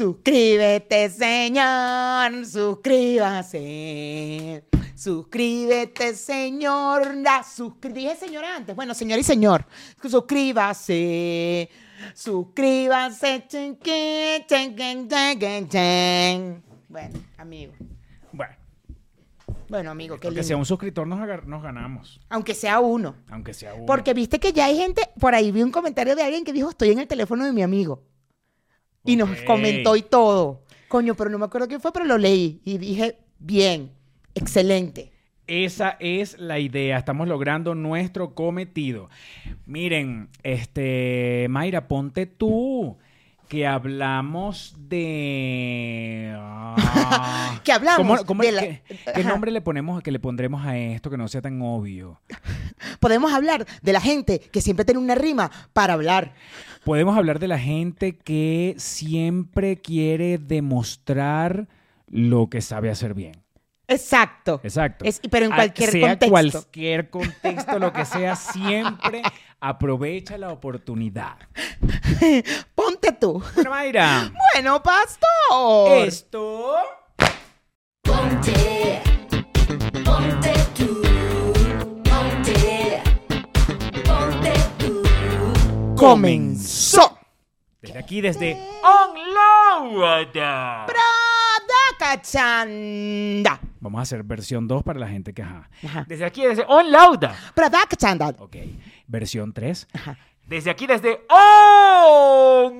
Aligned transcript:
Suscríbete, 0.00 1.10
señor, 1.10 2.46
suscríbase. 2.46 4.64
Suscríbete, 4.96 6.14
señor. 6.14 7.20
Da, 7.22 7.42
suscri- 7.42 7.92
Dije 7.92 8.16
señor 8.16 8.46
antes. 8.46 8.74
Bueno, 8.74 8.94
señor 8.94 9.18
y 9.18 9.22
señor. 9.22 9.66
Suscríbase. 10.02 11.68
Suscríbase. 12.14 13.44
Bueno, 16.88 17.20
amigo. 17.36 17.72
Bueno, 18.32 18.54
Bueno, 19.68 19.90
amigo, 19.90 20.14
qué 20.14 20.20
que 20.22 20.28
lindo. 20.30 20.42
sea 20.44 20.56
un 20.56 20.64
suscriptor 20.64 21.06
nos 21.06 21.18
ganamos. 21.62 22.18
Aunque 22.30 22.54
sea 22.54 22.80
uno. 22.80 23.16
Aunque 23.28 23.52
sea 23.52 23.74
uno. 23.74 23.84
Porque 23.84 24.14
viste 24.14 24.40
que 24.40 24.54
ya 24.54 24.64
hay 24.64 24.78
gente, 24.78 25.02
por 25.20 25.34
ahí 25.34 25.52
vi 25.52 25.62
un 25.62 25.70
comentario 25.70 26.16
de 26.16 26.22
alguien 26.22 26.42
que 26.42 26.54
dijo, 26.54 26.70
estoy 26.70 26.92
en 26.92 27.00
el 27.00 27.06
teléfono 27.06 27.44
de 27.44 27.52
mi 27.52 27.60
amigo. 27.62 28.02
Y 29.04 29.16
nos 29.16 29.40
comentó 29.42 29.96
y 29.96 30.02
todo. 30.02 30.62
Coño, 30.88 31.14
pero 31.14 31.30
no 31.30 31.38
me 31.38 31.44
acuerdo 31.44 31.68
quién 31.68 31.80
fue, 31.80 31.92
pero 31.92 32.04
lo 32.04 32.18
leí. 32.18 32.60
Y 32.64 32.78
dije, 32.78 33.18
bien, 33.38 33.92
excelente. 34.34 35.12
Esa 35.46 35.96
es 35.98 36.38
la 36.38 36.58
idea. 36.58 36.98
Estamos 36.98 37.26
logrando 37.26 37.74
nuestro 37.74 38.34
cometido. 38.34 39.08
Miren, 39.66 40.28
este, 40.42 41.46
Mayra, 41.50 41.88
ponte 41.88 42.26
tú. 42.26 42.98
Que 43.50 43.66
hablamos 43.66 44.76
de. 44.78 46.32
ah, 46.38 47.60
Que 47.64 47.72
hablamos 47.72 47.98
¿Cómo- 48.20 48.24
cómo- 48.24 48.42
de 48.44 48.52
la- 48.52 48.60
qué, 48.60 48.82
qué 49.12 49.24
nombre 49.24 49.50
le 49.50 49.60
ponemos, 49.60 50.00
que 50.04 50.12
le 50.12 50.20
pondremos 50.20 50.64
a 50.64 50.78
esto 50.78 51.10
que 51.10 51.16
no 51.16 51.26
sea 51.26 51.42
tan 51.42 51.60
obvio? 51.60 52.20
Podemos 53.00 53.32
hablar 53.32 53.66
de 53.82 53.92
la 53.92 54.00
gente 54.00 54.38
que 54.38 54.60
siempre 54.60 54.84
tiene 54.84 55.00
una 55.00 55.16
rima 55.16 55.50
para 55.72 55.94
hablar. 55.94 56.32
Podemos 56.84 57.16
hablar 57.16 57.40
de 57.40 57.48
la 57.48 57.58
gente 57.58 58.16
que 58.16 58.76
siempre 58.78 59.78
quiere 59.78 60.38
demostrar 60.38 61.66
lo 62.06 62.48
que 62.50 62.60
sabe 62.60 62.88
hacer 62.88 63.14
bien. 63.14 63.32
Exacto. 63.90 64.60
Exacto. 64.62 65.04
Es- 65.04 65.20
pero 65.30 65.46
en 65.46 65.52
A- 65.52 65.56
cualquier 65.56 65.90
sea 65.90 66.08
contexto. 66.18 66.30
cualquier 66.30 67.10
contexto, 67.10 67.78
lo 67.78 67.92
que 67.92 68.04
sea, 68.04 68.36
siempre 68.36 69.22
aprovecha 69.60 70.38
la 70.38 70.50
oportunidad. 70.52 71.36
Ponte 72.74 73.12
tú. 73.12 73.42
Bueno, 73.54 73.70
Mayra, 73.70 74.32
Bueno, 74.54 74.82
pastor. 74.82 76.06
esto... 76.06 76.76
Ponte, 78.02 79.02
ponte 80.04 80.52
tú, 80.74 81.02
ponte, 82.02 83.02
ponte 84.04 84.52
tú. 84.78 85.02
comenzó. 85.96 87.18
Desde 87.82 87.98
aquí, 87.98 88.20
desde 88.20 88.56
Onload. 88.82 90.36
Producachanda. 92.00 93.60
Vamos 93.78 93.98
a 93.98 94.02
hacer 94.02 94.22
versión 94.22 94.66
2 94.66 94.82
para 94.82 94.98
la 94.98 95.06
gente 95.06 95.34
que... 95.34 95.42
Ajá. 95.42 95.68
Ajá. 95.84 96.06
Desde 96.08 96.24
aquí, 96.24 96.42
desde 96.42 96.64
Onload. 96.66 97.28
Producachanda. 97.54 98.28
Ok. 98.38 98.56
Versión 99.06 99.52
3. 99.52 99.86
Ajá. 99.92 100.16
Desde 100.46 100.70
aquí, 100.70 100.86
desde 100.86 101.20
Onload. 101.28 102.72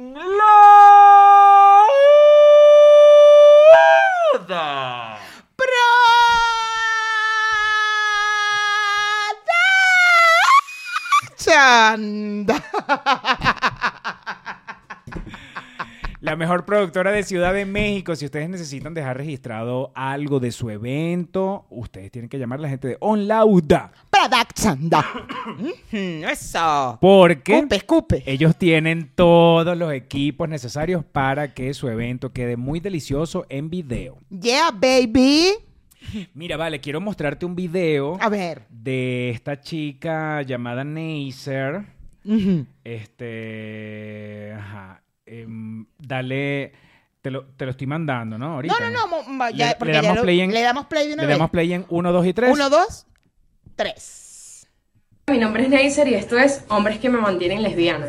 Producachanda. 11.36 12.64
La 16.20 16.36
mejor 16.36 16.66
productora 16.66 17.12
de 17.12 17.22
Ciudad 17.22 17.54
de 17.54 17.64
México. 17.64 18.14
Si 18.14 18.26
ustedes 18.26 18.50
necesitan 18.50 18.92
dejar 18.92 19.16
registrado 19.16 19.90
algo 19.94 20.38
de 20.38 20.52
su 20.52 20.68
evento, 20.68 21.64
ustedes 21.70 22.10
tienen 22.10 22.28
que 22.28 22.38
llamar 22.38 22.58
a 22.58 22.62
la 22.62 22.68
gente 22.68 22.88
de 22.88 22.96
OnLauda. 23.00 23.90
Ujú, 25.58 25.68
Eso. 26.30 26.98
Porque 27.00 27.54
Escupe, 27.56 27.76
escupe. 27.76 28.22
ellos 28.26 28.54
tienen 28.56 29.10
todos 29.14 29.74
los 29.78 29.92
equipos 29.94 30.46
necesarios 30.46 31.02
para 31.06 31.54
que 31.54 31.72
su 31.72 31.88
evento 31.88 32.32
quede 32.34 32.58
muy 32.58 32.80
delicioso 32.80 33.46
en 33.48 33.70
video. 33.70 34.18
Yeah, 34.28 34.70
baby. 34.72 35.52
Mira, 36.34 36.58
vale, 36.58 36.80
quiero 36.80 37.00
mostrarte 37.00 37.46
un 37.46 37.56
video 37.56 38.18
A 38.20 38.28
ver. 38.28 38.66
de 38.68 39.30
esta 39.30 39.58
chica 39.60 40.42
llamada. 40.42 40.84
Ujú. 40.84 42.66
Este. 42.84 44.52
Ajá. 44.52 45.02
Em, 45.30 45.86
dale. 45.98 46.72
Te 47.22 47.30
lo, 47.30 47.44
te 47.54 47.66
lo 47.66 47.72
estoy 47.72 47.86
mandando, 47.86 48.38
¿no? 48.38 48.54
Ahorita. 48.54 48.74
No, 48.90 49.06
no, 49.06 49.22
no. 49.30 49.50
ya, 49.50 49.68
Le- 49.68 49.74
porque 49.76 49.92
le 49.92 49.96
ya 49.98 50.02
damos 50.02 50.16
lo- 50.16 50.22
play 50.22 50.40
en- 50.40 50.52
le 50.52 50.62
damos 50.62 50.86
play 50.86 51.06
de 51.08 51.14
una 51.14 51.22
Le 51.22 51.26
vez. 51.28 51.36
damos 51.38 51.50
play 51.50 51.72
en 51.74 51.84
1, 51.88 52.12
2 52.12 52.26
y 52.26 52.32
3. 52.32 52.50
Uno, 52.52 52.70
dos, 52.70 53.06
tres. 53.76 54.66
Mi 55.28 55.38
nombre 55.38 55.64
es 55.64 55.68
Neisser 55.68 56.08
y 56.08 56.14
esto 56.14 56.38
es 56.38 56.64
Hombres 56.68 56.98
que 56.98 57.08
me 57.08 57.18
mantienen 57.18 57.62
lesbiana. 57.62 58.06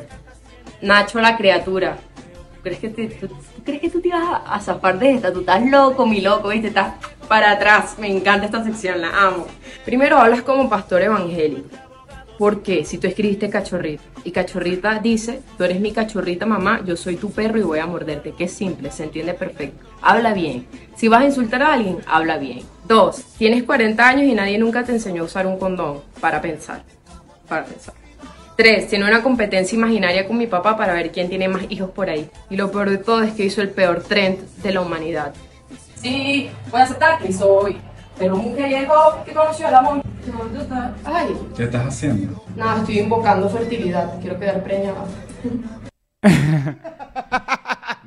Nacho 0.81 1.19
la 1.21 1.37
criatura. 1.37 1.97
¿Tú 2.55 2.61
crees 2.63 2.79
que, 2.79 2.89
te- 2.89 3.07
tú, 3.07 3.27
tú 3.27 3.63
crees 3.65 3.81
que 3.81 3.89
tú 3.89 4.01
te 4.01 4.07
ibas 4.07 4.23
a, 4.23 4.55
a 4.55 4.59
zafar 4.61 4.97
de 4.97 5.11
esta? 5.15 5.31
Tú 5.33 5.41
estás 5.41 5.61
loco, 5.65 6.05
mi 6.05 6.21
loco, 6.21 6.49
¿viste? 6.49 6.69
Estás 6.69 6.93
para 7.27 7.51
atrás. 7.51 7.97
Me 7.99 8.07
encanta 8.07 8.45
esta 8.45 8.63
sección, 8.63 9.01
la 9.01 9.09
amo. 9.27 9.45
Primero 9.85 10.17
hablas 10.17 10.41
como 10.41 10.69
pastor 10.69 11.01
evangélico. 11.01 11.67
¿Por 12.41 12.63
qué? 12.63 12.85
Si 12.85 12.97
tú 12.97 13.05
escribiste 13.05 13.51
cachorrita 13.51 14.01
y 14.23 14.31
cachorrita 14.31 14.97
dice, 14.97 15.41
tú 15.59 15.63
eres 15.63 15.79
mi 15.79 15.91
cachorrita 15.91 16.47
mamá, 16.47 16.81
yo 16.83 16.97
soy 16.97 17.15
tu 17.15 17.29
perro 17.29 17.59
y 17.59 17.61
voy 17.61 17.77
a 17.77 17.85
morderte, 17.85 18.31
que 18.31 18.45
es 18.45 18.51
simple, 18.51 18.89
se 18.89 19.03
entiende 19.03 19.35
perfecto. 19.35 19.85
Habla 20.01 20.33
bien. 20.33 20.65
Si 20.95 21.07
vas 21.07 21.21
a 21.21 21.25
insultar 21.25 21.61
a 21.61 21.73
alguien, 21.73 21.99
habla 22.07 22.39
bien. 22.39 22.61
Dos, 22.87 23.23
tienes 23.37 23.61
40 23.61 24.07
años 24.07 24.23
y 24.23 24.33
nadie 24.33 24.57
nunca 24.57 24.83
te 24.83 24.91
enseñó 24.91 25.21
a 25.21 25.25
usar 25.25 25.45
un 25.45 25.59
condón 25.59 25.99
para 26.19 26.41
pensar. 26.41 26.81
Para 27.47 27.63
pensar. 27.63 27.93
Tres, 28.57 28.87
tiene 28.87 29.05
una 29.05 29.21
competencia 29.21 29.75
imaginaria 29.75 30.27
con 30.27 30.39
mi 30.39 30.47
papá 30.47 30.75
para 30.75 30.93
ver 30.93 31.11
quién 31.11 31.29
tiene 31.29 31.47
más 31.47 31.65
hijos 31.69 31.91
por 31.91 32.09
ahí. 32.09 32.27
Y 32.49 32.55
lo 32.55 32.71
peor 32.71 32.89
de 32.89 32.97
todo 32.97 33.21
es 33.21 33.33
que 33.33 33.45
hizo 33.45 33.61
el 33.61 33.69
peor 33.69 34.01
trend 34.01 34.39
de 34.63 34.73
la 34.73 34.81
humanidad. 34.81 35.31
Sí, 35.93 36.49
voy 36.71 36.81
a 36.81 36.85
aceptar 36.85 37.19
que 37.19 37.31
soy. 37.31 37.77
Pero 38.17 38.35
un 38.35 38.45
mujeriego 38.51 38.93
que 39.25 39.33
conoció 39.33 39.67
el 39.67 39.75
amor. 39.75 40.01
Ay, 41.03 41.35
¿Qué 41.57 41.63
estás 41.63 41.87
haciendo? 41.87 42.43
Nada, 42.55 42.79
estoy 42.79 42.99
invocando 42.99 43.49
fertilidad. 43.49 44.19
Quiero 44.21 44.39
quedar 44.39 44.63
preñada. 44.63 45.05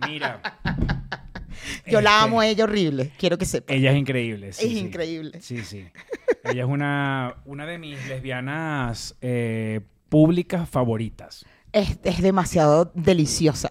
Mira. 0.09 0.41
Yo 1.87 2.01
la 2.01 2.11
Este, 2.11 2.25
amo 2.25 2.41
a 2.41 2.47
ella 2.47 2.65
horrible. 2.65 3.11
Quiero 3.19 3.37
que 3.39 3.45
sepa. 3.45 3.73
Ella 3.73 3.91
es 3.93 3.99
increíble. 3.99 4.53
sí, 4.53 4.67
Es 4.67 4.73
sí. 4.73 4.79
increíble. 4.79 5.41
Sí, 5.41 5.65
sí. 5.65 5.87
Ella 6.45 6.63
es 6.65 6.69
una, 6.69 7.37
una 7.45 7.67
de 7.67 7.79
mis 7.79 8.07
lesbianas 8.07 9.17
eh, 9.21 9.81
públicas 10.09 10.69
favoritas. 10.69 11.45
Es, 11.73 11.99
es 12.05 12.23
demasiado 12.23 12.93
deliciosa. 12.95 13.69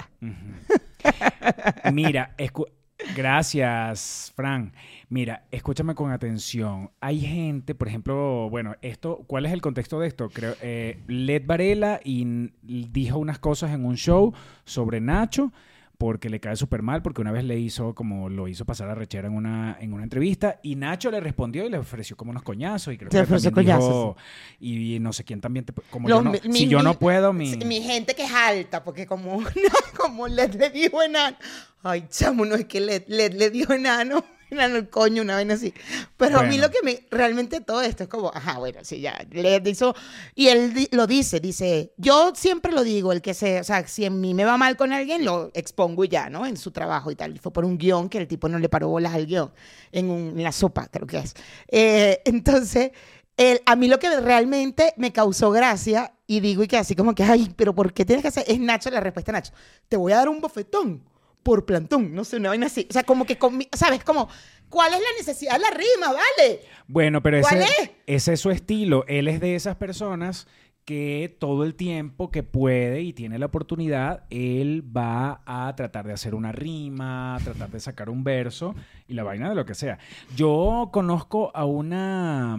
Mira, 1.92 2.34
escu- 2.38 2.68
gracias, 3.16 4.34
Fran. 4.36 4.74
Mira, 5.14 5.46
escúchame 5.52 5.94
con 5.94 6.10
atención. 6.10 6.90
Hay 7.00 7.22
gente, 7.22 7.76
por 7.76 7.88
ejemplo, 7.88 8.50
bueno, 8.50 8.76
esto, 8.82 9.24
¿cuál 9.28 9.46
es 9.46 9.52
el 9.52 9.62
contexto 9.62 10.00
de 10.00 10.08
esto? 10.08 10.28
Creo, 10.30 10.56
eh, 10.64 10.98
Led 11.06 11.44
Varela 11.46 12.00
y 12.04 12.50
dijo 12.64 13.20
unas 13.20 13.38
cosas 13.38 13.70
en 13.76 13.86
un 13.86 13.96
show 13.96 14.34
sobre 14.66 15.00
Nacho 15.02 15.52
porque 16.00 16.32
le 16.32 16.40
cae 16.40 16.56
súper 16.56 16.82
mal, 16.82 17.04
porque 17.04 17.22
una 17.22 17.32
vez 17.32 17.44
le 17.44 17.60
hizo 17.60 17.94
como 17.94 18.28
lo 18.28 18.48
hizo 18.48 18.66
pasar 18.66 18.90
a 18.90 18.96
Rechera 18.96 19.28
en 19.28 19.36
una, 19.36 19.78
en 19.80 19.94
una 19.94 20.02
entrevista 20.02 20.60
y 20.64 20.76
Nacho 20.76 21.12
le 21.12 21.20
respondió 21.20 21.64
y 21.64 21.70
le 21.70 21.78
ofreció 21.78 22.18
como 22.18 22.32
unos 22.32 22.42
coñazos 22.42 22.92
y 22.92 22.98
creo 22.98 23.10
Le 23.12 23.18
que 23.20 23.22
ofreció 23.22 23.52
también 23.52 23.78
dijo- 23.78 24.16
coñazos, 24.16 24.16
y, 24.60 24.98
no 25.00 25.14
sé 25.14 25.24
quién 25.24 25.42
también, 25.42 25.66
te- 25.66 25.74
como 25.92 26.10
Los- 26.10 26.18
yo 26.18 26.24
no, 26.24 26.32
mi- 26.32 26.40
si 26.40 26.50
mi- 26.50 26.68
yo 26.68 26.82
no 26.82 26.98
puedo, 26.98 27.34
mi... 27.34 27.56
Mi 27.58 27.82
gente 27.84 28.16
que 28.16 28.24
es 28.24 28.32
alta, 28.34 28.84
porque 28.84 29.06
como, 29.06 29.44
como 29.98 30.28
Led 30.28 30.56
le 30.56 30.72
dijo 30.72 31.04
enano. 31.04 31.38
Ay, 31.84 32.06
chamo, 32.10 32.46
no 32.46 32.56
es 32.56 32.66
que 32.66 32.80
Led, 32.82 33.04
Led 33.08 33.34
le 33.34 33.52
dijo 33.52 33.74
enano. 33.74 34.26
Enano 34.54 34.76
el 34.78 34.90
coño, 34.90 35.22
una 35.22 35.36
vaina 35.36 35.54
así. 35.56 35.74
Pero 36.18 36.40
a 36.40 36.44
mí 36.44 36.50
Bueno. 36.58 36.64
lo 36.64 36.72
que 36.72 36.78
me. 36.84 37.06
Realmente 37.12 37.62
todo 37.62 37.82
esto 37.82 38.04
es 38.04 38.10
como, 38.10 38.32
ajá, 38.34 38.58
bueno, 38.60 38.80
sí, 38.84 39.02
ya. 39.02 39.18
Led 39.32 39.66
hizo. 39.66 39.94
Y 40.36 40.48
él 40.48 40.74
di- 40.74 40.88
lo 40.92 41.06
dice, 41.08 41.40
dice. 41.40 41.94
Yo 41.98 42.32
siempre 42.36 42.72
lo 42.72 42.84
digo, 42.84 43.12
el 43.12 43.22
que 43.22 43.34
se. 43.34 43.60
O 43.60 43.64
sea, 43.64 43.86
si 43.88 44.06
en 44.06 44.20
mí 44.22 44.34
me 44.34 44.46
va 44.46 44.58
mal 44.58 44.78
con 44.78 44.94
alguien, 44.94 45.26
lo 45.26 45.52
expongo 45.54 46.04
y 46.06 46.08
ya, 46.10 46.30
¿no? 46.30 46.46
En 46.46 46.58
su 46.58 46.72
trabajo 46.72 47.12
y 47.12 47.16
tal. 47.16 47.36
Y 47.36 47.40
fue 47.40 47.52
por 47.54 47.66
un 47.66 47.78
guion 47.78 48.10
que 48.10 48.18
el 48.20 48.28
tipo 48.28 48.48
no 48.50 48.60
le 48.60 48.70
paró 48.70 48.88
bolas 48.90 49.14
al 49.14 49.26
guion. 49.26 49.52
En, 49.92 50.10
un- 50.10 50.38
en 50.38 50.44
la 50.44 50.52
sopa, 50.52 50.88
creo 50.88 51.08
que 51.08 51.18
es. 51.20 51.34
Eh, 51.68 52.22
entonces. 52.26 52.92
El- 53.36 53.62
a 53.66 53.76
mí 53.76 53.88
lo 53.88 53.98
que 53.98 54.20
realmente 54.22 54.94
me 54.96 55.12
causó 55.12 55.50
gracia 55.50 56.14
y 56.28 56.40
digo 56.40 56.62
y 56.62 56.68
que 56.68 56.78
así 56.78 56.96
como 56.96 57.16
que, 57.16 57.24
ay, 57.24 57.52
pero 57.56 57.74
¿por 57.74 57.92
qué 57.92 58.06
tienes 58.06 58.22
que 58.22 58.28
hacer? 58.28 58.46
Es 58.48 58.60
Nacho 58.60 58.92
la 58.92 59.00
respuesta 59.00 59.32
Nacho. 59.32 59.52
Te 59.90 59.98
voy 59.98 60.12
a 60.12 60.18
dar 60.18 60.30
un 60.30 60.40
bofetón 60.40 61.04
por 61.44 61.66
plantón, 61.66 62.14
no 62.16 62.24
sé, 62.24 62.38
una 62.38 62.50
vaina 62.50 62.68
así. 62.68 62.88
O 62.90 62.94
sea, 62.94 63.04
como 63.04 63.26
que, 63.26 63.38
conmi- 63.38 63.70
¿sabes? 63.76 64.04
Como, 64.04 64.30
¿cuál 64.70 64.94
es 64.94 65.00
la 65.00 65.18
necesidad 65.18 65.54
de 65.54 65.60
la 65.60 65.70
rima, 65.72 66.08
vale? 66.14 66.62
Bueno, 66.88 67.22
pero 67.22 67.42
¿Cuál 67.42 67.62
ese, 67.62 67.84
es? 67.84 67.92
ese 68.08 68.34
es 68.34 68.40
su 68.40 68.50
estilo. 68.52 69.06
Él 69.08 69.28
es 69.28 69.40
de 69.40 69.56
esas 69.56 69.76
personas 69.76 70.48
que 70.86 71.34
todo 71.40 71.64
el 71.64 71.76
tiempo 71.76 72.30
que 72.30 72.44
puede 72.44 73.02
y 73.04 73.14
tiene 73.14 73.40
la 73.40 73.46
oportunidad, 73.46 74.26
él 74.30 74.84
va 74.96 75.42
a 75.46 75.74
tratar 75.78 76.06
de 76.06 76.12
hacer 76.12 76.36
una 76.36 76.52
rima, 76.52 77.38
tratar 77.42 77.70
de 77.70 77.80
sacar 77.80 78.10
un 78.10 78.26
verso 78.26 78.76
y 79.08 79.14
la 79.14 79.24
vaina 79.24 79.48
de 79.48 79.56
lo 79.56 79.66
que 79.66 79.76
sea. 79.76 79.98
Yo 80.36 80.90
conozco 80.92 81.52
a 81.56 81.64
una, 81.64 82.58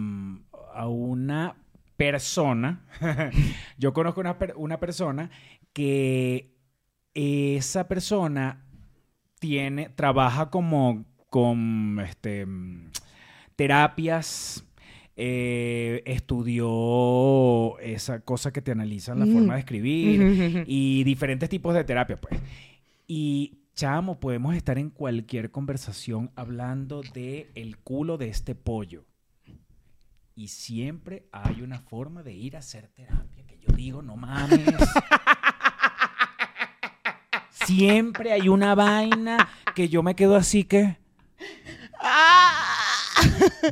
a 0.73 0.87
una 0.87 1.55
persona, 1.97 2.83
yo 3.77 3.93
conozco 3.93 4.21
una, 4.21 4.35
una 4.55 4.79
persona 4.79 5.29
que 5.71 6.55
esa 7.13 7.87
persona 7.87 8.64
tiene, 9.45 9.89
trabaja 9.89 10.49
como 10.49 11.05
con 11.29 11.99
este, 12.03 12.45
mm, 12.47 12.89
terapias, 13.55 14.65
eh, 15.17 16.01
estudió 16.05 17.77
esa 17.79 18.21
cosa 18.21 18.51
que 18.51 18.61
te 18.61 18.71
analizan 18.71 19.19
la 19.19 19.25
Mm. 19.27 19.31
forma 19.33 19.53
de 19.53 19.59
escribir 19.59 20.21
Ujú. 20.21 20.63
y 20.67 21.03
diferentes 21.03 21.47
tipos 21.49 21.73
de 21.75 21.83
terapia, 21.83 22.19
pues. 22.19 22.39
Y 23.07 23.59
chamo, 23.75 24.19
podemos 24.19 24.55
estar 24.55 24.77
en 24.79 24.89
cualquier 24.89 25.51
conversación 25.51 26.31
hablando 26.35 27.01
de 27.13 27.51
el 27.55 27.77
culo 27.77 28.17
de 28.17 28.29
este 28.29 28.55
pollo. 28.55 29.05
Y 30.35 30.47
siempre 30.49 31.27
hay 31.31 31.61
una 31.61 31.79
forma 31.79 32.23
de 32.23 32.33
ir 32.33 32.55
a 32.55 32.59
hacer 32.59 32.87
terapia 32.87 33.45
que 33.45 33.57
yo 33.59 33.73
digo, 33.75 34.01
no 34.01 34.17
mames. 34.17 34.65
Siempre 37.65 38.31
hay 38.31 38.47
una 38.49 38.75
vaina 38.75 39.49
que 39.75 39.89
yo 39.89 40.03
me 40.03 40.15
quedo 40.15 40.35
así 40.35 40.63
que, 40.63 40.97
Ah. 41.99 42.61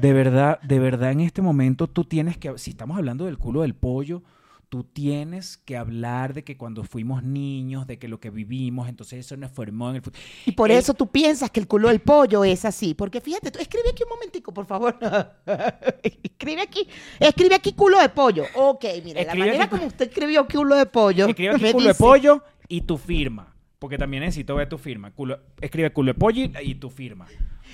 de 0.02 0.14
verdad, 0.14 0.60
de 0.62 0.80
verdad 0.80 1.12
en 1.12 1.20
este 1.22 1.42
momento 1.42 1.88
tú 1.88 2.04
tienes 2.06 2.38
que, 2.38 2.58
si 2.58 2.72
estamos 2.72 2.98
hablando 2.98 3.26
del 3.26 3.38
culo 3.38 3.62
del 3.62 3.76
pollo, 3.76 4.24
tú 4.70 4.84
tienes 4.84 5.58
que 5.58 5.78
hablar 5.78 6.34
de 6.34 6.44
que 6.44 6.58
cuando 6.58 6.84
fuimos 6.84 7.22
niños, 7.24 7.86
de 7.86 8.00
que 8.00 8.08
lo 8.08 8.20
que 8.20 8.32
vivimos, 8.32 8.90
entonces 8.90 9.20
eso 9.24 9.38
nos 9.38 9.52
formó 9.52 9.92
en 9.92 9.98
el 9.98 10.02
futuro. 10.02 10.24
Y 10.48 10.54
por 10.54 10.72
El- 10.72 10.78
eso 10.78 10.96
tú 10.96 11.08
piensas 11.12 11.52
que 11.52 11.60
el 11.60 11.68
culo 11.68 11.90
del 11.90 12.00
pollo 12.00 12.44
es 12.44 12.66
así. 12.66 12.96
Porque 12.96 13.22
fíjate, 13.22 13.52
tú 13.52 13.60
escribe 13.60 13.90
aquí 13.92 14.02
un 14.04 14.10
momentico, 14.10 14.52
por 14.52 14.66
favor. 14.66 14.98
escribe 16.02 16.62
aquí, 16.64 16.88
escribe 17.20 17.54
aquí 17.54 17.74
culo 17.74 18.00
de 18.00 18.10
pollo. 18.10 18.46
Ok, 18.56 18.86
mira, 19.04 19.24
la 19.24 19.36
manera 19.36 19.64
aquí- 19.66 19.70
como 19.76 19.86
usted 19.86 20.08
escribió 20.10 20.48
culo 20.48 20.76
de 20.76 20.88
pollo. 20.88 21.28
Escribe 21.28 21.52
aquí 21.56 21.72
culo 21.72 21.88
de 21.90 21.94
pollo 21.96 22.44
y 22.68 22.82
tu 22.82 22.98
firma. 22.98 23.53
Porque 23.84 23.98
también 23.98 24.24
necesito 24.24 24.56
ver 24.56 24.70
tu 24.70 24.78
firma. 24.78 25.12
Culo- 25.14 25.42
escribe 25.60 25.92
culo 25.92 26.14
de 26.14 26.18
pollo 26.18 26.46
y, 26.62 26.76
tu 26.76 26.90
firma. 26.90 27.28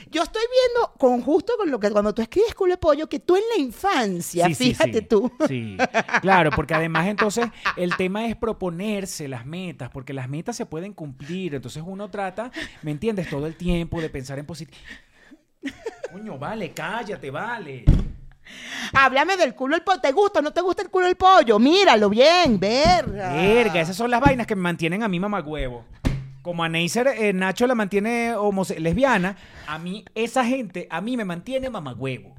Yo 0.09 0.23
estoy 0.23 0.41
viendo 0.51 0.91
con 0.97 1.21
justo 1.21 1.53
con 1.55 1.69
lo 1.69 1.79
que 1.79 1.91
cuando 1.91 2.15
tú 2.15 2.23
escribes 2.23 2.55
culo 2.55 2.73
de 2.73 2.77
pollo, 2.79 3.07
que 3.07 3.19
tú 3.19 3.35
en 3.35 3.43
la 3.55 3.61
infancia, 3.63 4.47
Sí, 4.47 4.55
sí, 4.55 4.63
fíjate 4.69 5.01
sí. 5.01 5.05
tú. 5.07 5.31
Sí, 5.47 5.77
claro, 6.19 6.49
porque 6.49 6.73
además 6.73 7.05
entonces 7.05 7.45
el 7.77 7.95
tema 7.95 8.25
es 8.25 8.35
proponerse 8.35 9.27
las 9.27 9.45
metas, 9.45 9.91
porque 9.91 10.11
las 10.13 10.27
metas 10.27 10.55
se 10.55 10.65
pueden 10.65 10.93
cumplir. 10.93 11.53
Entonces 11.53 11.83
uno 11.85 12.09
trata, 12.09 12.49
¿me 12.81 12.89
entiendes? 12.89 13.29
Todo 13.29 13.45
el 13.45 13.53
tiempo 13.55 14.01
de 14.01 14.09
pensar 14.09 14.39
en 14.39 14.47
positivo. 14.47 14.79
Coño, 16.11 16.39
vale, 16.39 16.71
cállate, 16.71 17.29
vale. 17.29 17.85
Háblame 18.93 19.37
del 19.37 19.53
culo 19.53 19.75
del 19.75 19.83
pollo. 19.83 20.01
¿Te 20.01 20.11
gusta 20.11 20.39
o 20.39 20.41
no 20.41 20.51
te 20.51 20.61
gusta 20.61 20.81
el 20.81 20.89
culo 20.89 21.05
del 21.05 21.15
pollo? 21.15 21.59
Míralo 21.59 22.09
bien, 22.09 22.59
verga. 22.59 23.31
Verga, 23.33 23.81
esas 23.81 23.95
son 23.95 24.09
las 24.09 24.19
vainas 24.19 24.47
que 24.47 24.55
me 24.55 24.63
mantienen 24.63 25.03
a 25.03 25.07
mí 25.07 25.19
mamagüevo. 25.19 25.85
Como 26.41 26.63
a 26.63 26.69
Neisser, 26.69 27.07
eh, 27.07 27.33
Nacho 27.33 27.67
la 27.67 27.75
mantiene 27.75 28.33
lesbiana, 28.77 29.37
a 29.67 29.77
mí, 29.77 30.05
esa 30.15 30.45
gente, 30.45 30.87
a 30.89 31.01
mí 31.01 31.17
me 31.17 31.25
mantiene 31.25 31.69
mamagüevo. 31.69 32.35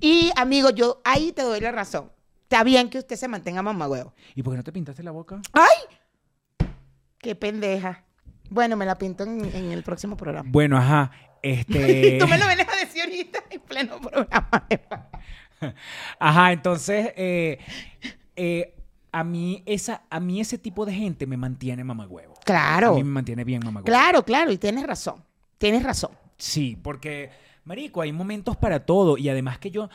Y, 0.00 0.30
amigo, 0.36 0.70
yo 0.70 1.00
ahí 1.04 1.32
te 1.32 1.42
doy 1.42 1.60
la 1.60 1.72
razón. 1.72 2.10
Está 2.42 2.64
bien 2.64 2.88
que 2.88 2.98
usted 2.98 3.16
se 3.16 3.28
mantenga 3.28 3.62
mamagüevo. 3.62 4.14
¿Y 4.34 4.42
por 4.42 4.52
qué 4.52 4.58
no 4.58 4.64
te 4.64 4.72
pintaste 4.72 5.02
la 5.02 5.10
boca? 5.10 5.40
¡Ay! 5.52 6.66
¡Qué 7.18 7.34
pendeja! 7.34 8.04
Bueno, 8.50 8.76
me 8.76 8.86
la 8.86 8.96
pinto 8.96 9.24
en, 9.24 9.44
en 9.54 9.72
el 9.72 9.82
próximo 9.82 10.16
programa. 10.16 10.48
Bueno, 10.50 10.76
ajá. 10.76 11.10
Este. 11.44 12.16
Tú 12.20 12.26
me 12.26 12.38
lo 12.38 12.46
vienes 12.46 12.66
a 12.66 12.76
decir 12.76 13.02
ahorita 13.02 13.44
en 13.50 13.60
pleno 13.60 14.00
programa. 14.00 14.66
Ajá, 16.18 16.52
entonces, 16.52 17.12
eh, 17.16 17.58
eh, 18.34 18.74
a, 19.14 19.24
mí 19.24 19.62
esa, 19.66 20.02
a 20.10 20.18
mí 20.20 20.40
ese 20.40 20.58
tipo 20.58 20.84
de 20.84 20.92
gente 20.92 21.26
me 21.26 21.36
mantiene 21.36 21.84
mamagüevo. 21.84 22.34
A 22.34 22.40
Claro, 22.44 22.94
mí 22.96 23.04
me 23.04 23.10
mantiene 23.10 23.44
bien 23.44 23.60
mamagüevo. 23.64 23.84
claro, 23.86 24.24
claro. 24.24 24.50
Y 24.52 24.58
tienes 24.58 24.84
razón. 24.86 25.22
Tienes 25.58 25.82
razón. 25.82 26.10
Sí, 26.36 26.76
porque, 26.82 27.30
marico, 27.64 28.00
hay 28.00 28.12
momentos 28.12 28.56
para 28.56 28.84
todo. 28.84 29.16
Y 29.16 29.28
además 29.28 29.58
que 29.58 29.70
yo, 29.70 29.88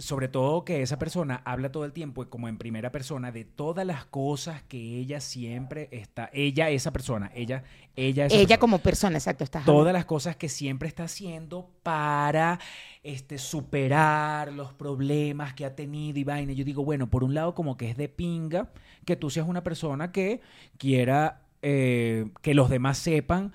sobre 0.00 0.28
todo 0.28 0.64
que 0.64 0.82
esa 0.82 0.98
persona 0.98 1.42
habla 1.44 1.70
todo 1.70 1.84
el 1.84 1.92
tiempo, 1.92 2.24
como 2.28 2.48
en 2.48 2.56
primera 2.58 2.90
persona, 2.90 3.30
de 3.30 3.44
todas 3.44 3.86
las 3.86 4.06
cosas 4.06 4.62
que 4.62 4.78
ella 4.98 5.20
siempre 5.20 5.88
está... 5.92 6.30
Ella, 6.32 6.70
esa 6.70 6.90
persona, 6.90 7.30
ella, 7.34 7.62
ella, 7.96 8.24
esa 8.26 8.34
Ella 8.34 8.42
persona. 8.44 8.58
como 8.58 8.78
persona, 8.78 9.18
exacto, 9.18 9.44
estás 9.44 9.64
todas 9.66 9.92
las 9.92 10.06
cosas 10.06 10.36
que 10.36 10.48
siempre 10.48 10.88
está 10.88 11.04
haciendo 11.04 11.70
para 11.82 12.58
este, 13.02 13.38
superar 13.38 14.52
los 14.52 14.72
problemas 14.72 15.54
que 15.54 15.64
ha 15.64 15.76
tenido 15.76 16.18
y 16.18 16.24
vaina. 16.24 16.52
Yo 16.52 16.64
digo, 16.64 16.84
bueno, 16.84 17.08
por 17.10 17.22
un 17.22 17.34
lado 17.34 17.54
como 17.54 17.76
que 17.76 17.90
es 17.90 17.96
de 17.96 18.08
pinga 18.08 18.70
que 19.04 19.16
tú 19.16 19.30
seas 19.30 19.46
una 19.46 19.62
persona 19.62 20.12
que 20.12 20.40
quiera 20.78 21.42
eh, 21.62 22.30
que 22.42 22.54
los 22.54 22.70
demás 22.70 22.96
sepan 22.98 23.52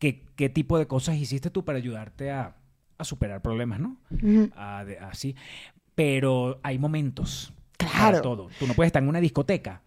que- 0.00 0.24
qué 0.36 0.48
tipo 0.48 0.76
de 0.76 0.86
cosas 0.88 1.16
hiciste 1.16 1.50
tú 1.50 1.64
para 1.64 1.78
ayudarte 1.78 2.32
a, 2.32 2.56
a 2.98 3.04
superar 3.04 3.42
problemas, 3.42 3.78
¿no? 3.80 3.96
Así. 5.00 5.34
Pero 5.94 6.60
hay 6.62 6.78
momentos. 6.78 7.52
para 7.76 7.90
Claro. 7.90 8.22
todo. 8.22 8.48
Tú 8.58 8.66
no 8.66 8.74
puedes 8.74 8.88
estar 8.88 9.02
en 9.02 9.08
una 9.08 9.20
discoteca 9.20 9.82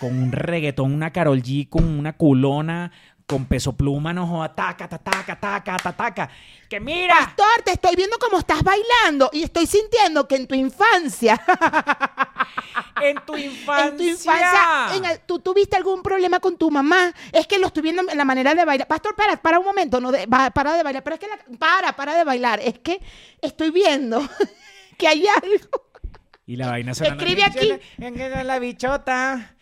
con 0.00 0.16
un 0.22 0.32
reggaetón, 0.32 0.94
una 0.94 1.12
Carol 1.12 1.42
G, 1.42 1.68
con 1.68 1.84
una 1.84 2.14
culona, 2.16 2.92
con 3.26 3.44
peso 3.46 3.76
pluma, 3.76 4.12
no 4.12 4.26
joda, 4.26 4.54
taca, 4.54 4.88
ta, 4.88 4.98
taca, 4.98 5.38
taca, 5.38 5.76
ta, 5.76 5.92
taca. 5.92 6.30
Que 6.68 6.78
mira, 6.80 7.14
Pastor, 7.18 7.62
te 7.64 7.72
estoy 7.72 7.96
viendo 7.96 8.16
cómo 8.18 8.38
estás 8.38 8.62
bailando 8.62 9.28
y 9.32 9.42
estoy 9.42 9.66
sintiendo 9.66 10.26
que 10.28 10.36
en 10.36 10.46
tu 10.46 10.54
infancia, 10.54 11.38
en 13.02 13.16
tu 13.26 13.36
infancia. 13.36 13.86
en 13.88 13.96
tu 13.96 14.02
infancia, 14.04 14.96
en 14.96 15.04
el- 15.04 15.20
¿tú 15.26 15.40
tuviste 15.40 15.76
algún 15.76 16.02
problema 16.02 16.38
con 16.40 16.56
tu 16.56 16.70
mamá. 16.70 17.12
Es 17.32 17.46
que 17.46 17.58
lo 17.58 17.66
estoy 17.66 17.82
viendo 17.82 18.02
en 18.08 18.16
la 18.16 18.24
manera 18.24 18.54
de 18.54 18.64
bailar. 18.64 18.86
Pastor, 18.88 19.14
para, 19.16 19.36
para 19.36 19.58
un 19.58 19.64
momento, 19.66 20.00
no 20.00 20.12
de- 20.12 20.26
para 20.28 20.72
de 20.76 20.82
bailar. 20.82 21.02
Pero 21.02 21.14
es 21.14 21.20
que 21.20 21.26
la- 21.26 21.58
para, 21.58 21.92
para 21.96 22.14
de 22.14 22.24
bailar. 22.24 22.60
Es 22.60 22.78
que 22.78 23.00
estoy 23.42 23.70
viendo 23.70 24.20
que 24.96 25.08
hay 25.08 25.24
algo. 25.26 25.86
Y 26.46 26.56
la 26.56 26.68
vaina 26.68 26.94
sonando. 26.94 27.24
Escribe 27.24 27.44
aquí. 27.44 27.72
La 27.98 28.58
bichota. 28.58 29.56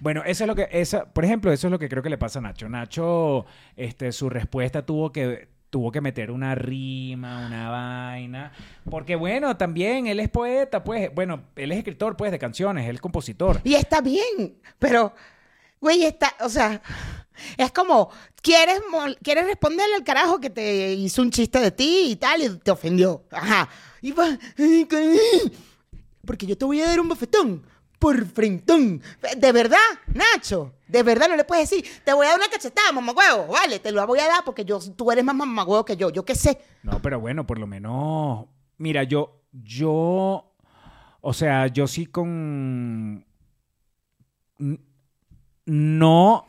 Bueno, 0.00 0.22
eso 0.24 0.44
es 0.44 0.48
lo 0.48 0.54
que, 0.54 0.68
esa, 0.70 1.12
por 1.12 1.24
ejemplo, 1.24 1.52
eso 1.52 1.66
es 1.66 1.70
lo 1.70 1.78
que 1.78 1.88
creo 1.88 2.02
que 2.02 2.10
le 2.10 2.18
pasa 2.18 2.38
a 2.38 2.42
Nacho. 2.42 2.68
Nacho, 2.68 3.46
este, 3.76 4.12
su 4.12 4.30
respuesta 4.30 4.86
tuvo 4.86 5.12
que, 5.12 5.48
tuvo 5.70 5.90
que 5.90 6.00
meter 6.00 6.30
una 6.30 6.54
rima, 6.54 7.46
una 7.46 7.68
vaina, 7.68 8.52
porque 8.88 9.16
bueno, 9.16 9.56
también 9.56 10.06
él 10.06 10.20
es 10.20 10.28
poeta, 10.28 10.84
pues, 10.84 11.12
bueno, 11.14 11.44
él 11.56 11.72
es 11.72 11.78
escritor, 11.78 12.16
pues, 12.16 12.30
de 12.30 12.38
canciones, 12.38 12.88
él 12.88 12.96
es 12.96 13.00
compositor. 13.00 13.60
Y 13.64 13.74
está 13.74 14.00
bien, 14.00 14.58
pero, 14.78 15.14
güey, 15.84 16.02
está, 16.04 16.34
o 16.40 16.48
sea, 16.48 16.80
es 17.58 17.70
como, 17.72 18.10
quieres, 18.40 18.80
quieres 19.22 19.44
responderle 19.44 19.96
al 19.96 20.02
carajo 20.02 20.40
que 20.40 20.48
te 20.48 20.94
hizo 20.94 21.20
un 21.20 21.30
chiste 21.30 21.60
de 21.60 21.70
ti 21.70 22.06
y 22.12 22.16
tal, 22.16 22.42
y 22.42 22.48
te 22.58 22.70
ofendió. 22.70 23.26
Ajá. 23.30 23.68
Y 24.00 24.12
va, 24.12 24.38
porque 26.26 26.46
yo 26.46 26.56
te 26.56 26.64
voy 26.64 26.80
a 26.80 26.86
dar 26.86 27.00
un 27.00 27.08
bofetón 27.10 27.66
por 27.98 28.24
frentón. 28.24 29.02
De 29.36 29.52
verdad, 29.52 29.78
Nacho, 30.06 30.72
de 30.88 31.02
verdad 31.02 31.28
no 31.28 31.36
le 31.36 31.44
puedes 31.44 31.68
decir, 31.68 31.84
te 32.02 32.14
voy 32.14 32.24
a 32.24 32.30
dar 32.30 32.38
una 32.38 32.48
cachetada, 32.48 32.90
mamagüevo, 32.90 33.48
vale, 33.48 33.78
te 33.78 33.92
lo 33.92 34.06
voy 34.06 34.20
a 34.20 34.26
dar 34.26 34.42
porque 34.42 34.64
yo, 34.64 34.80
tú 34.96 35.12
eres 35.12 35.22
más 35.22 35.36
mamagüevo 35.36 35.84
que 35.84 35.98
yo, 35.98 36.08
yo 36.08 36.24
qué 36.24 36.34
sé. 36.34 36.58
No, 36.82 37.02
pero 37.02 37.20
bueno, 37.20 37.46
por 37.46 37.58
lo 37.58 37.66
menos. 37.66 38.46
Mira, 38.78 39.02
yo. 39.02 39.42
Yo. 39.52 40.50
O 41.20 41.32
sea, 41.34 41.66
yo 41.66 41.86
sí 41.86 42.06
con. 42.06 43.26
No. 45.66 46.46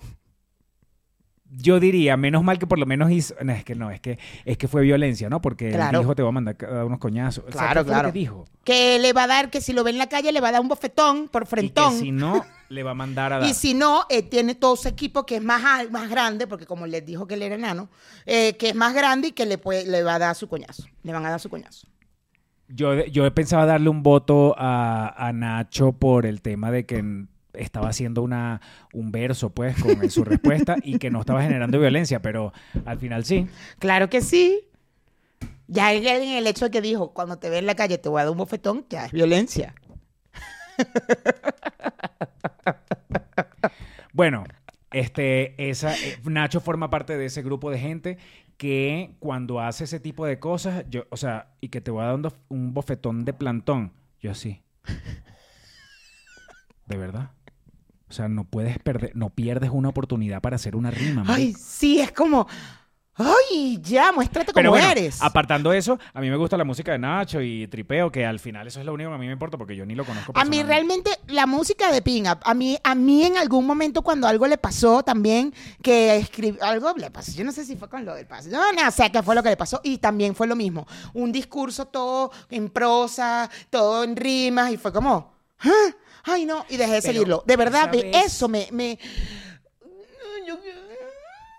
Yo 1.57 1.79
diría, 1.79 2.17
menos 2.17 2.43
mal 2.43 2.60
que 2.60 2.67
por 2.67 2.77
lo 2.79 2.86
menos 2.86 3.12
hizo. 3.12 3.34
No, 3.41 3.53
es 3.53 3.63
que 3.63 3.75
no, 3.75 3.89
es 3.89 4.01
que, 4.01 4.19
es 4.43 4.57
que 4.57 4.67
fue 4.67 4.81
violencia, 4.81 5.29
¿no? 5.29 5.41
Porque 5.41 5.69
Claro. 5.72 6.00
dijo 6.00 6.13
te 6.13 6.22
va 6.22 6.27
a 6.29 6.31
mandar 6.34 6.57
a 6.62 6.65
dar 6.74 6.86
unos 6.86 7.00
coñazos. 7.00 7.45
O 7.48 7.51
sea, 7.51 7.62
Claro, 7.62 7.81
¿qué 7.81 7.86
fue 7.86 7.93
lo 7.95 8.00
claro. 8.01 8.13
que 8.13 8.19
dijo? 8.19 8.45
Que 8.65 9.00
le 9.00 9.13
va 9.13 9.24
a 9.24 9.27
dar, 9.27 9.50
que 9.50 9.62
si 9.62 9.72
lo 9.72 9.84
ve 9.86 9.91
en 9.91 9.98
la 9.98 10.10
calle, 10.10 10.34
le 10.34 10.41
va 10.41 10.50
a 10.50 10.51
dar 10.53 10.62
un 10.62 10.67
bofetón 10.67 11.29
por 11.29 11.43
Y 11.43 11.45
frentón. 11.45 11.93
que 11.93 12.00
si 12.00 12.12
no, 12.12 12.43
le 12.69 12.84
va 12.84 12.91
a 12.91 12.95
mandar 12.95 13.31
a 13.31 13.39
dar. 13.39 13.50
Y 13.50 13.53
si 13.53 13.74
no, 13.74 14.05
eh, 14.10 14.22
tiene 14.22 14.55
todo 14.55 14.75
su 14.75 14.89
equipo 14.89 15.25
que 15.25 15.38
es 15.38 15.43
más, 15.43 15.89
más 15.91 16.10
grande, 16.10 16.45
porque 16.45 16.65
como 16.65 16.88
les 16.88 17.05
dijo 17.05 17.25
que 17.25 17.36
él 17.36 17.43
era 17.43 17.55
enano, 17.55 17.88
eh, 18.25 18.57
que 18.57 18.69
es 18.69 18.75
más 18.75 18.93
grande 18.93 19.29
y 19.29 19.31
que 19.31 19.45
le, 19.45 19.57
puede, 19.57 19.86
le 19.86 20.03
va 20.03 20.15
a 20.15 20.19
dar 20.19 20.36
su 20.36 20.50
coñazo. 20.50 20.84
Le 21.03 21.13
van 21.13 21.25
a 21.25 21.29
dar 21.29 21.39
su 21.39 21.50
coñazo. 21.50 21.88
Yo, 22.67 23.05
yo 23.05 23.34
pensaba 23.34 23.65
darle 23.65 23.88
un 23.89 24.03
voto 24.03 24.55
a, 24.57 25.13
a 25.25 25.31
Nacho 25.31 25.93
por 25.93 26.25
el 26.25 26.41
tema 26.41 26.69
de 26.72 26.86
que 26.86 27.27
estaba 27.57 27.89
haciendo 27.89 28.21
una, 28.21 28.62
un 28.93 29.12
verso, 29.12 29.50
pues, 29.50 29.81
con 29.81 30.03
en 30.03 30.12
su 30.12 30.24
respuesta 30.24 30.75
y 30.83 30.97
que 31.00 31.09
no 31.09 31.21
estaba 31.21 31.41
generando 31.41 31.79
violencia, 31.79 32.21
pero 32.21 32.53
al 32.85 33.00
final 33.00 33.25
sí. 33.25 33.47
Claro 33.79 34.09
que 34.09 34.21
sí. 34.21 34.62
Ya 35.67 35.93
en 35.93 36.05
el, 36.05 36.45
hecho 36.47 36.65
de 36.65 36.71
que 36.71 36.81
dijo, 36.81 37.12
cuando 37.13 37.38
te 37.38 37.50
ve 37.50 37.57
en 37.57 37.65
la 37.65 37.75
calle 37.75 37.97
te 37.97 38.07
voy 38.07 38.21
a 38.21 38.25
dar 38.25 38.31
un 38.31 38.38
bofetón, 38.38 38.85
ya 38.89 39.05
es 39.05 39.12
violencia. 39.12 39.74
Bueno, 44.15 44.45
este, 44.91 45.69
esa, 45.69 45.93
eh, 45.93 46.17
Nacho 46.24 46.62
forma 46.62 46.89
parte 46.89 47.17
de 47.17 47.25
ese 47.25 47.41
grupo 47.41 47.69
de 47.69 47.79
gente 47.79 48.17
que 48.55 49.13
cuando 49.19 49.59
hace 49.59 49.83
ese 49.83 50.00
tipo 50.00 50.25
de 50.25 50.39
cosas, 50.39 50.85
yo, 50.89 51.03
o 51.09 51.17
sea, 51.17 51.50
y 51.59 51.67
que 51.67 51.81
te 51.81 51.91
va 51.91 52.05
dando 52.05 52.31
un 52.47 52.74
bofetón 52.74 53.25
de 53.25 53.33
plantón, 53.33 53.91
yo 54.21 54.31
así. 54.31 54.63
¿De 56.85 56.95
verdad? 56.95 57.31
O 58.15 58.17
sea, 58.17 58.29
no 58.29 58.45
puedes 58.45 58.79
perder, 58.79 59.12
no 59.13 59.29
pierdes 59.29 59.72
una 59.74 59.89
oportunidad 59.89 60.39
para 60.41 60.55
hacer 60.55 60.77
una 60.77 60.89
rima. 60.89 61.25
marico. 61.25 61.34
Ay, 61.36 61.53
sí, 61.62 62.00
es 62.00 62.13
como, 62.13 62.48
ay, 63.15 63.77
ya, 63.81 64.13
muéstrate 64.13 64.53
como 64.53 64.55
Pero 64.55 64.69
bueno, 64.69 64.89
eres. 64.89 65.22
apartando 65.22 65.74
eso, 65.74 66.00
a 66.13 66.22
mí 66.22 66.29
me 66.29 66.38
gusta 66.38 66.55
la 66.55 66.63
música 66.63 66.93
de 66.93 67.00
Nacho 67.00 67.41
y 67.41 67.67
Tripeo, 67.67 68.10
que 68.13 68.25
al 68.25 68.39
final 68.39 68.67
eso 68.67 68.79
es 68.79 68.86
lo 68.86 68.93
único 68.93 69.10
que 69.10 69.15
a 69.15 69.17
mí 69.17 69.25
me 69.25 69.34
importa 69.34 69.57
porque 69.57 69.75
yo 69.75 69.86
ni 69.86 69.95
lo 69.95 70.05
conozco. 70.05 70.31
A 70.34 70.45
mí 70.45 70.63
realmente 70.63 71.12
la 71.27 71.45
música 71.45 71.91
de 71.91 72.01
Pinga, 72.01 72.39
a 72.41 72.53
mí, 72.53 72.77
a 72.86 72.95
mí 72.95 73.24
en 73.25 73.36
algún 73.36 73.65
momento 73.65 74.01
cuando 74.01 74.27
algo 74.29 74.48
le 74.48 74.57
pasó 74.57 75.03
también, 75.03 75.53
que 75.84 76.15
escribió, 76.15 76.63
algo 76.63 76.93
le 76.95 77.12
pasó, 77.12 77.34
yo 77.34 77.43
no 77.43 77.51
sé 77.51 77.65
si 77.65 77.75
fue 77.75 77.89
con 77.89 78.05
lo 78.05 78.15
del 78.15 78.27
paso, 78.27 78.50
yo 78.50 78.57
no 78.72 78.91
sé 78.91 79.12
qué 79.12 79.24
fue 79.24 79.36
lo 79.36 79.43
que 79.43 79.50
le 79.50 79.57
pasó 79.57 79.81
y 79.84 79.98
también 79.98 80.36
fue 80.36 80.48
lo 80.48 80.55
mismo, 80.55 80.88
un 81.13 81.34
discurso 81.34 81.86
todo 81.88 82.31
en 82.50 82.69
prosa, 82.69 83.50
todo 83.69 84.05
en 84.05 84.15
rimas 84.15 84.72
y 84.72 84.77
fue 84.77 84.93
como, 84.93 85.34
"Ah, 85.60 85.69
ay 86.25 86.46
no, 86.46 86.65
y 86.70 86.77
dejé 86.77 86.94
de 86.94 87.01
seguirlo. 87.01 87.44
De 87.46 87.55
verdad, 87.58 87.91
vez- 87.91 88.05
eso 88.25 88.48
me... 88.48 88.67
me 88.72 88.98
yo- 90.48 90.58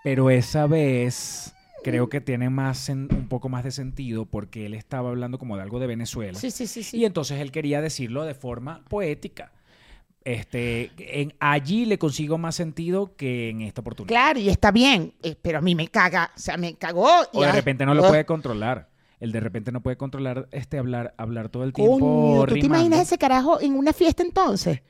Pero 0.03 0.29
esa 0.29 0.67
vez 0.67 1.53
creo 1.83 2.09
que 2.09 2.21
tiene 2.21 2.49
más 2.49 2.89
sen- 2.89 3.11
un 3.13 3.27
poco 3.27 3.49
más 3.49 3.63
de 3.63 3.71
sentido 3.71 4.25
porque 4.25 4.65
él 4.65 4.73
estaba 4.73 5.09
hablando 5.09 5.37
como 5.39 5.55
de 5.57 5.63
algo 5.63 5.79
de 5.79 5.87
Venezuela. 5.87 6.37
sí, 6.39 6.51
sí, 6.51 6.67
sí, 6.67 6.83
sí. 6.83 6.97
Y 6.97 7.05
entonces 7.05 7.39
él 7.39 7.51
quería 7.51 7.81
decirlo 7.81 8.23
de 8.25 8.33
forma 8.33 8.83
poética. 8.89 9.51
Este, 10.23 10.91
en, 10.97 11.33
allí 11.39 11.85
le 11.85 11.97
consigo 11.97 12.37
más 12.37 12.53
sentido 12.55 13.15
que 13.15 13.49
en 13.49 13.61
esta 13.61 13.79
oportunidad. 13.79 14.09
Claro, 14.13 14.39
y 14.39 14.49
está 14.49 14.71
bien, 14.71 15.13
eh, 15.23 15.35
pero 15.41 15.59
a 15.59 15.61
mí 15.61 15.73
me 15.73 15.87
caga, 15.87 16.31
o 16.35 16.39
sea, 16.39 16.57
me 16.57 16.75
cagó. 16.75 17.09
y 17.31 17.37
O 17.37 17.41
de 17.43 17.51
repente 17.53 17.85
no 17.85 17.93
lo 17.93 18.05
puede 18.09 18.25
controlar. 18.25 18.89
Él 19.19 19.31
de 19.31 19.39
repente 19.39 19.71
no 19.71 19.81
puede 19.81 19.97
controlar 19.97 20.47
este 20.51 20.77
hablar, 20.77 21.15
hablar 21.17 21.49
todo 21.49 21.63
el 21.63 21.73
tiempo. 21.73 21.99
Coño, 21.99 22.45
¿tú 22.45 22.53
te 22.53 22.65
imaginas 22.65 23.01
ese 23.01 23.17
carajo 23.17 23.59
en 23.59 23.75
una 23.75 23.93
fiesta 23.93 24.21
entonces? 24.23 24.81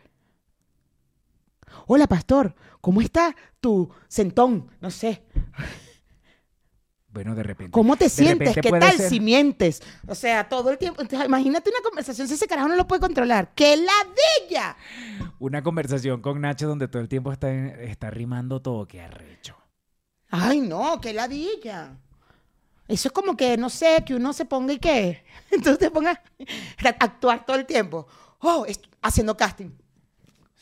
Hola, 1.86 2.07
pastor, 2.07 2.53
¿cómo 2.81 3.01
está 3.01 3.36
tu 3.62 3.89
sentón? 4.07 4.69
No 4.81 4.91
sé. 4.91 5.24
Bueno, 7.10 7.34
de 7.36 7.43
repente. 7.43 7.72
¿Cómo 7.72 7.96
te 7.96 8.10
sientes? 8.10 8.53
¿Qué 8.53 8.69
tal 8.69 8.91
ser- 8.93 9.10
si 9.10 9.19
mientes? 9.19 9.81
O 10.07 10.13
sea, 10.13 10.48
todo 10.50 10.69
el 10.72 10.77
tiempo. 10.77 11.01
Entonces, 11.01 11.27
imagínate 11.27 11.69
una 11.69 11.79
conversación 11.81 12.27
si 12.27 12.34
ese 12.36 12.48
carajo 12.48 12.67
no 12.67 12.75
lo 12.75 12.86
puede 12.86 13.00
controlar. 13.01 13.53
¡Qué 13.55 13.75
ladilla! 13.77 14.75
Una 15.39 15.63
conversación 15.63 16.22
con 16.22 16.41
Nacho 16.41 16.67
donde 16.67 16.88
todo 16.88 17.01
el 17.01 17.07
tiempo 17.07 17.31
está, 17.31 17.51
está 17.51 18.12
rimando 18.12 18.62
todo. 18.62 18.88
Qué 18.88 19.01
arrecho. 19.01 19.55
Ay, 20.29 20.60
no, 20.60 21.00
qué 21.01 21.13
ladilla. 21.13 21.98
Eso 22.88 23.10
es 23.10 23.12
como 23.12 23.36
que, 23.36 23.58
no 23.58 23.70
sé, 23.70 24.03
que 24.06 24.15
uno 24.15 24.32
se 24.34 24.46
ponga 24.46 24.74
y 24.74 24.79
qué. 24.79 25.24
Entonces 25.51 25.79
te 25.79 25.91
ponga 25.91 26.12
a 26.12 26.89
actuar 26.89 27.46
todo 27.46 27.58
el 27.58 27.65
tiempo. 27.65 28.08
Oh, 28.39 28.65
haciendo 29.01 29.36
casting. 29.36 29.72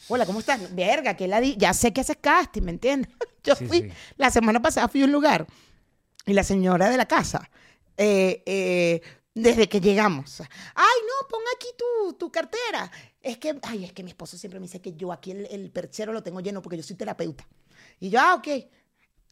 Hola, 0.07 0.25
¿cómo 0.25 0.39
estás? 0.39 0.73
Verga, 0.75 1.15
qué 1.15 1.27
ladilla. 1.27 1.57
Ya 1.57 1.73
sé 1.73 1.91
que 1.93 2.01
haces 2.01 2.17
casting, 2.19 2.61
¿me 2.63 2.71
entiendes? 2.71 3.11
Yo 3.43 3.55
Sí, 3.55 3.67
fui, 3.67 3.81
sí. 3.81 3.91
la 4.17 4.31
semana 4.31 4.61
pasada 4.61 4.87
fui 4.87 5.01
a 5.01 5.05
un 5.05 5.11
lugar 5.11 5.45
y 6.25 6.33
la 6.33 6.43
señora 6.43 6.89
de 6.89 6.97
la 6.97 7.05
casa, 7.07 7.49
eh, 7.97 8.41
eh, 8.45 9.01
desde 9.35 9.69
que 9.69 9.79
llegamos, 9.81 10.39
ay, 10.39 10.47
no, 11.07 11.27
pon 11.29 11.41
aquí 11.55 11.67
tu, 11.77 12.13
tu 12.13 12.31
cartera. 12.31 12.91
Es 13.21 13.37
que, 13.37 13.59
ay, 13.63 13.85
es 13.85 13.93
que 13.93 14.01
mi 14.03 14.11
esposo 14.11 14.37
siempre 14.37 14.59
me 14.59 14.65
dice 14.65 14.81
que 14.81 14.93
yo 14.93 15.11
aquí 15.11 15.31
el, 15.31 15.45
el 15.51 15.69
perchero 15.71 16.13
lo 16.13 16.23
tengo 16.23 16.39
lleno 16.39 16.61
porque 16.61 16.77
yo 16.77 16.83
soy 16.83 16.95
terapeuta. 16.95 17.47
Y 17.99 18.09
yo, 18.09 18.19
ah, 18.19 18.35
ok. 18.35 18.47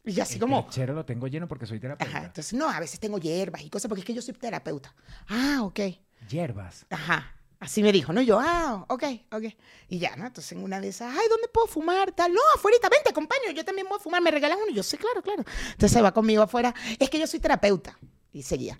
Y 0.04 0.20
así 0.20 0.34
El 0.34 0.40
como, 0.40 0.64
perchero 0.64 0.92
lo 0.92 1.04
tengo 1.04 1.26
lleno 1.26 1.48
porque 1.48 1.66
soy 1.66 1.80
terapeuta. 1.80 2.16
Ajá, 2.16 2.26
entonces 2.26 2.52
no, 2.52 2.68
a 2.68 2.78
veces 2.78 3.00
tengo 3.00 3.18
hierbas 3.18 3.62
y 3.62 3.70
cosas 3.70 3.88
porque 3.88 4.00
es 4.00 4.06
que 4.06 4.14
yo 4.14 4.22
soy 4.22 4.34
terapeuta. 4.34 4.94
Ah, 5.28 5.60
ok. 5.62 5.80
Hierbas. 6.28 6.86
Ajá. 6.90 7.30
Así 7.60 7.82
me 7.82 7.92
dijo, 7.92 8.12
¿no? 8.12 8.20
Y 8.20 8.26
yo, 8.26 8.38
ah, 8.38 8.84
ok, 8.88 9.04
ok. 9.32 9.44
Y 9.88 9.98
ya, 9.98 10.16
¿no? 10.16 10.26
Entonces 10.26 10.52
en 10.52 10.62
una 10.62 10.80
de 10.80 10.88
esas, 10.88 11.16
ay, 11.16 11.26
¿dónde 11.30 11.48
puedo 11.48 11.66
fumar? 11.66 12.12
Tal, 12.12 12.32
no, 12.32 12.40
afuera, 12.54 12.76
ven, 12.82 13.00
te 13.02 13.10
acompaño, 13.10 13.50
yo 13.54 13.64
también 13.64 13.88
voy 13.88 13.96
a 13.96 14.00
fumar, 14.00 14.20
¿me 14.20 14.30
regalas 14.30 14.58
uno? 14.60 14.70
Y 14.70 14.74
yo, 14.74 14.82
sí, 14.82 14.98
claro, 14.98 15.22
claro. 15.22 15.44
Entonces 15.70 15.92
se 15.92 16.02
va 16.02 16.12
conmigo 16.12 16.42
afuera, 16.42 16.74
es 16.98 17.08
que 17.08 17.18
yo 17.18 17.26
soy 17.26 17.40
terapeuta. 17.40 17.98
Y 18.32 18.42
seguía, 18.42 18.78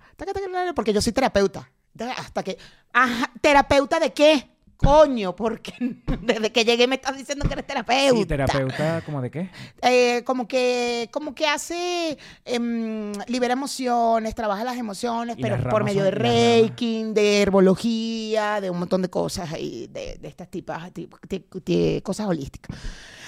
porque 0.75 0.93
yo 0.93 1.01
soy 1.01 1.13
terapeuta. 1.13 1.71
Hasta 2.17 2.43
que, 2.43 2.59
ajá, 2.93 3.33
¿terapeuta 3.41 4.01
de 4.01 4.13
qué? 4.13 4.54
Coño, 4.77 5.35
porque 5.37 5.73
desde 6.23 6.53
que 6.53 6.65
llegué 6.65 6.87
me 6.87 6.97
estás 6.97 7.17
diciendo 7.17 7.47
que 7.47 7.55
eres 7.55 7.67
terapeuta. 7.67 8.19
Sí, 8.21 8.27
terapeuta, 8.27 9.03
¿como 9.05 9.23
de 9.23 9.31
qué? 9.31 9.51
Eh, 9.83 10.23
como 10.25 10.47
que 10.49 11.09
como 11.13 11.35
que 11.35 11.47
hace 11.47 12.19
em, 12.45 13.13
libera 13.29 13.53
emociones 13.55 14.35
trabaja 14.35 14.65
las 14.65 14.77
emociones 14.77 15.37
pero 15.41 15.57
las 15.57 15.67
por 15.67 15.85
medio 15.85 16.03
de 16.05 16.11
reiki 16.11 17.05
de 17.13 17.43
herbología 17.43 18.61
de 18.61 18.71
un 18.71 18.79
montón 18.79 19.03
de 19.03 19.09
cosas 19.11 19.53
ahí 19.53 19.87
de, 19.89 20.17
de 20.19 20.29
estas 20.29 20.51
tipas 20.51 20.93
ti- 20.93 22.01
cosas 22.03 22.27
holísticas 22.27 22.77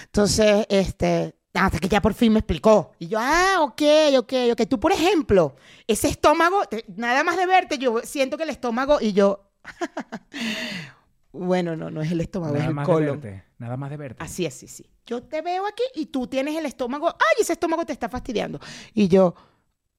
entonces 0.06 0.66
este 0.68 1.34
hasta 1.54 1.78
que 1.78 1.88
ya 1.88 2.02
por 2.02 2.12
fin 2.14 2.32
me 2.32 2.40
explicó 2.40 2.92
y 2.98 3.08
yo 3.08 3.18
ah 3.20 3.58
ok 3.60 3.82
ok 4.18 4.32
ok 4.52 4.62
tú 4.68 4.78
por 4.80 4.92
ejemplo 4.92 5.56
ese 5.86 6.08
estómago 6.08 6.64
te- 6.66 6.84
nada 6.96 7.22
más 7.24 7.36
de 7.36 7.46
verte 7.46 7.78
yo 7.78 8.00
siento 8.04 8.36
que 8.36 8.42
el 8.44 8.50
estómago 8.50 8.98
y 9.00 9.12
yo 9.12 9.50
bueno 11.37 11.76
no 11.76 11.90
no 11.90 12.02
es 12.02 12.11
el 12.12 12.21
estómago 12.21 12.57
es 12.57 12.64
el 12.64 12.75
más 12.75 12.88
de 12.88 12.93
colon 12.93 13.21
verte. 13.21 13.45
Nada 13.59 13.76
más 13.76 13.90
de 13.90 13.97
verte. 13.97 14.23
Así 14.23 14.45
es, 14.47 14.55
sí, 14.55 14.69
sí. 14.69 14.85
Yo 15.07 15.23
te 15.23 15.40
veo 15.43 15.66
aquí 15.66 15.83
y 15.95 16.07
tú 16.07 16.26
tienes 16.26 16.57
el 16.57 16.66
estómago. 16.66 17.09
¡Ay, 17.09 17.40
ese 17.43 17.55
estómago 17.55 17.87
te 17.87 17.93
está 17.93 18.09
fastidiando! 18.09 18.61
Y 18.93 19.09
yo, 19.09 19.35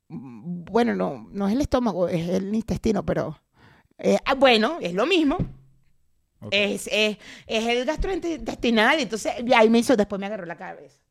mm, 0.09 0.65
bueno, 0.65 0.93
no, 0.95 1.27
no 1.31 1.47
es 1.47 1.53
el 1.55 1.61
estómago, 1.61 2.07
es 2.07 2.27
el 2.29 2.53
intestino, 2.53 3.05
pero. 3.05 3.39
eh, 3.97 4.17
ah, 4.25 4.35
bueno, 4.35 4.77
es 4.81 4.93
lo 4.93 5.05
mismo. 5.07 5.37
Es, 6.51 6.87
es, 6.91 7.17
es 7.47 7.65
el 7.67 7.85
gastrointestinal. 7.85 8.99
Entonces, 8.99 9.33
ahí 9.55 9.69
me 9.69 9.79
hizo, 9.79 9.95
después 9.95 10.19
me 10.19 10.27
agarró 10.27 10.45
la 10.45 10.55
cabeza. 10.57 11.01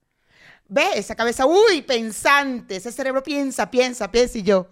¿Ves? 0.69 0.97
Esa 0.97 1.15
cabeza, 1.17 1.47
uy, 1.47 1.83
pensante. 1.83 2.77
Ese 2.77 2.93
cerebro 2.93 3.23
piensa, 3.23 3.71
piensa, 3.71 4.11
piensa. 4.11 4.39
Y 4.39 4.43
yo, 4.43 4.69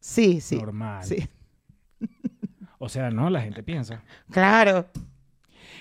sí, 0.00 0.40
sí. 0.40 0.56
Normal. 0.56 1.04
Sí, 1.04 1.28
O 2.78 2.88
sea, 2.88 3.10
no, 3.10 3.30
la 3.30 3.40
gente 3.40 3.62
piensa. 3.62 4.02
claro. 4.30 4.86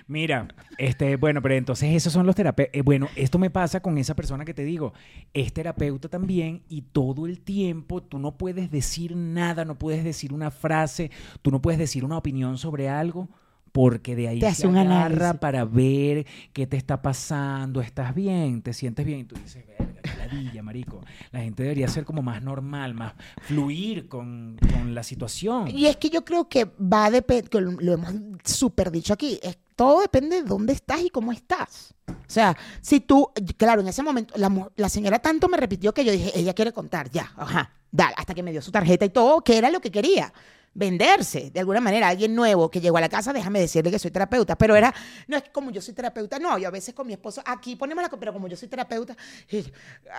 Mira, 0.07 0.47
este, 0.77 1.15
bueno, 1.15 1.41
pero 1.41 1.55
entonces 1.55 1.95
esos 1.95 2.13
son 2.13 2.27
los 2.27 2.35
terapeutas. 2.35 2.83
bueno, 2.83 3.07
esto 3.15 3.39
me 3.39 3.49
pasa 3.49 3.79
con 3.79 3.97
esa 3.97 4.15
persona 4.15 4.45
que 4.45 4.53
te 4.53 4.63
digo, 4.63 4.93
es 5.33 5.51
terapeuta 5.51 6.09
también 6.09 6.61
y 6.69 6.83
todo 6.83 7.25
el 7.25 7.39
tiempo 7.39 8.03
tú 8.03 8.19
no 8.19 8.37
puedes 8.37 8.69
decir 8.69 9.15
nada, 9.15 9.65
no 9.65 9.79
puedes 9.79 10.03
decir 10.03 10.31
una 10.31 10.51
frase, 10.51 11.09
tú 11.41 11.49
no 11.49 11.59
puedes 11.59 11.79
decir 11.79 12.05
una 12.05 12.17
opinión 12.17 12.59
sobre 12.59 12.87
algo 12.87 13.29
porque 13.75 14.15
de 14.15 14.29
ahí 14.29 14.39
Te 14.39 14.45
se 14.45 14.51
hace 14.53 14.67
un 14.67 14.77
agarra 14.77 15.05
análisis. 15.07 15.39
para 15.41 15.65
ver 15.65 16.25
qué 16.53 16.65
te 16.65 16.77
está 16.77 17.01
pasando, 17.01 17.81
estás 17.81 18.15
bien, 18.15 18.61
te 18.61 18.71
sientes 18.71 19.05
bien 19.05 19.19
y 19.19 19.23
tú 19.25 19.35
dices, 19.35 19.67
verga, 19.67 20.01
qué 20.01 20.15
ladilla, 20.17 20.63
marico. 20.63 21.01
La 21.33 21.41
gente 21.41 21.63
debería 21.63 21.89
ser 21.89 22.05
como 22.05 22.21
más 22.21 22.41
normal, 22.41 22.93
más 22.93 23.15
fluir 23.41 24.07
con, 24.07 24.55
con 24.71 24.95
la 24.95 25.03
situación. 25.03 25.67
Y 25.67 25.87
es 25.87 25.97
que 25.97 26.09
yo 26.09 26.23
creo 26.23 26.47
que 26.47 26.63
va 26.63 27.07
a 27.07 27.11
depender, 27.11 27.49
que 27.49 27.59
lo, 27.59 27.93
hemos 27.93 28.13
súper 28.45 28.91
dicho 28.91 29.11
aquí, 29.11 29.41
es, 29.43 29.57
todo 29.75 29.99
depende 29.99 30.37
de 30.41 30.47
dónde 30.47 30.71
estás 30.71 31.01
y 31.01 31.09
cómo 31.09 31.33
estás. 31.33 31.93
O 32.07 32.13
sea, 32.27 32.55
si 32.79 33.01
tú, 33.01 33.29
claro, 33.57 33.81
en 33.81 33.89
ese 33.89 34.01
momento 34.03 34.35
la 34.77 34.87
señora 34.87 35.19
tanto 35.19 35.49
me 35.49 35.57
repitió 35.57 35.93
que 35.93 36.05
yo 36.05 36.13
dije, 36.13 36.31
ella 36.33 36.53
quiere 36.53 36.71
contar, 36.71 37.09
ya, 37.09 37.29
ajá, 37.35 37.73
dale, 37.91 38.13
hasta 38.15 38.33
que 38.33 38.41
me 38.41 38.51
dio 38.53 38.61
su 38.61 38.71
tarjeta 38.71 39.03
y 39.03 39.09
todo, 39.09 39.41
que 39.41 39.57
era 39.57 39.69
lo 39.69 39.81
que 39.81 39.91
quería. 39.91 40.31
Venderse, 40.77 41.51
de 41.51 41.59
alguna 41.61 41.79
manera, 41.79 42.09
alguien 42.09 42.35
nuevo 42.35 42.69
que 42.69 42.81
llegó 42.81 42.97
a 42.97 43.01
la 43.01 43.07
casa, 43.07 43.31
déjame 43.31 43.61
decirle 43.61 43.89
que 43.89 43.97
soy 43.97 44.11
terapeuta, 44.11 44.57
pero 44.57 44.75
era, 44.75 44.93
no 45.25 45.37
es 45.37 45.43
que 45.43 45.51
como 45.51 45.71
yo 45.71 45.81
soy 45.81 45.93
terapeuta, 45.93 46.37
no, 46.37 46.57
yo 46.57 46.67
a 46.67 46.71
veces 46.71 46.93
con 46.93 47.07
mi 47.07 47.13
esposo, 47.13 47.41
aquí 47.45 47.77
ponemos 47.77 48.03
la, 48.03 48.09
pero 48.09 48.33
como 48.33 48.49
yo 48.49 48.57
soy 48.57 48.67
terapeuta, 48.67 49.15
y 49.49 49.63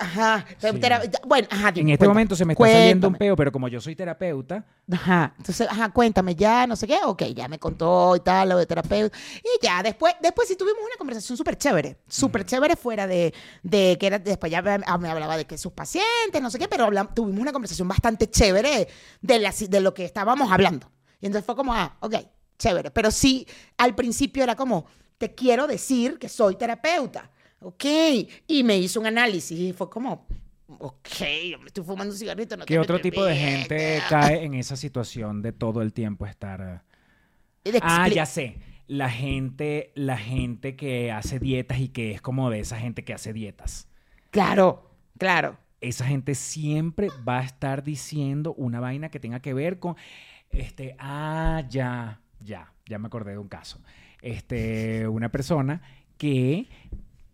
ajá, 0.01 0.47
Sí. 0.59 0.79
tera- 0.81 1.03
bueno, 1.27 1.47
ajá, 1.51 1.69
En 1.69 1.75
este 1.75 1.83
cuéntame, 1.99 2.09
momento 2.09 2.35
se 2.37 2.47
me 2.47 2.55
está 2.55 2.69
saliendo 2.69 3.09
un 3.09 3.17
peo, 3.17 3.37
pero 3.37 3.53
como 3.53 3.69
yo 3.69 3.81
soy 3.83 3.95
terapeuta, 3.95 4.65
Ajá, 4.91 5.35
entonces, 5.37 5.67
ajá, 5.69 5.91
cuéntame 5.93 6.35
ya, 6.37 6.67
no 6.67 6.75
sé 6.77 6.87
qué, 6.87 6.99
ok, 7.05 7.25
ya 7.35 7.49
me 7.49 7.59
contó 7.59 8.15
y 8.17 8.21
tal, 8.21 8.49
lo 8.51 8.57
de 8.57 8.67
terapeuta, 8.67 9.15
y 9.43 9.65
ya, 9.67 9.83
después, 9.83 10.15
después 10.23 10.49
sí 10.49 10.57
tuvimos 10.57 10.81
una 10.81 10.97
conversación 10.97 11.37
súper 11.37 11.59
chévere, 11.59 11.99
súper 12.09 12.47
chévere 12.47 12.77
fuera 12.77 13.07
de, 13.07 13.35
de 13.63 13.99
que 14.01 14.07
era, 14.07 14.19
después 14.21 14.51
ya 14.51 14.63
me, 14.63 14.79
me 14.79 15.09
hablaba 15.11 15.37
de 15.37 15.45
que 15.45 15.59
sus 15.59 15.73
pacientes, 15.73 16.41
no 16.41 16.51
sé 16.51 16.59
qué, 16.59 16.67
pero 16.69 16.89
tuvimos 17.15 17.41
una 17.43 17.53
conversación 17.53 17.89
bastante 17.89 18.31
chévere 18.31 18.89
de, 19.21 19.39
la, 19.39 19.53
de 19.69 19.81
lo 19.81 19.93
que 19.93 20.05
estábamos 20.05 20.46
hablando. 20.51 20.91
Y 21.21 21.27
entonces 21.27 21.47
fue 21.47 21.57
como, 21.57 21.73
ah, 21.75 21.97
ok, 22.01 22.15
chévere, 22.59 22.91
pero 22.91 23.11
sí, 23.11 23.47
al 23.77 23.95
principio 23.95 24.43
era 24.43 24.55
como, 24.57 24.87
te 25.19 25.35
quiero 25.35 25.67
decir 25.67 26.19
que 26.19 26.29
soy 26.29 26.57
terapeuta, 26.57 27.31
ok, 27.61 27.85
y 28.47 28.63
me 28.65 28.77
hizo 28.79 29.01
un 29.01 29.07
análisis 29.07 29.59
y 29.59 29.73
fue 29.73 29.89
como, 29.89 30.27
ok, 30.79 31.09
yo 31.51 31.59
me 31.59 31.67
estoy 31.67 31.85
fumando 31.85 32.13
un 32.13 32.19
cigarrito. 32.19 32.57
No 32.57 32.65
¿Qué 32.67 32.75
te 32.75 32.79
otro 32.79 33.01
tipo 33.01 33.25
de 33.25 33.37
gente 33.37 33.77
te- 33.77 34.03
cae 34.09 34.45
en 34.45 34.55
esa 34.55 34.77
situación 34.77 35.43
de 35.43 35.53
todo 35.53 35.83
el 35.83 35.93
tiempo 35.93 36.27
estar... 36.27 36.85
Ah, 37.81 38.07
expli- 38.07 38.15
ya 38.15 38.27
sé. 38.27 38.59
La 38.89 39.11
gente, 39.11 39.91
la 39.97 40.17
gente 40.17 40.77
que 40.77 41.11
hace 41.11 41.41
dietas 41.41 41.81
y 41.81 41.89
que 41.89 42.13
es 42.13 42.21
como 42.21 42.51
de 42.51 42.61
esa 42.61 42.79
gente 42.79 43.05
que 43.05 43.15
hace 43.15 43.33
dietas. 43.33 43.89
Claro, 44.31 44.91
claro. 45.19 45.59
Esa 45.81 46.05
gente 46.07 46.35
siempre 46.35 47.09
va 47.29 47.41
a 47.41 47.45
estar 47.45 47.83
diciendo 47.83 48.55
una 48.55 48.79
vaina 48.81 49.09
que 49.09 49.19
tenga 49.21 49.41
que 49.41 49.55
ver 49.55 49.79
con 49.81 49.97
este, 50.51 50.97
ah, 50.99 51.63
ya, 51.69 52.21
ya, 52.41 52.73
ya 52.87 52.99
me 52.99 53.07
acordé 53.07 53.33
de 53.33 53.39
un 53.39 53.49
caso. 53.49 53.81
Este, 54.23 55.07
una 55.09 55.31
persona 55.31 55.83
que 56.17 56.69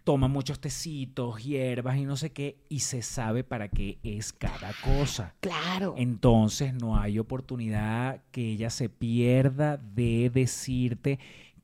toma 0.04 0.28
muchos 0.28 0.60
tecitos, 0.60 1.42
hierbas 1.42 1.96
y 1.96 2.04
no 2.04 2.16
sé 2.16 2.32
qué, 2.32 2.56
y 2.68 2.80
se 2.80 3.02
sabe 3.02 3.44
para 3.44 3.68
qué 3.68 3.98
es 4.02 4.32
cada 4.32 4.72
cosa. 4.82 5.34
Claro. 5.40 5.94
Entonces 5.96 6.74
no 6.74 6.98
hay 6.98 7.18
oportunidad 7.18 8.22
que 8.32 8.52
ella 8.52 8.70
se 8.70 8.88
pierda 8.88 9.76
de 9.76 10.30
decirte 10.30 11.18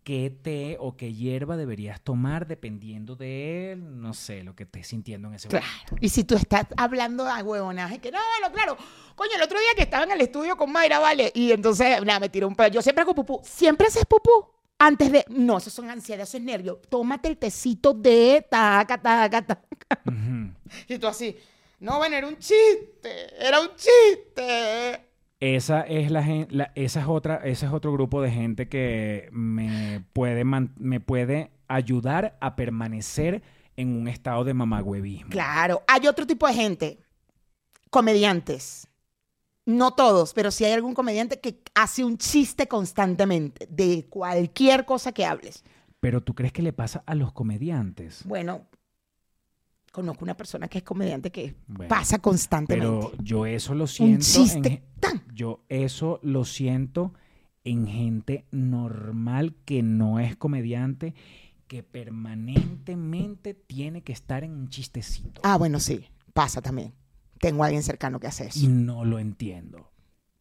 qué 0.08 0.30
té 0.30 0.78
o 0.80 0.96
qué 0.96 1.12
hierba 1.12 1.58
deberías 1.58 2.00
tomar 2.00 2.46
dependiendo 2.46 3.14
de, 3.14 3.76
no 3.78 4.14
sé, 4.14 4.42
lo 4.42 4.56
que 4.56 4.62
estés 4.62 4.86
sintiendo 4.86 5.28
en 5.28 5.34
ese 5.34 5.48
Claro. 5.48 5.66
momento. 5.66 5.96
Y 6.00 6.08
si 6.08 6.24
tú 6.24 6.34
estás 6.34 6.64
hablando 6.78 7.26
a 7.28 7.42
huevonaje, 7.42 7.98
que 7.98 8.10
no, 8.10 8.18
bueno, 8.40 8.54
claro. 8.54 8.78
Coño, 9.14 9.32
el 9.36 9.42
otro 9.42 9.58
día 9.58 9.68
que 9.76 9.82
estaba 9.82 10.04
en 10.04 10.12
el 10.12 10.20
estudio 10.22 10.56
con 10.56 10.72
Mayra, 10.72 10.98
¿vale? 10.98 11.30
Y 11.34 11.52
entonces, 11.52 12.02
nada, 12.06 12.20
me 12.20 12.30
tiró 12.30 12.48
un 12.48 12.56
pedo. 12.56 12.68
Yo 12.68 12.80
siempre 12.80 13.02
hago 13.02 13.14
pupú. 13.14 13.42
¿Siempre 13.44 13.88
haces 13.88 14.06
pupú? 14.06 14.30
Antes 14.78 15.12
de... 15.12 15.26
No, 15.28 15.58
eso 15.58 15.68
son 15.68 15.90
ansiedad, 15.90 16.22
eso 16.22 16.38
es 16.38 16.42
nervio. 16.42 16.80
Tómate 16.88 17.28
el 17.28 17.36
tecito 17.36 17.92
de 17.92 18.46
taca, 18.50 18.96
taca, 18.96 19.42
taca. 19.46 19.62
Ujú. 20.06 20.54
Y 20.88 20.98
tú 20.98 21.06
así, 21.06 21.36
no, 21.80 21.98
bueno, 21.98 22.16
era 22.16 22.26
un 22.28 22.38
chiste, 22.38 23.46
era 23.46 23.60
un 23.60 23.68
chiste. 23.76 25.04
Esa 25.40 25.82
es 25.82 26.10
la 26.10 26.46
la- 26.50 26.72
esa 26.74 27.00
es 27.00 27.06
otra, 27.06 27.36
ese 27.44 27.66
es 27.66 27.72
otro 27.72 27.92
grupo 27.92 28.20
de 28.20 28.30
gente 28.30 28.68
que 28.68 29.28
me 29.30 30.04
puede 30.12 30.42
man- 30.44 30.74
me 30.78 30.98
puede 31.00 31.52
ayudar 31.68 32.36
a 32.40 32.56
permanecer 32.56 33.42
en 33.76 33.94
un 33.96 34.08
estado 34.08 34.42
de 34.42 34.54
mamagüevismo. 34.54 35.30
Claro, 35.30 35.82
hay 35.86 36.08
otro 36.08 36.26
tipo 36.26 36.46
de 36.48 36.54
gente, 36.54 36.98
comediantes. 37.90 38.88
No 39.64 39.92
todos, 39.92 40.32
pero 40.32 40.50
sí 40.50 40.64
hay 40.64 40.72
algún 40.72 40.94
comediante 40.94 41.40
que 41.40 41.60
hace 41.74 42.02
un 42.02 42.16
chiste 42.16 42.66
constantemente 42.66 43.66
de 43.70 44.06
cualquier 44.08 44.86
cosa 44.86 45.12
que 45.12 45.26
hables. 45.26 45.62
Pero 46.00 46.22
tú 46.22 46.34
crees 46.34 46.52
que 46.52 46.62
le 46.62 46.72
pasa 46.72 47.02
a 47.06 47.14
los 47.14 47.32
comediantes? 47.32 48.24
Bueno, 48.24 48.66
conozco 50.00 50.24
una 50.24 50.36
persona 50.36 50.68
que 50.68 50.78
es 50.78 50.84
comediante 50.84 51.30
que 51.32 51.54
Bueno, 51.66 51.88
pasa 51.88 52.18
constantemente. 52.18 52.86
Pero 52.86 53.12
yo 53.22 53.46
eso 53.46 53.74
lo 53.74 53.84
un 53.84 53.88
siento 53.88 54.24
chiste 54.24 54.68
en, 54.68 55.00
tan. 55.00 55.22
yo 55.34 55.64
eso 55.68 56.20
lo 56.22 56.44
siento 56.44 57.12
en 57.64 57.86
gente 57.86 58.44
normal 58.50 59.54
que 59.64 59.82
no 59.82 60.20
es 60.20 60.36
comediante 60.36 61.14
que 61.66 61.82
permanentemente 61.82 63.54
tiene 63.54 64.02
que 64.02 64.12
estar 64.12 64.44
en 64.44 64.52
un 64.52 64.68
chistecito 64.68 65.40
Ah, 65.44 65.56
bueno, 65.58 65.80
sí, 65.80 66.06
pasa 66.32 66.62
también. 66.62 66.94
Tengo 67.40 67.62
a 67.62 67.66
alguien 67.66 67.82
cercano 67.82 68.18
que 68.20 68.26
hace 68.26 68.46
eso. 68.46 68.60
y 68.60 68.68
no 68.68 69.04
lo 69.04 69.18
entiendo. 69.18 69.90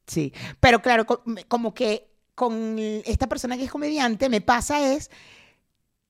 Sí, 0.05 0.33
pero 0.59 0.81
claro, 0.81 1.05
como 1.47 1.73
que 1.73 2.09
con 2.33 2.77
esta 2.79 3.27
persona 3.27 3.57
que 3.57 3.63
es 3.65 3.71
comediante 3.71 4.29
me 4.29 4.39
pasa 4.41 4.93
es, 4.93 5.09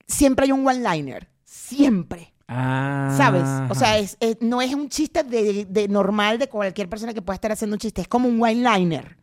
siempre 0.08 0.46
hay 0.46 0.52
un 0.52 0.68
one-liner, 0.68 1.30
siempre, 1.46 2.34
Ah, 2.48 3.14
¿sabes? 3.18 3.44
O 3.70 3.76
sea, 3.76 3.98
es, 3.98 4.16
es- 4.20 4.38
no 4.42 4.62
es 4.62 4.74
un 4.74 4.88
chiste 4.90 5.24
de, 5.24 5.66
de 5.66 5.88
normal 5.88 6.40
de 6.40 6.48
cualquier 6.48 6.88
persona 6.90 7.14
que 7.14 7.22
pueda 7.22 7.36
estar 7.36 7.52
haciendo 7.52 7.76
un 7.76 7.80
chiste, 7.80 8.02
es 8.02 8.08
como 8.08 8.28
un 8.30 8.42
one-liner, 8.42 9.18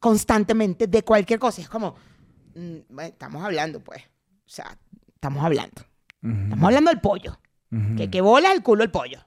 constantemente, 0.00 0.86
de 0.86 1.02
cualquier 1.02 1.38
cosa. 1.38 1.60
Es 1.60 1.68
como, 1.68 1.94
mm, 2.54 2.76
bueno, 2.88 3.08
estamos 3.10 3.44
hablando, 3.44 3.80
pues, 3.80 4.02
o 4.02 4.48
sea, 4.48 4.76
estamos 5.14 5.44
hablando, 5.44 5.82
Ujú, 6.22 6.32
estamos 6.44 6.64
hablando 6.64 6.90
del 6.90 7.00
pollo, 7.00 7.38
ujú, 7.72 7.96
que, 7.96 8.10
que 8.10 8.20
bola 8.20 8.52
el 8.52 8.62
culo 8.62 8.82
el 8.84 8.90
pollo. 8.90 9.20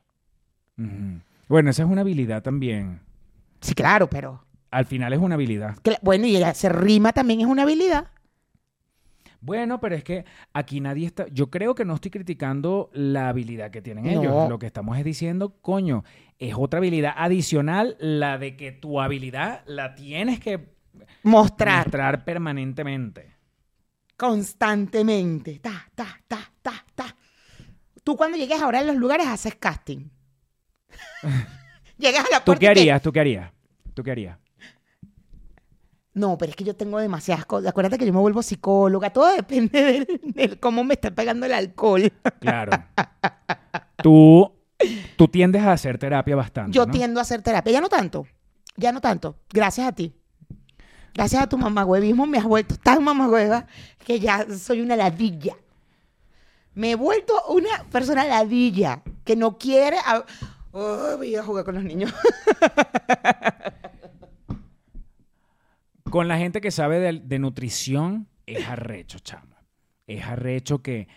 Bueno, 1.48 1.72
esa 1.72 1.84
es 1.84 1.90
una 1.90 2.02
habilidad 2.02 2.42
también. 2.42 3.02
Sí, 3.62 3.74
claro, 3.74 4.10
pero, 4.10 4.46
Al 4.72 4.86
final 4.86 5.12
es 5.14 5.20
una 5.20 5.36
habilidad. 5.36 5.76
cla- 5.84 6.00
bueno, 6.02 6.26
y 6.28 6.42
se 6.54 6.70
rima 6.70 7.12
también 7.12 7.42
es 7.42 7.48
una 7.48 7.64
habilidad. 7.64 8.08
Bueno, 9.42 9.80
pero 9.80 9.96
es 9.96 10.04
que 10.04 10.26
aquí 10.54 10.82
nadie 10.82 11.06
está. 11.08 11.28
Yo 11.30 11.50
creo 11.50 11.74
que 11.76 11.86
no 11.86 11.96
estoy 11.96 12.12
criticando 12.12 12.90
la 12.94 13.30
habilidad 13.30 13.72
que 13.72 13.82
tienen 13.82 14.04
No. 14.06 14.12
ellos. 14.22 14.50
Lo 14.50 14.60
que 14.60 14.66
estamos 14.68 14.98
es 14.98 15.06
diciendo, 15.06 15.56
coño, 15.62 16.04
es 16.40 16.54
otra 16.58 16.80
habilidad 16.80 17.14
adicional, 17.16 17.96
la 18.00 18.38
de 18.38 18.58
que 18.58 18.72
tu 18.74 19.00
habilidad 19.00 19.64
la 19.66 19.96
tienes 19.96 20.40
que 20.40 20.74
Mostrar. 21.24 21.86
mostrar 21.86 22.26
permanentemente. 22.26 23.32
constantemente. 24.18 25.60
Ta, 25.60 25.88
ta, 25.96 26.20
ta, 26.28 26.52
ta, 26.62 26.86
ta. 26.94 27.16
Tú 28.04 28.18
cuando 28.18 28.38
llegues 28.38 28.62
ahora 28.62 28.82
en 28.82 28.88
los 28.88 28.98
lugares 28.98 29.26
haces 29.28 29.56
casting. 29.56 30.10
Llegas 31.98 32.26
a 32.26 32.30
la 32.32 32.40
¿Tú 32.40 32.46
puerta 32.46 32.60
qué 32.60 32.66
y 32.66 32.74
que- 32.74 32.80
harías? 32.82 33.02
¿Tú 33.02 33.12
qué 33.14 33.20
harías? 33.22 33.52
¿Tú 33.94 34.04
qué 34.04 34.12
harías? 34.12 34.38
No, 36.20 36.38
pero 36.38 36.50
es 36.50 36.56
que 36.58 36.66
yo 36.66 36.76
tengo 36.76 37.00
demasiadas 37.00 37.46
cosas. 37.46 37.70
Acuérdate 37.70 37.98
que 37.98 38.06
yo 38.06 38.12
me 38.12 38.20
vuelvo 38.20 38.44
psicóloga. 38.44 39.10
Todo 39.12 39.34
depende 39.34 39.82
del, 40.08 40.22
del 40.34 40.60
cómo 40.60 40.84
me 40.84 40.96
está 40.96 41.12
pegando 41.12 41.46
el 41.46 41.54
alcohol. 41.54 42.12
Claro. 42.42 42.72
tú, 44.04 44.52
tú 45.16 45.28
tiendes 45.30 45.62
a 45.64 45.72
hacer 45.72 45.98
terapia 45.98 46.36
bastante. 46.36 46.72
Yo 46.76 46.86
¿no? 46.86 46.92
tiendo 46.92 47.20
a 47.20 47.24
hacer 47.24 47.42
terapia. 47.42 47.72
Ya 47.72 47.80
no 47.82 47.88
tanto. 47.88 48.28
Ya 48.76 48.92
no 48.92 49.00
tanto. 49.00 49.38
Gracias 49.50 49.88
a 49.88 49.94
ti. 49.94 50.14
Gracias 51.14 51.42
a 51.42 51.48
tu 51.48 51.58
mamagüevismo 51.58 52.26
me 52.28 52.38
has 52.38 52.44
vuelto 52.44 52.76
tan 52.76 53.02
mamagüeva 53.04 53.66
que 54.06 54.20
ya 54.20 54.46
soy 54.58 54.82
una 54.82 54.96
ladilla. 54.98 55.56
Me 56.76 56.92
he 56.92 56.96
vuelto 56.96 57.34
una 57.50 57.84
persona 57.92 58.26
ladilla 58.26 59.04
que 59.24 59.36
no 59.38 59.58
quiere... 59.58 59.98
a- 60.06 60.26
Oh, 60.72 61.16
voy 61.18 61.36
a 61.36 61.42
jugar 61.42 61.66
con 61.66 61.74
los 61.76 61.84
niños. 61.84 62.14
Con 66.10 66.28
la 66.28 66.38
gente 66.38 66.62
que 66.62 66.72
sabe 66.72 67.00
de, 67.00 67.20
de 67.20 67.40
nutrición, 67.40 68.28
es 68.46 68.68
arrecho, 68.68 69.20
chamo. 69.20 69.56
Es 70.08 70.24
arrecho 70.24 70.82
que 70.82 71.08